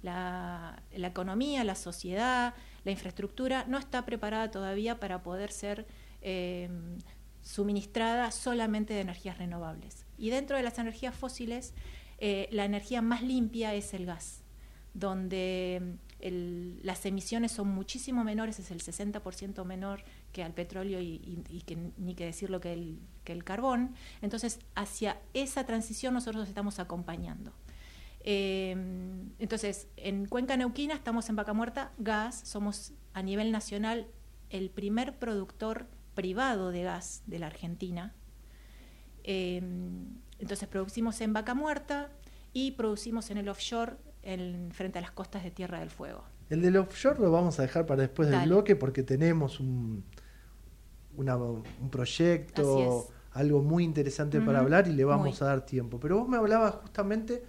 [0.01, 2.53] La, economía, la sociedad,
[2.85, 5.85] la infraestructura no está preparada todavía para poder ser
[6.21, 6.69] eh,
[7.41, 10.05] suministrada solamente de energías renovables.
[10.17, 11.73] Y dentro de las energías fósiles,
[12.19, 14.41] eh, la energía más limpia es el gas,
[14.93, 20.03] donde el- las emisiones son muchísimo menores, es el 60% menor
[20.33, 23.95] que al petróleo y que ni que decirlo que el, que el carbón.
[24.21, 27.51] Entonces, hacia esa transición nosotros estamos acompañando.
[28.21, 28.75] Eh,
[29.39, 34.07] entonces, en Cuenca Neuquina estamos en Vaca Muerta, gas, somos a nivel nacional
[34.49, 38.13] el primer productor privado de gas de la Argentina.
[39.23, 39.61] Eh,
[40.39, 42.09] entonces producimos en Vaca Muerta
[42.53, 43.93] y producimos en el offshore
[44.23, 46.23] en, frente a las costas de Tierra del Fuego.
[46.49, 50.03] El del offshore lo vamos a dejar para después del bloque porque tenemos un,
[51.15, 55.47] una- un proyecto, algo muy interesante para hablar y le vamos muy.
[55.47, 55.99] a dar tiempo.
[55.99, 57.43] Pero vos me hablabas justamente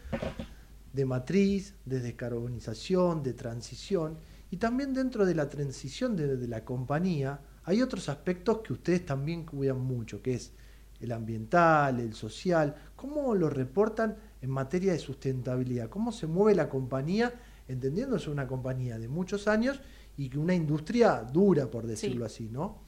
[0.92, 4.18] de matriz, de descarbonización, de transición
[4.50, 9.04] y también dentro de la transición de, de la compañía hay otros aspectos que ustedes
[9.06, 10.52] también cuidan mucho, que es
[11.00, 12.74] el ambiental, el social.
[12.96, 15.88] ¿Cómo lo reportan en materia de sustentabilidad?
[15.88, 17.32] ¿Cómo se mueve la compañía,
[17.68, 19.80] entendiéndose una compañía de muchos años
[20.16, 22.78] y que una industria dura, por decirlo así, ¿no?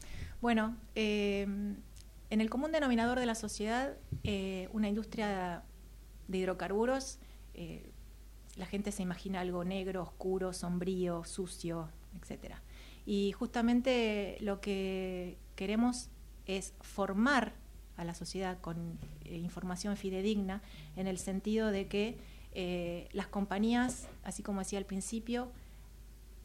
[0.41, 5.62] Bueno, eh, en el común denominador de la sociedad, eh, una industria
[6.29, 7.19] de hidrocarburos,
[7.55, 7.91] eh,
[8.57, 11.89] la gente se imagina algo negro, oscuro, sombrío, sucio,
[12.20, 12.62] etcétera.
[13.07, 16.11] Y justamente lo que queremos
[16.47, 17.55] es formar
[17.97, 20.62] a la sociedad con eh, información fidedigna
[20.97, 22.19] en el sentido de que
[22.53, 25.53] eh, las compañías, así como decía al principio,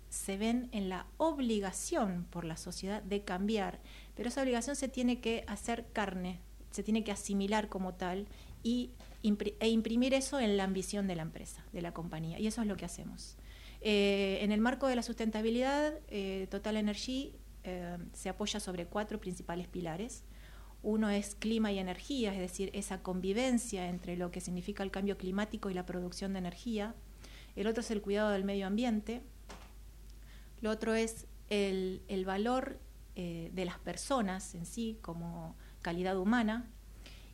[0.09, 3.79] se ven en la obligación por la sociedad de cambiar,
[4.15, 6.39] pero esa obligación se tiene que hacer carne,
[6.71, 8.27] se tiene que asimilar como tal
[8.63, 8.91] y
[9.23, 12.67] e imprimir eso en la ambición de la empresa, de la compañía, y eso es
[12.67, 13.37] lo que hacemos.
[13.81, 17.33] Eh, en el marco de la sustentabilidad, eh, Total Energy
[17.63, 20.23] eh, se apoya sobre cuatro principales pilares.
[20.83, 25.17] Uno es clima y energía, es decir, esa convivencia entre lo que significa el cambio
[25.17, 26.95] climático y la producción de energía.
[27.55, 29.21] El otro es el cuidado del medio ambiente.
[30.61, 32.79] Lo otro es el, valor
[33.15, 36.69] de las personas en sí como calidad humana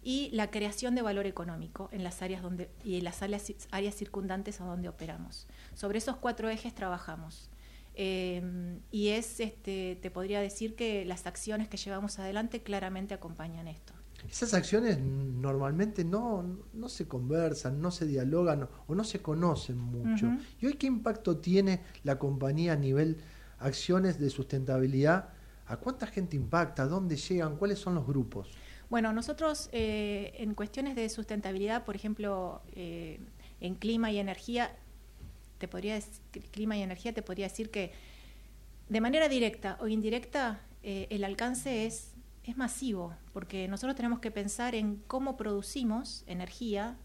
[0.03, 3.95] y la creación de valor económico en las áreas donde y en las áreas, áreas
[3.95, 5.47] circundantes a donde operamos.
[5.73, 7.49] Sobre esos cuatro ejes trabajamos.
[7.95, 13.67] Eh, y es, este, te podría decir que las acciones que llevamos adelante claramente acompañan
[13.67, 13.93] esto.
[14.29, 20.31] Esas acciones normalmente no, no se conversan, no se dialogan o no se conocen mucho.
[20.61, 23.17] ¿Y hoy qué impacto tiene la compañía a nivel
[23.59, 25.29] acciones de sustentabilidad?
[25.65, 26.83] ¿A cuánta gente impacta?
[26.83, 27.57] ¿A dónde llegan?
[27.57, 28.49] ¿Cuáles son los grupos?
[28.93, 33.19] Bueno, nosotros eh, en cuestiones de sustentabilidad, por ejemplo, eh,
[33.59, 34.71] en clima y energía,
[35.57, 35.99] te podría
[36.51, 37.91] clima y energía te podría decir que
[38.89, 42.13] de manera directa o indirecta eh, el alcance es,
[42.43, 46.95] es masivo, porque nosotros tenemos que pensar en cómo producimos energía,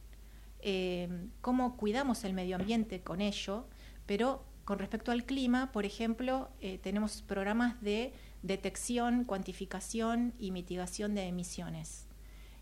[1.41, 3.67] cómo cuidamos el medio ambiente con ello,
[4.05, 6.51] pero con respecto al clima, por ejemplo,
[6.83, 8.13] tenemos programas de
[8.43, 12.07] detección, cuantificación y mitigación de emisiones.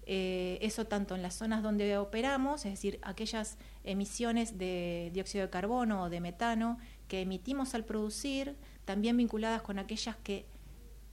[0.09, 5.51] Eh, eso tanto en las zonas donde operamos, es decir, aquellas emisiones de dióxido de
[5.51, 6.79] carbono o de metano
[7.09, 10.47] que emitimos al producir, también vinculadas con aquellas que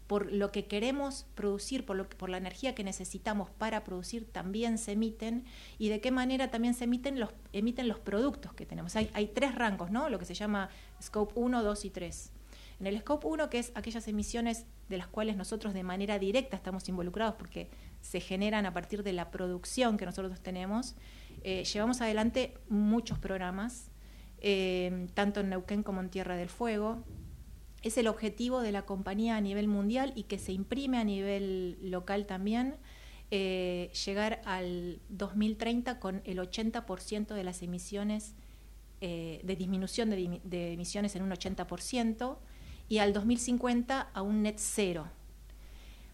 [0.05, 4.77] por lo que queremos producir, por, lo por la energía que necesitamos para producir, también
[4.77, 5.45] se emiten
[5.79, 8.95] y de qué manera también se emiten los, emiten los productos que tenemos.
[8.95, 10.09] Hay, hay tres rangos, ¿no?
[10.09, 10.69] Lo que se llama
[11.01, 12.31] Scope 1, 2 y 3.
[12.79, 16.57] En el Scope 1, que es aquellas emisiones de las cuales nosotros de manera directa
[16.57, 17.69] estamos involucrados porque
[18.01, 20.95] se generan a partir de la producción que nosotros tenemos,
[21.43, 23.91] eh, llevamos adelante muchos programas,
[24.39, 27.03] eh, tanto en Neuquén como en Tierra del Fuego.
[27.81, 31.77] Es el objetivo de la compañía a nivel mundial y que se imprime a nivel
[31.81, 32.77] local también,
[33.31, 38.35] eh, llegar al 2030 con el 80% de las emisiones,
[39.01, 42.39] de disminución de emisiones en un 80%,
[42.89, 45.07] y al 2050 a un net cero.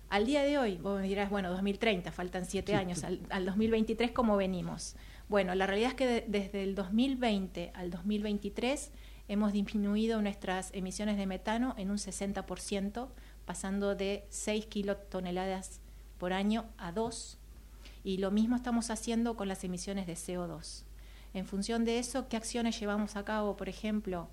[0.09, 3.45] Al día de hoy, vos me dirás, bueno, 2030, faltan siete Sí, años, al, al
[3.45, 4.95] 2023, ¿cómo venimos?
[5.27, 8.91] Bueno, la realidad es que de- desde el 2020 al 2023
[9.27, 13.09] hemos disminuido nuestras emisiones de metano en un 60%,
[13.45, 15.79] pasando de 6 kilotoneladas
[16.17, 17.37] por año a 2.
[18.03, 20.83] Y lo mismo estamos haciendo con las emisiones de CO2.
[21.35, 23.55] En función de eso, ¿qué acciones llevamos a cabo?
[23.55, 24.27] Por ejemplo,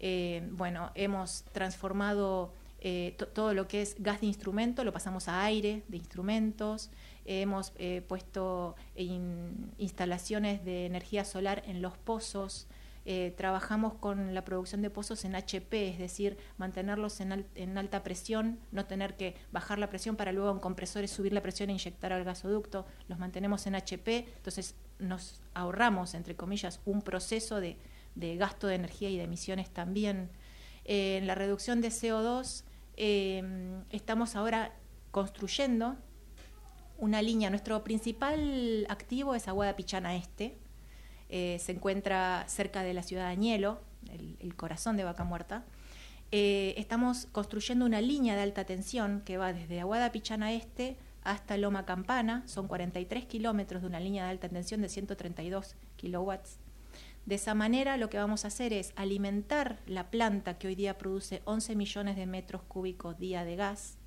[0.00, 5.28] eh, bueno, hemos transformado eh, to- todo lo que es gas de instrumento, lo pasamos
[5.28, 6.90] a aire de instrumentos,
[7.26, 12.66] hemos eh, puesto in- instalaciones de energía solar en los pozos,
[13.36, 18.04] trabajamos con la producción de pozos en HP, es decir, mantenerlos en, al- en alta
[18.04, 21.72] presión, no tener que bajar la presión para luego en compresores subir la presión e
[21.72, 27.76] inyectar al gasoducto, los mantenemos en HP, entonces nos ahorramos, entre comillas, un proceso de,
[28.20, 30.30] de gasto de energía y de emisiones también.
[30.84, 32.64] Eh, en la reducción de CO2
[32.96, 34.74] eh, estamos ahora
[35.10, 35.96] construyendo
[36.98, 37.50] una línea.
[37.50, 40.58] Nuestro principal activo es Aguada Pichana Este.
[41.28, 43.80] Eh, se encuentra cerca de la ciudad de Añelo,
[44.10, 45.64] el, el corazón de Vaca Muerta.
[46.32, 51.84] Estamos construyendo una línea de alta tensión que va desde Aguada Pichana Este hasta Loma
[51.84, 52.44] Campana.
[52.46, 56.58] Son 43 kilómetros de una línea de alta tensión de 132 kilowatts.
[57.26, 60.98] De esa manera lo que vamos a hacer es alimentar la planta que hoy día
[60.98, 63.98] produce 11 millones de metros cúbicos día de gas,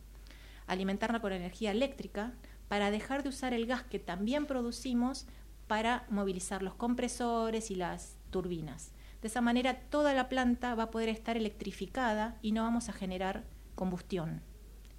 [0.67, 2.33] alimentarla con energía eléctrica
[2.67, 5.25] para dejar de usar el gas que también producimos
[5.67, 8.91] para movilizar los compresores y las turbinas.
[9.21, 12.93] De esa manera toda la planta va a poder estar electrificada y no vamos a
[12.93, 13.43] generar
[13.75, 14.41] combustión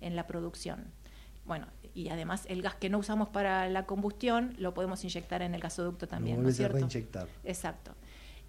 [0.01, 0.87] en la producción.
[1.45, 5.55] Bueno, y además el gas que no usamos para la combustión lo podemos inyectar en
[5.55, 6.79] el gasoducto también, Lo ¿no es cierto?
[6.79, 7.29] reinyectar.
[7.45, 7.93] Exacto.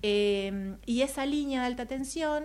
[0.01, 2.43] Eh, y esa línea de alta tensión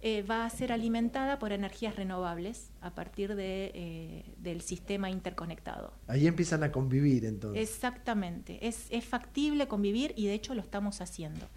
[0.00, 5.92] eh, va a ser alimentada por energías renovables a partir de, eh, del sistema interconectado.
[6.06, 7.68] Ahí empiezan a convivir entonces.
[7.68, 11.48] Exactamente, es, es factible convivir y de hecho lo estamos haciendo.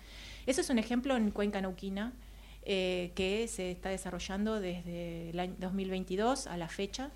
[0.48, 2.14] Eso es un ejemplo en Cuenca Neuquina
[2.64, 7.10] eh, que se está desarrollando desde el año 2022 a la fecha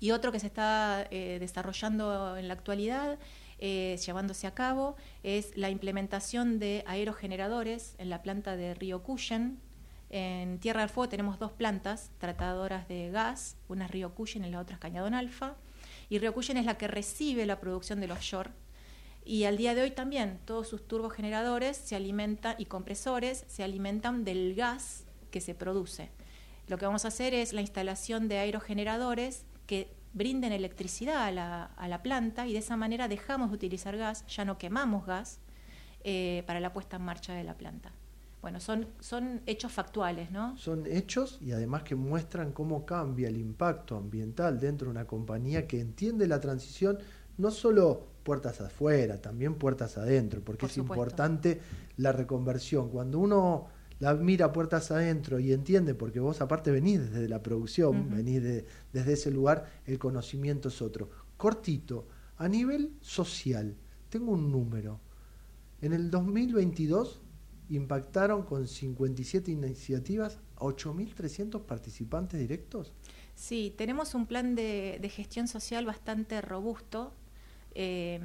[0.00, 3.18] y otro que se está eh, desarrollando en la actualidad,
[3.58, 9.60] eh, llevándose a cabo, es la implementación de aerogeneradores en la planta de Río Cuyen.
[10.10, 14.50] En Tierra del Fuego tenemos dos plantas tratadoras de gas, una es Río Cuyen y
[14.50, 15.56] la otra es Cañadón Alfa,
[16.08, 18.50] y Río Cuyen es la que recibe la producción del offshore.
[19.24, 24.24] Y al día de hoy también todos sus turbogeneradores se alimentan y compresores se alimentan
[24.24, 26.10] del gas que se produce.
[26.68, 31.64] Lo que vamos a hacer es la instalación de aerogeneradores que brinden electricidad a la,
[31.64, 35.40] a la planta y de esa manera dejamos de utilizar gas, ya no quemamos gas
[36.04, 37.92] eh, para la puesta en marcha de la planta.
[38.42, 40.56] Bueno, son, son hechos factuales, ¿no?
[40.56, 45.66] Son hechos y además que muestran cómo cambia el impacto ambiental dentro de una compañía
[45.66, 46.98] que entiende la transición
[47.36, 50.94] no solo puertas afuera, también puertas adentro, porque Por es supuesto.
[50.94, 51.60] importante
[51.96, 52.90] la reconversión.
[52.90, 53.68] Cuando uno
[54.00, 58.64] la mira puertas adentro y entiende, porque vos aparte venís desde la producción, venís de-
[58.92, 61.10] desde ese lugar, el conocimiento es otro.
[61.36, 62.08] Cortito,
[62.40, 63.74] A nivel social,
[64.10, 65.00] tengo un número.
[65.80, 67.20] En el 2022
[67.68, 72.92] impactaron con 57 iniciativas a 8.300 participantes directos.
[73.34, 77.12] Sí, tenemos un plan de, de gestión social bastante robusto.
[77.74, 78.20] Eh,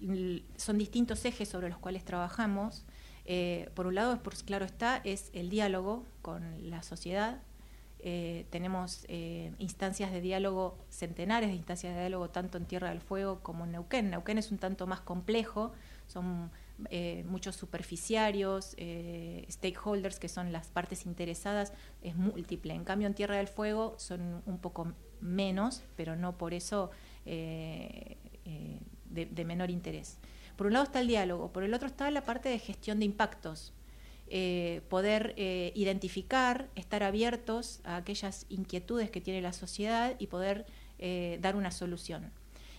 [0.00, 2.84] l- son distintos ejes sobre los cuales trabajamos.
[3.26, 7.40] Eh, por un lado, por, claro está, es el diálogo con la sociedad.
[8.06, 13.00] Eh, tenemos eh, instancias de diálogo, centenares de instancias de diálogo, tanto en Tierra del
[13.00, 14.10] Fuego como en Neuquén.
[14.10, 15.72] Neuquén es un tanto más complejo,
[16.06, 16.50] son
[16.90, 21.72] eh, muchos superficiarios, eh, stakeholders, que son las partes interesadas,
[22.02, 22.74] es múltiple.
[22.74, 24.92] En cambio, en Tierra del Fuego son un poco
[25.22, 26.90] menos, pero no por eso
[27.24, 28.18] de
[29.46, 30.18] menor interés.
[30.56, 33.06] Por un lado está el diálogo, por el otro está la parte de gestión de
[33.06, 33.72] impactos.
[34.28, 40.64] Eh, poder eh, identificar, estar abiertos a aquellas inquietudes que tiene la sociedad y poder
[40.98, 42.32] eh, dar una solución.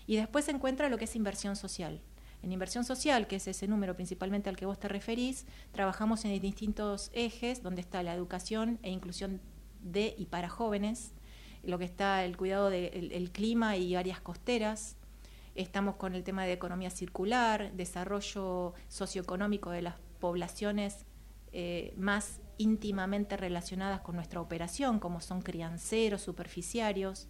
[0.08, 2.02] Y después se encuentra lo que es inversión social.
[2.42, 6.40] En inversión social, que es ese número principalmente al que vos te referís, trabajamos en
[6.42, 9.42] distintos ejes donde está la educación e inclusión
[9.82, 11.14] de y para jóvenes,
[11.64, 14.98] lo que está el cuidado del el clima y áreas costeras.
[15.56, 21.06] Estamos con el tema de economía circular, desarrollo socioeconómico de las poblaciones
[21.54, 27.30] eh, más íntimamente relacionadas con nuestra operación, como son crianceros, superficiarios.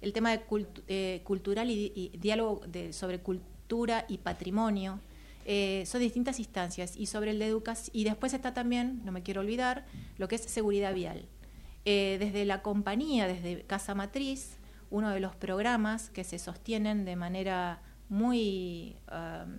[0.00, 0.44] El tema de
[0.86, 2.62] eh, cultural y, diálogo
[2.92, 5.00] sobre cultura y patrimonio.
[5.44, 9.24] Eh, son distintas instancias y sobre el de educación y después está también, no me
[9.24, 9.86] quiero olvidar,
[10.18, 11.26] lo que es seguridad vial.
[11.84, 14.56] Desde la compañía, desde Casa Matriz,
[14.92, 19.58] uno de los programas que se sostienen de manera muy, um,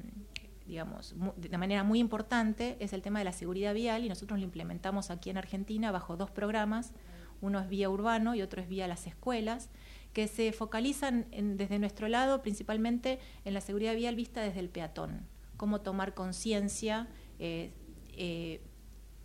[0.67, 4.45] digamos, de manera muy importante es el tema de la seguridad vial y nosotros lo
[4.45, 6.93] implementamos aquí en Argentina bajo dos programas,
[7.41, 9.69] uno es vía urbano y otro es vía las escuelas,
[10.13, 11.25] que se focalizan
[11.57, 15.25] desde nuestro lado principalmente en la seguridad vial vista desde el peatón,
[15.57, 17.07] cómo tomar conciencia
[17.39, 17.73] eh,
[18.15, 18.61] eh,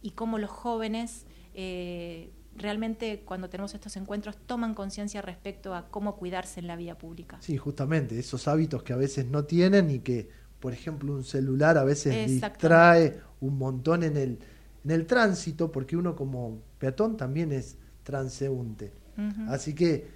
[0.00, 6.16] y cómo los jóvenes eh, realmente cuando tenemos estos encuentros toman conciencia respecto a cómo
[6.16, 7.38] cuidarse en la vía pública.
[7.40, 10.28] Sí, justamente, esos hábitos que a veces no tienen y que,
[10.60, 14.38] por ejemplo, un celular a veces distrae un montón en el,
[14.84, 18.92] en el tránsito, porque uno como peatón también es transeúnte.
[19.48, 20.06] Así que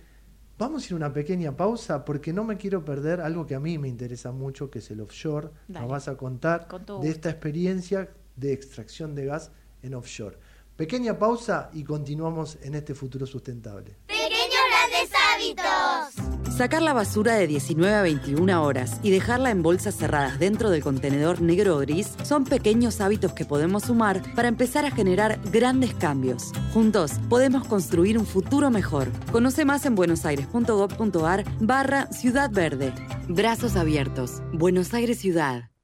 [0.59, 3.61] vamos a ir a una pequeña pausa porque no me quiero perder algo que a
[3.61, 5.49] mí me interesa mucho, que es el offshore.
[5.67, 5.81] Dale.
[5.81, 9.51] Nos vas a contar Con de esta experiencia de extracción de gas
[9.83, 10.37] en offshore.
[10.83, 13.99] Pequeña pausa y continuamos en este futuro sustentable.
[14.09, 16.57] Pequeños grandes hábitos.
[16.57, 20.83] Sacar la basura de 19 a 21 horas y dejarla en bolsas cerradas dentro del
[20.83, 25.95] contenedor negro o gris son pequeños hábitos que podemos sumar para empezar a generar grandes
[25.95, 26.51] cambios.
[26.75, 29.07] Juntos podemos construir un futuro mejor.
[29.31, 32.93] Conoce más en buenosaires.gov.ar barra Ciudad Verde.
[33.29, 34.43] Brazos abiertos.
[34.53, 35.72] Buenos Aires Ciudad.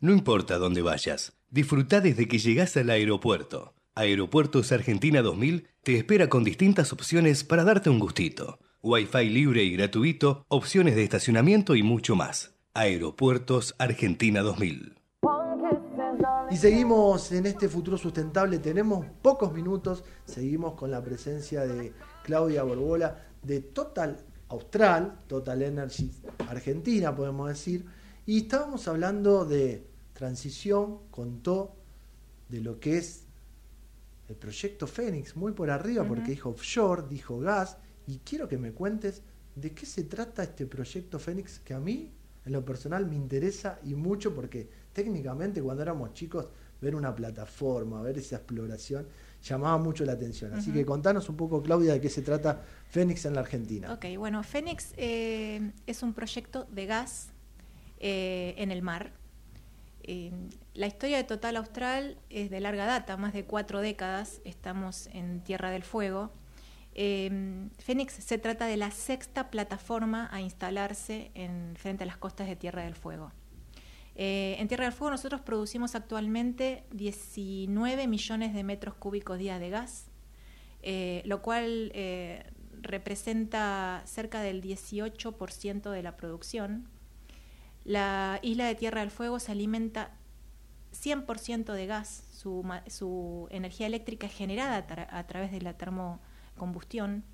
[0.00, 1.32] No importa dónde vayas.
[1.48, 3.74] Disfruta desde que llegás al aeropuerto.
[3.94, 8.58] Aeropuertos Argentina 2000 te espera con distintas opciones para darte un gustito.
[8.82, 12.56] Wi-Fi libre y gratuito, opciones de estacionamiento y mucho más.
[12.74, 14.96] Aeropuertos Argentina 2000.
[16.50, 21.92] Y seguimos en este futuro sustentable, tenemos pocos minutos, seguimos con la presencia de
[22.24, 24.16] Claudia Borbola de Total
[24.48, 26.10] Austral, Total Energy
[26.48, 27.86] Argentina, podemos decir,
[28.26, 31.74] y estábamos hablando de transición, contó
[32.48, 33.24] de lo que es
[34.28, 37.76] el proyecto Fénix, muy por arriba, porque dijo offshore, dijo gas,
[38.06, 39.22] y quiero que me cuentes
[39.54, 42.10] de qué se trata este proyecto Fénix que a mí,
[42.44, 46.46] en lo personal, me interesa y mucho porque técnicamente cuando éramos chicos,
[46.80, 49.06] ver una plataforma, ver esa exploración,
[49.42, 50.52] llamaba mucho la atención.
[50.52, 53.92] Así que contanos un poco, Claudia, de qué se trata Fénix en la Argentina.
[53.92, 57.31] Ok, bueno, Fénix eh, es un proyecto de gas
[58.02, 59.12] eh, en el mar.
[60.02, 60.32] Eh,
[60.74, 65.40] la historia de Total Austral es de larga data, más de cuatro décadas estamos en
[65.42, 66.32] Tierra del Fuego.
[66.94, 72.46] Eh, Fénix se trata de la sexta plataforma a instalarse en, frente a las costas
[72.48, 73.32] de Tierra del Fuego.
[74.14, 79.70] Eh, en Tierra del Fuego nosotros producimos actualmente 19 millones de metros cúbicos día de
[79.70, 80.10] gas,
[80.82, 82.44] eh, lo cual eh,
[82.82, 86.88] representa cerca del 18% de la producción.
[87.84, 90.12] La isla de Tierra del Fuego se alimenta
[90.92, 97.24] 100% de gas, su, energía eléctrica es generada a, tra- a través de la termocombustión.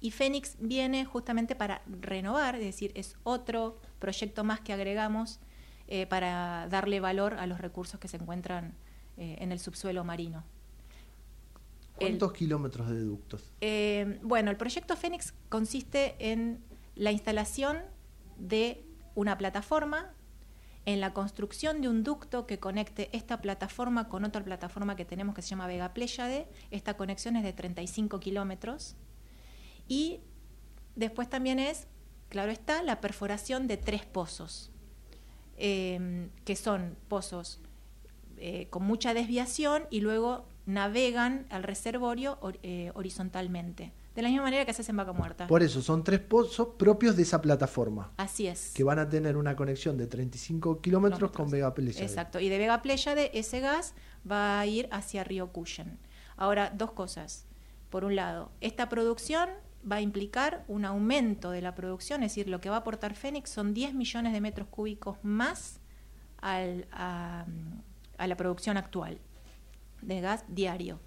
[0.00, 5.38] Y Fénix viene justamente para renovar, es decir, es otro proyecto más que agregamos
[5.86, 8.74] eh, para darle valor a los recursos que se encuentran
[9.16, 10.42] eh, en el subsuelo marino.
[11.98, 13.52] El- ¿Cuántos kilómetros de ductos?
[13.60, 16.64] eh, bueno, el proyecto Fénix consiste en
[16.96, 17.78] la instalación
[18.38, 20.14] de una plataforma,
[20.84, 25.34] en la construcción de un ducto que conecte esta plataforma con otra plataforma que tenemos
[25.34, 26.48] que se llama Vega Pléyade.
[26.70, 28.96] Esta conexión es de 35 kilómetros.
[29.86, 30.20] Y
[30.96, 31.86] después también es,
[32.28, 34.72] claro está, la perforación de tres pozos,
[35.56, 37.60] eh, que son pozos
[38.38, 43.92] eh, con mucha desviación y luego navegan al reservorio eh, horizontalmente.
[44.14, 45.46] De la misma manera que se hace en Vaca Muerta.
[45.46, 48.72] Por eso, son tres pozos propios de esa plataforma, Así es.
[48.74, 52.04] que van a tener una conexión de 35 kilómetros con Vega Pléyade.
[52.04, 52.38] Exacto.
[52.38, 53.94] Y de Vega Pléyade ese gas
[54.30, 55.98] va a ir hacia Río Cuyen.
[56.36, 57.46] Ahora, dos cosas.
[57.88, 59.48] Por un lado, esta producción
[59.90, 63.14] va a implicar un aumento de la producción, es decir, lo que va a aportar
[63.14, 65.80] Fénix son 10 millones de metros cúbicos más
[66.40, 67.46] al- a,
[68.18, 69.18] a la producción actual
[70.02, 71.00] de gas diario.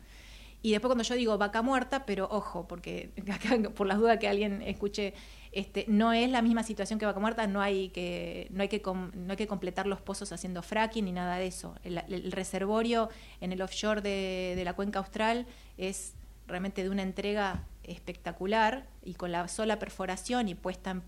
[0.66, 4.28] Y después cuando yo digo vaca muerta, pero ojo, porque acá, por las dudas que
[4.28, 5.14] alguien escuche,
[5.52, 8.82] este, no es la misma situación que vaca muerta, no hay que, no hay que,
[8.82, 11.76] com- no hay que completar los pozos haciendo fracking ni nada de eso.
[11.84, 13.10] El, reservorio
[13.42, 15.46] en el offshore de, de la cuenca austral
[15.78, 16.16] es
[16.48, 21.04] realmente de una entrega espectacular y con la sola perforación y puesta en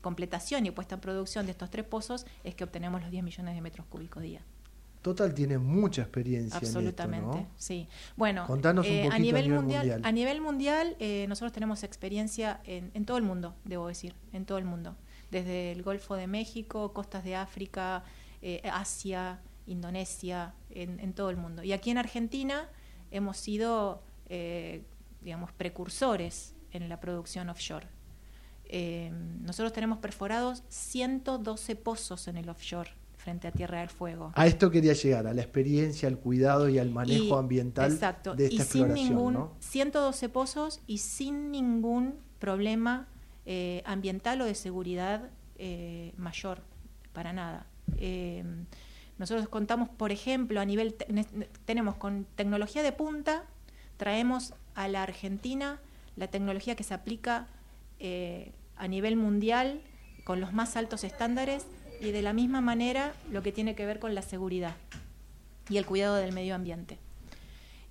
[0.00, 3.56] completación y puesta en producción de estos tres pozos es que obtenemos los 10 millones
[3.56, 4.42] de metros cúbicos día.
[5.02, 7.54] Total tiene mucha experiencia Absolutamente, en esto, ¿no?
[7.56, 7.88] sí.
[8.16, 10.00] Bueno, Contanos un eh, poquito a, nivel a nivel mundial, mundial.
[10.04, 14.44] a nivel mundial eh, nosotros tenemos experiencia en, en todo el mundo, debo decir, en
[14.44, 14.96] todo el mundo,
[15.30, 18.04] desde el Golfo de México, costas de África,
[18.42, 21.62] eh, Asia, Indonesia, en, en todo el mundo.
[21.62, 22.68] Y aquí en Argentina
[23.10, 24.84] hemos sido, eh,
[25.22, 27.86] digamos, precursores en la producción offshore.
[29.40, 34.32] Nosotros tenemos perforados 112 pozos en el offshore frente a Tierra del Fuego.
[34.34, 38.34] A esto quería llegar, a la experiencia, al cuidado y al manejo Y- ambiental exacto,
[38.34, 39.52] de esta y sin ningún, ¿no?
[39.60, 43.06] 112 pozos y sin ningún problema
[43.46, 46.62] eh, ambiental o de seguridad eh, mayor,
[47.12, 47.66] para nada.
[47.98, 48.44] Eh,
[49.18, 51.24] nosotros contamos, por ejemplo, a nivel, te- ne-
[51.66, 53.44] tenemos con tecnología de punta,
[53.96, 55.80] traemos a la Argentina
[56.16, 57.48] la tecnología que se aplica
[57.98, 59.82] eh, a nivel mundial
[60.24, 61.66] con los más altos estándares
[62.00, 64.74] y de la misma manera lo que tiene que ver con la seguridad
[65.68, 66.98] y el cuidado del medio ambiente.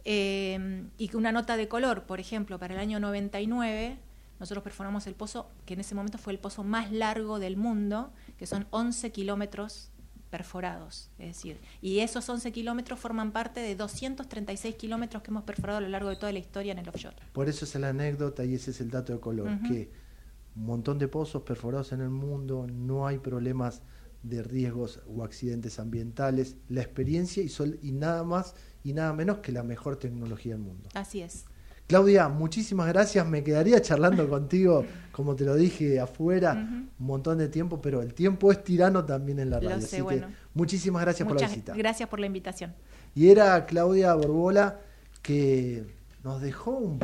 [0.06, 3.98] Eh, y que una nota de color, por ejemplo, para el año 99,
[4.40, 8.12] nosotros perforamos el pozo, que en ese momento fue el pozo más largo del mundo,
[8.38, 9.92] que son 11 kilómetros
[10.30, 15.80] perforados, es decir, y esos 11 kilómetros forman parte de 236 kilómetros que hemos perforado
[15.80, 17.16] a lo largo de toda la historia en el offshore.
[17.34, 19.90] Por eso es la anécdota y ese es el dato de color, que
[20.56, 23.82] un montón de pozos perforados en el mundo, no hay problemas
[24.24, 29.38] de riesgos o accidentes ambientales, la experiencia y, sol- y nada más y nada menos
[29.40, 30.90] que la mejor tecnología del mundo.
[30.94, 31.46] Así es.
[31.88, 33.26] Claudia, muchísimas gracias.
[33.28, 38.14] Me quedaría charlando contigo, como te lo dije afuera, un montón de tiempo, pero el
[38.14, 39.82] tiempo es tirano también en la Lo radio.
[39.82, 40.28] sé, así bueno.
[40.28, 41.74] que muchísimas gracias por la visita.
[41.76, 42.76] gracias por la invitación.
[43.16, 44.80] Y era Claudia Borbola
[45.24, 45.84] que
[46.24, 47.00] nos dejó un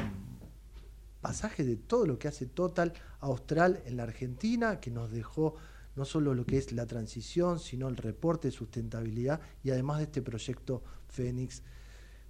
[1.21, 5.55] pasaje de todo lo que hace Total Austral en la Argentina, que nos dejó
[5.95, 10.03] no solo lo que es la transición, sino el reporte de sustentabilidad y además de
[10.05, 11.63] este proyecto Fénix,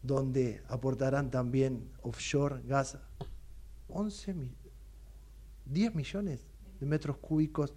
[0.03, 2.97] donde aportarán también offshore gas
[3.87, 4.55] 11 mil,
[5.65, 6.45] 10 millones
[6.79, 7.73] de metros cúbicos,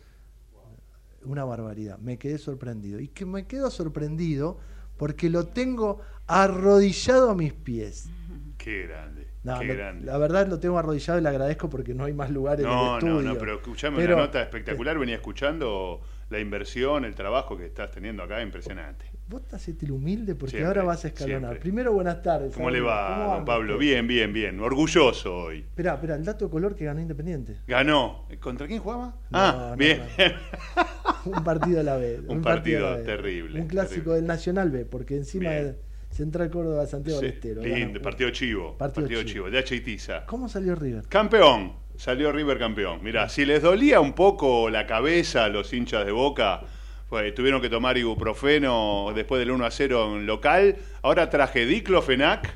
[1.25, 1.99] una barbaridad.
[1.99, 3.01] Me quedé sorprendido.
[3.01, 4.59] Y que me quedo sorprendido
[4.97, 8.11] porque lo tengo arrodillado a mis pies.
[8.59, 9.28] Qué grande.
[9.45, 12.65] No, lo- la verdad lo tengo arrodillado y le agradezco porque no hay más lugares
[12.65, 13.15] en el No, estudio.
[13.15, 14.99] no, no, pero escuchame Pero- una nota espectacular.
[14.99, 16.01] Venía escuchando
[16.31, 19.07] la inversión, el trabajo que estás teniendo acá, impresionante.
[19.29, 21.41] Vos te haces el humilde porque Siempre, ahora vas a escalonar.
[21.41, 21.61] siempre.
[21.61, 22.55] Primero, buenas tardes.
[22.55, 23.79] ¿Cómo le va, ¿Cómo don anda Pablo?
[23.79, 24.59] Bien, bien, bien.
[24.61, 25.59] Orgulloso hoy.
[25.61, 27.57] Esperá, esperá, el dato de color que ganó Independiente.
[27.67, 28.27] Ganó.
[28.41, 29.15] ¿Contra quién jugaba?
[29.31, 30.03] No, ah, no, bien.
[31.27, 32.21] Un partido a la vez.
[32.27, 33.05] Un partido vez.
[33.05, 34.15] terrible, Un clásico terrible.
[34.17, 35.77] del Nacional B, porque encima Bien.
[36.19, 37.63] Central Córdoba, Santiago Sí, del Estero.
[37.63, 38.77] lindo, partido chivo.
[38.77, 39.51] Partido Partido, chivo.
[39.51, 39.77] de H.
[39.77, 40.27] Itiza.
[40.27, 41.05] ¿Cómo salió River?
[41.09, 41.75] Campeón.
[41.97, 43.01] Salió River campeón.
[43.05, 46.63] Mirá, si les dolía un poco la cabeza a los hinchas de Boca,
[47.09, 50.77] pues, tuvieron que tomar ibuprofeno después del 1 a 0 en local.
[51.03, 52.53] Ahora traje diclofenac,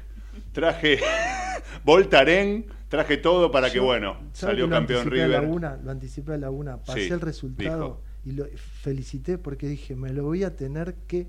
[0.52, 0.98] traje
[1.84, 5.30] Voltaren, traje todo para que, bueno, ¿sabe salió que campeón River.
[5.30, 8.47] Laguna, lo anticipé a Laguna, pasé Sí, el resultado y lo
[8.82, 11.26] felicité porque dije, me lo voy a tener que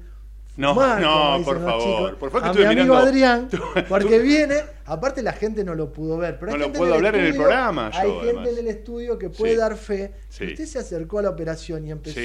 [0.55, 3.49] No, no, dicen por favor, chicos, por favor, que a estuve mi amigo mirando- Adrián,
[3.89, 4.55] porque viene,
[4.85, 7.89] aparte la gente no lo pudo ver, pero No lo puedo hablar en el programa
[7.89, 8.47] yo, Hay gente además.
[8.49, 9.57] en el estudio que puede Sí.
[9.59, 10.11] dar fe.
[10.29, 10.45] Sí.
[10.45, 12.19] Usted se acercó a la operación y empezó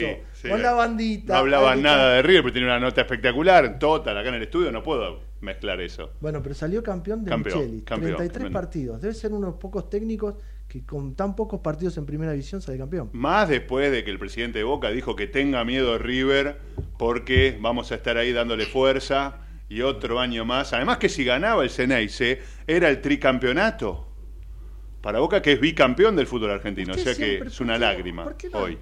[0.46, 1.32] con la bandita.
[1.32, 4.70] No hablaba nada de River, pero tenía una nota espectacular, total, acá en el estudio,
[4.72, 6.10] no puedo mezclar eso.
[6.20, 8.58] Bueno, pero salió campeón de Campeón, campeón, 33 tremendo.
[8.60, 9.00] partidos.
[9.00, 10.34] Debe ser unos pocos técnicos
[10.68, 13.08] que con tan pocos partidos en primera división sale campeón.
[13.14, 16.58] Más después de que el presidente de Boca dijo que tenga miedo de River
[16.98, 19.36] porque vamos a estar ahí dándole fuerza
[19.70, 20.72] y otro año más.
[20.74, 24.04] Además que si ganaba el Ceneice era el tricampeonato.
[25.00, 27.78] Para Boca que es bicampeón del fútbol argentino, o sea que siempre- es una ¿por
[27.78, 28.58] qué- lágrima no?
[28.58, 28.78] hoy.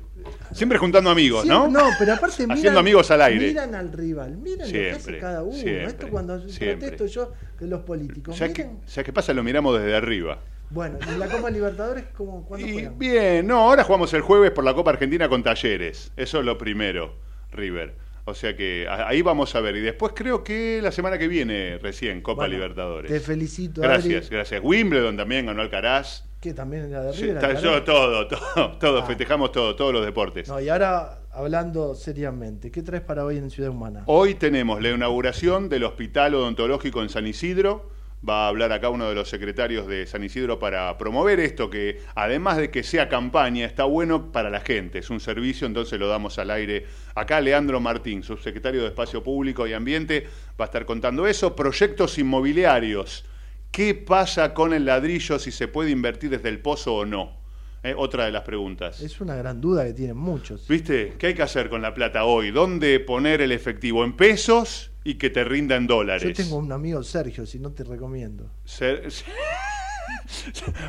[0.53, 1.91] Siempre juntando amigos, Siempre- ¿no?
[1.99, 3.47] pero aparte miran, Haciendo amigos al aire.
[3.49, 5.53] Miran al rival, miran lo que hace Siempre, cada uno.
[5.53, 6.89] siempre, Esto cuando siempre.
[6.89, 8.35] protesto yo de los políticos.
[8.37, 9.33] ¿Sabes qué, miren- ¿Sabes qué pasa?
[9.35, 10.41] Lo miramos desde arriba.
[10.71, 12.99] Bueno, y la Copa Libertadores, ¿cómo, ¿cuándo juegan?
[12.99, 16.13] Bien, no, ahora jugamos el jueves por la Copa Argentina con Talleres.
[16.17, 17.15] Eso es lo primero,
[17.53, 17.95] River.
[18.29, 19.77] O sea que ahí vamos a ver.
[19.77, 23.09] Y después creo que la semana que viene recién, Copa Bueno, Libertadores.
[23.11, 24.61] Te felicito, Gracias, Adri, gracias.
[24.65, 26.25] Wimbledon también ganó Alcaraz.
[26.41, 27.61] que también era de Sí, River.
[27.63, 29.07] yo, todo, todo, todo, Ah.
[29.07, 30.49] festejamos todo, todos los deportes.
[30.49, 34.03] No, y ahora hablando seriamente, ¿qué traes para hoy en Ciudad Humana?
[34.07, 37.91] Hoy tenemos la inauguración del Hospital Odontológico en San Isidro.
[38.27, 42.01] Va a hablar acá uno de los secretarios de San Isidro para promover esto, que
[42.15, 44.99] además de que sea campaña, está bueno para la gente.
[44.99, 46.87] Es un servicio, entonces lo damos al aire.
[47.15, 50.27] Acá Leandro Martín, subsecretario de Espacio Público y Ambiente,
[50.59, 51.55] va a estar contando eso.
[51.55, 53.25] Proyectos inmobiliarios.
[53.71, 57.37] ¿Qué pasa con el ladrillo si se puede invertir desde el pozo o no?
[57.83, 59.01] Eh, otra de las preguntas.
[59.01, 60.67] Es una gran duda que tienen muchos.
[60.67, 61.15] ¿Viste?
[61.19, 62.51] ¿Qué hay que hacer con la plata hoy?
[62.51, 64.03] ¿Dónde poner el efectivo?
[64.03, 66.23] ¿En pesos y que te rinda en dólares?
[66.25, 68.51] Yo tengo un amigo Sergio, si no te recomiendo.
[68.65, 69.09] Ser-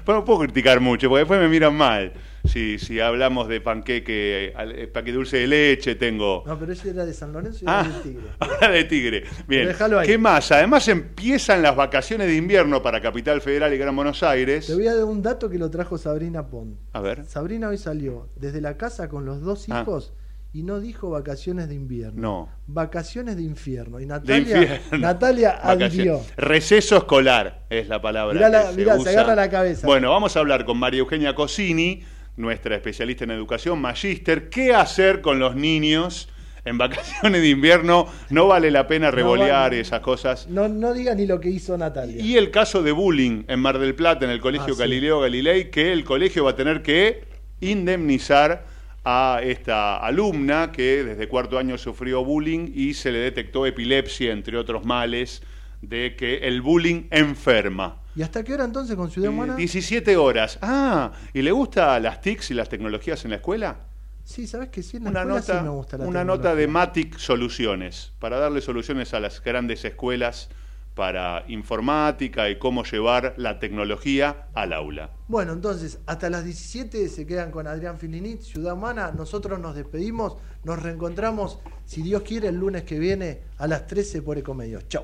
[0.06, 2.14] Bueno, puedo criticar mucho, porque después me miran mal.
[2.46, 6.44] Si, si hablamos de panqueque, eh, panqueque dulce de leche, tengo...
[6.48, 7.82] No, pero ese era de San Lorenzo y Ah.
[7.86, 8.24] era del Tigre.
[8.40, 9.24] Ahora de Tigre.
[9.48, 9.70] Bien.
[9.98, 10.08] Ahí.
[10.08, 10.52] ¿Qué más?
[10.52, 14.66] Además empiezan las vacaciones de invierno para Capital Federal y Gran Buenos Aires.
[14.68, 16.78] Te voy a dar un dato que lo trajo Sabrina Pont.
[16.94, 17.26] A ver.
[17.26, 19.84] Sabrina hoy salió desde la casa con los dos Ah.
[20.58, 22.20] Y no dijo vacaciones de invierno.
[22.20, 22.50] No.
[22.66, 24.00] Vacaciones de infierno.
[24.00, 24.98] Y De Natalia, infierno.
[24.98, 26.22] Natalia adhirió.
[26.36, 28.34] Receso escolar es la palabra.
[28.34, 29.12] Mirá la- que mirá, se usa.
[29.12, 29.86] agarra la cabeza.
[29.86, 32.02] Bueno, vamos a hablar con María Eugenia Cosini,
[32.38, 34.50] nuestra especialista en educación, magíster.
[34.50, 36.28] ¿Qué hacer con los niños
[36.66, 38.08] en vacaciones de invierno?
[38.32, 39.80] No vale la pena revolear vale.
[39.82, 40.48] esas cosas.
[40.50, 42.20] No, no digas ni lo que hizo Natalia.
[42.20, 44.80] Y el caso de bullying en Mar del Plata, en el Colegio Ah, sí.
[44.80, 47.28] Galileo Galilei, que el colegio va a tener que
[47.62, 48.66] indemnizar
[49.10, 54.58] a esta alumna que desde cuarto año sufrió bullying y se le detectó epilepsia, entre
[54.58, 55.42] otros males,
[55.82, 58.02] de que el bullying enferma.
[58.18, 59.56] ¿Y hasta qué hora entonces con Ciudad Eh, Humana?
[59.56, 60.60] 17 horas.
[60.62, 63.78] Ah, ¿y le gusta las TICs y las tecnologías en la escuela?
[64.26, 64.98] Sí, ¿sabes que sí?
[64.98, 66.68] En la Una escuela nota, sí me gusta la una nota de.
[66.68, 70.50] Matic Soluciones, para darle soluciones a las grandes escuelas
[70.98, 75.12] para informática y cómo llevar la tecnología al aula.
[75.28, 79.14] Bueno, entonces, hasta las 17 se quedan con Adrián Filinit, Ciudad Humana.
[79.16, 84.24] Nosotros nos despedimos, nos reencontramos, si Dios quiere, el lunes que viene a las 13
[84.24, 84.88] por Ecomedios.
[84.88, 85.04] Chau.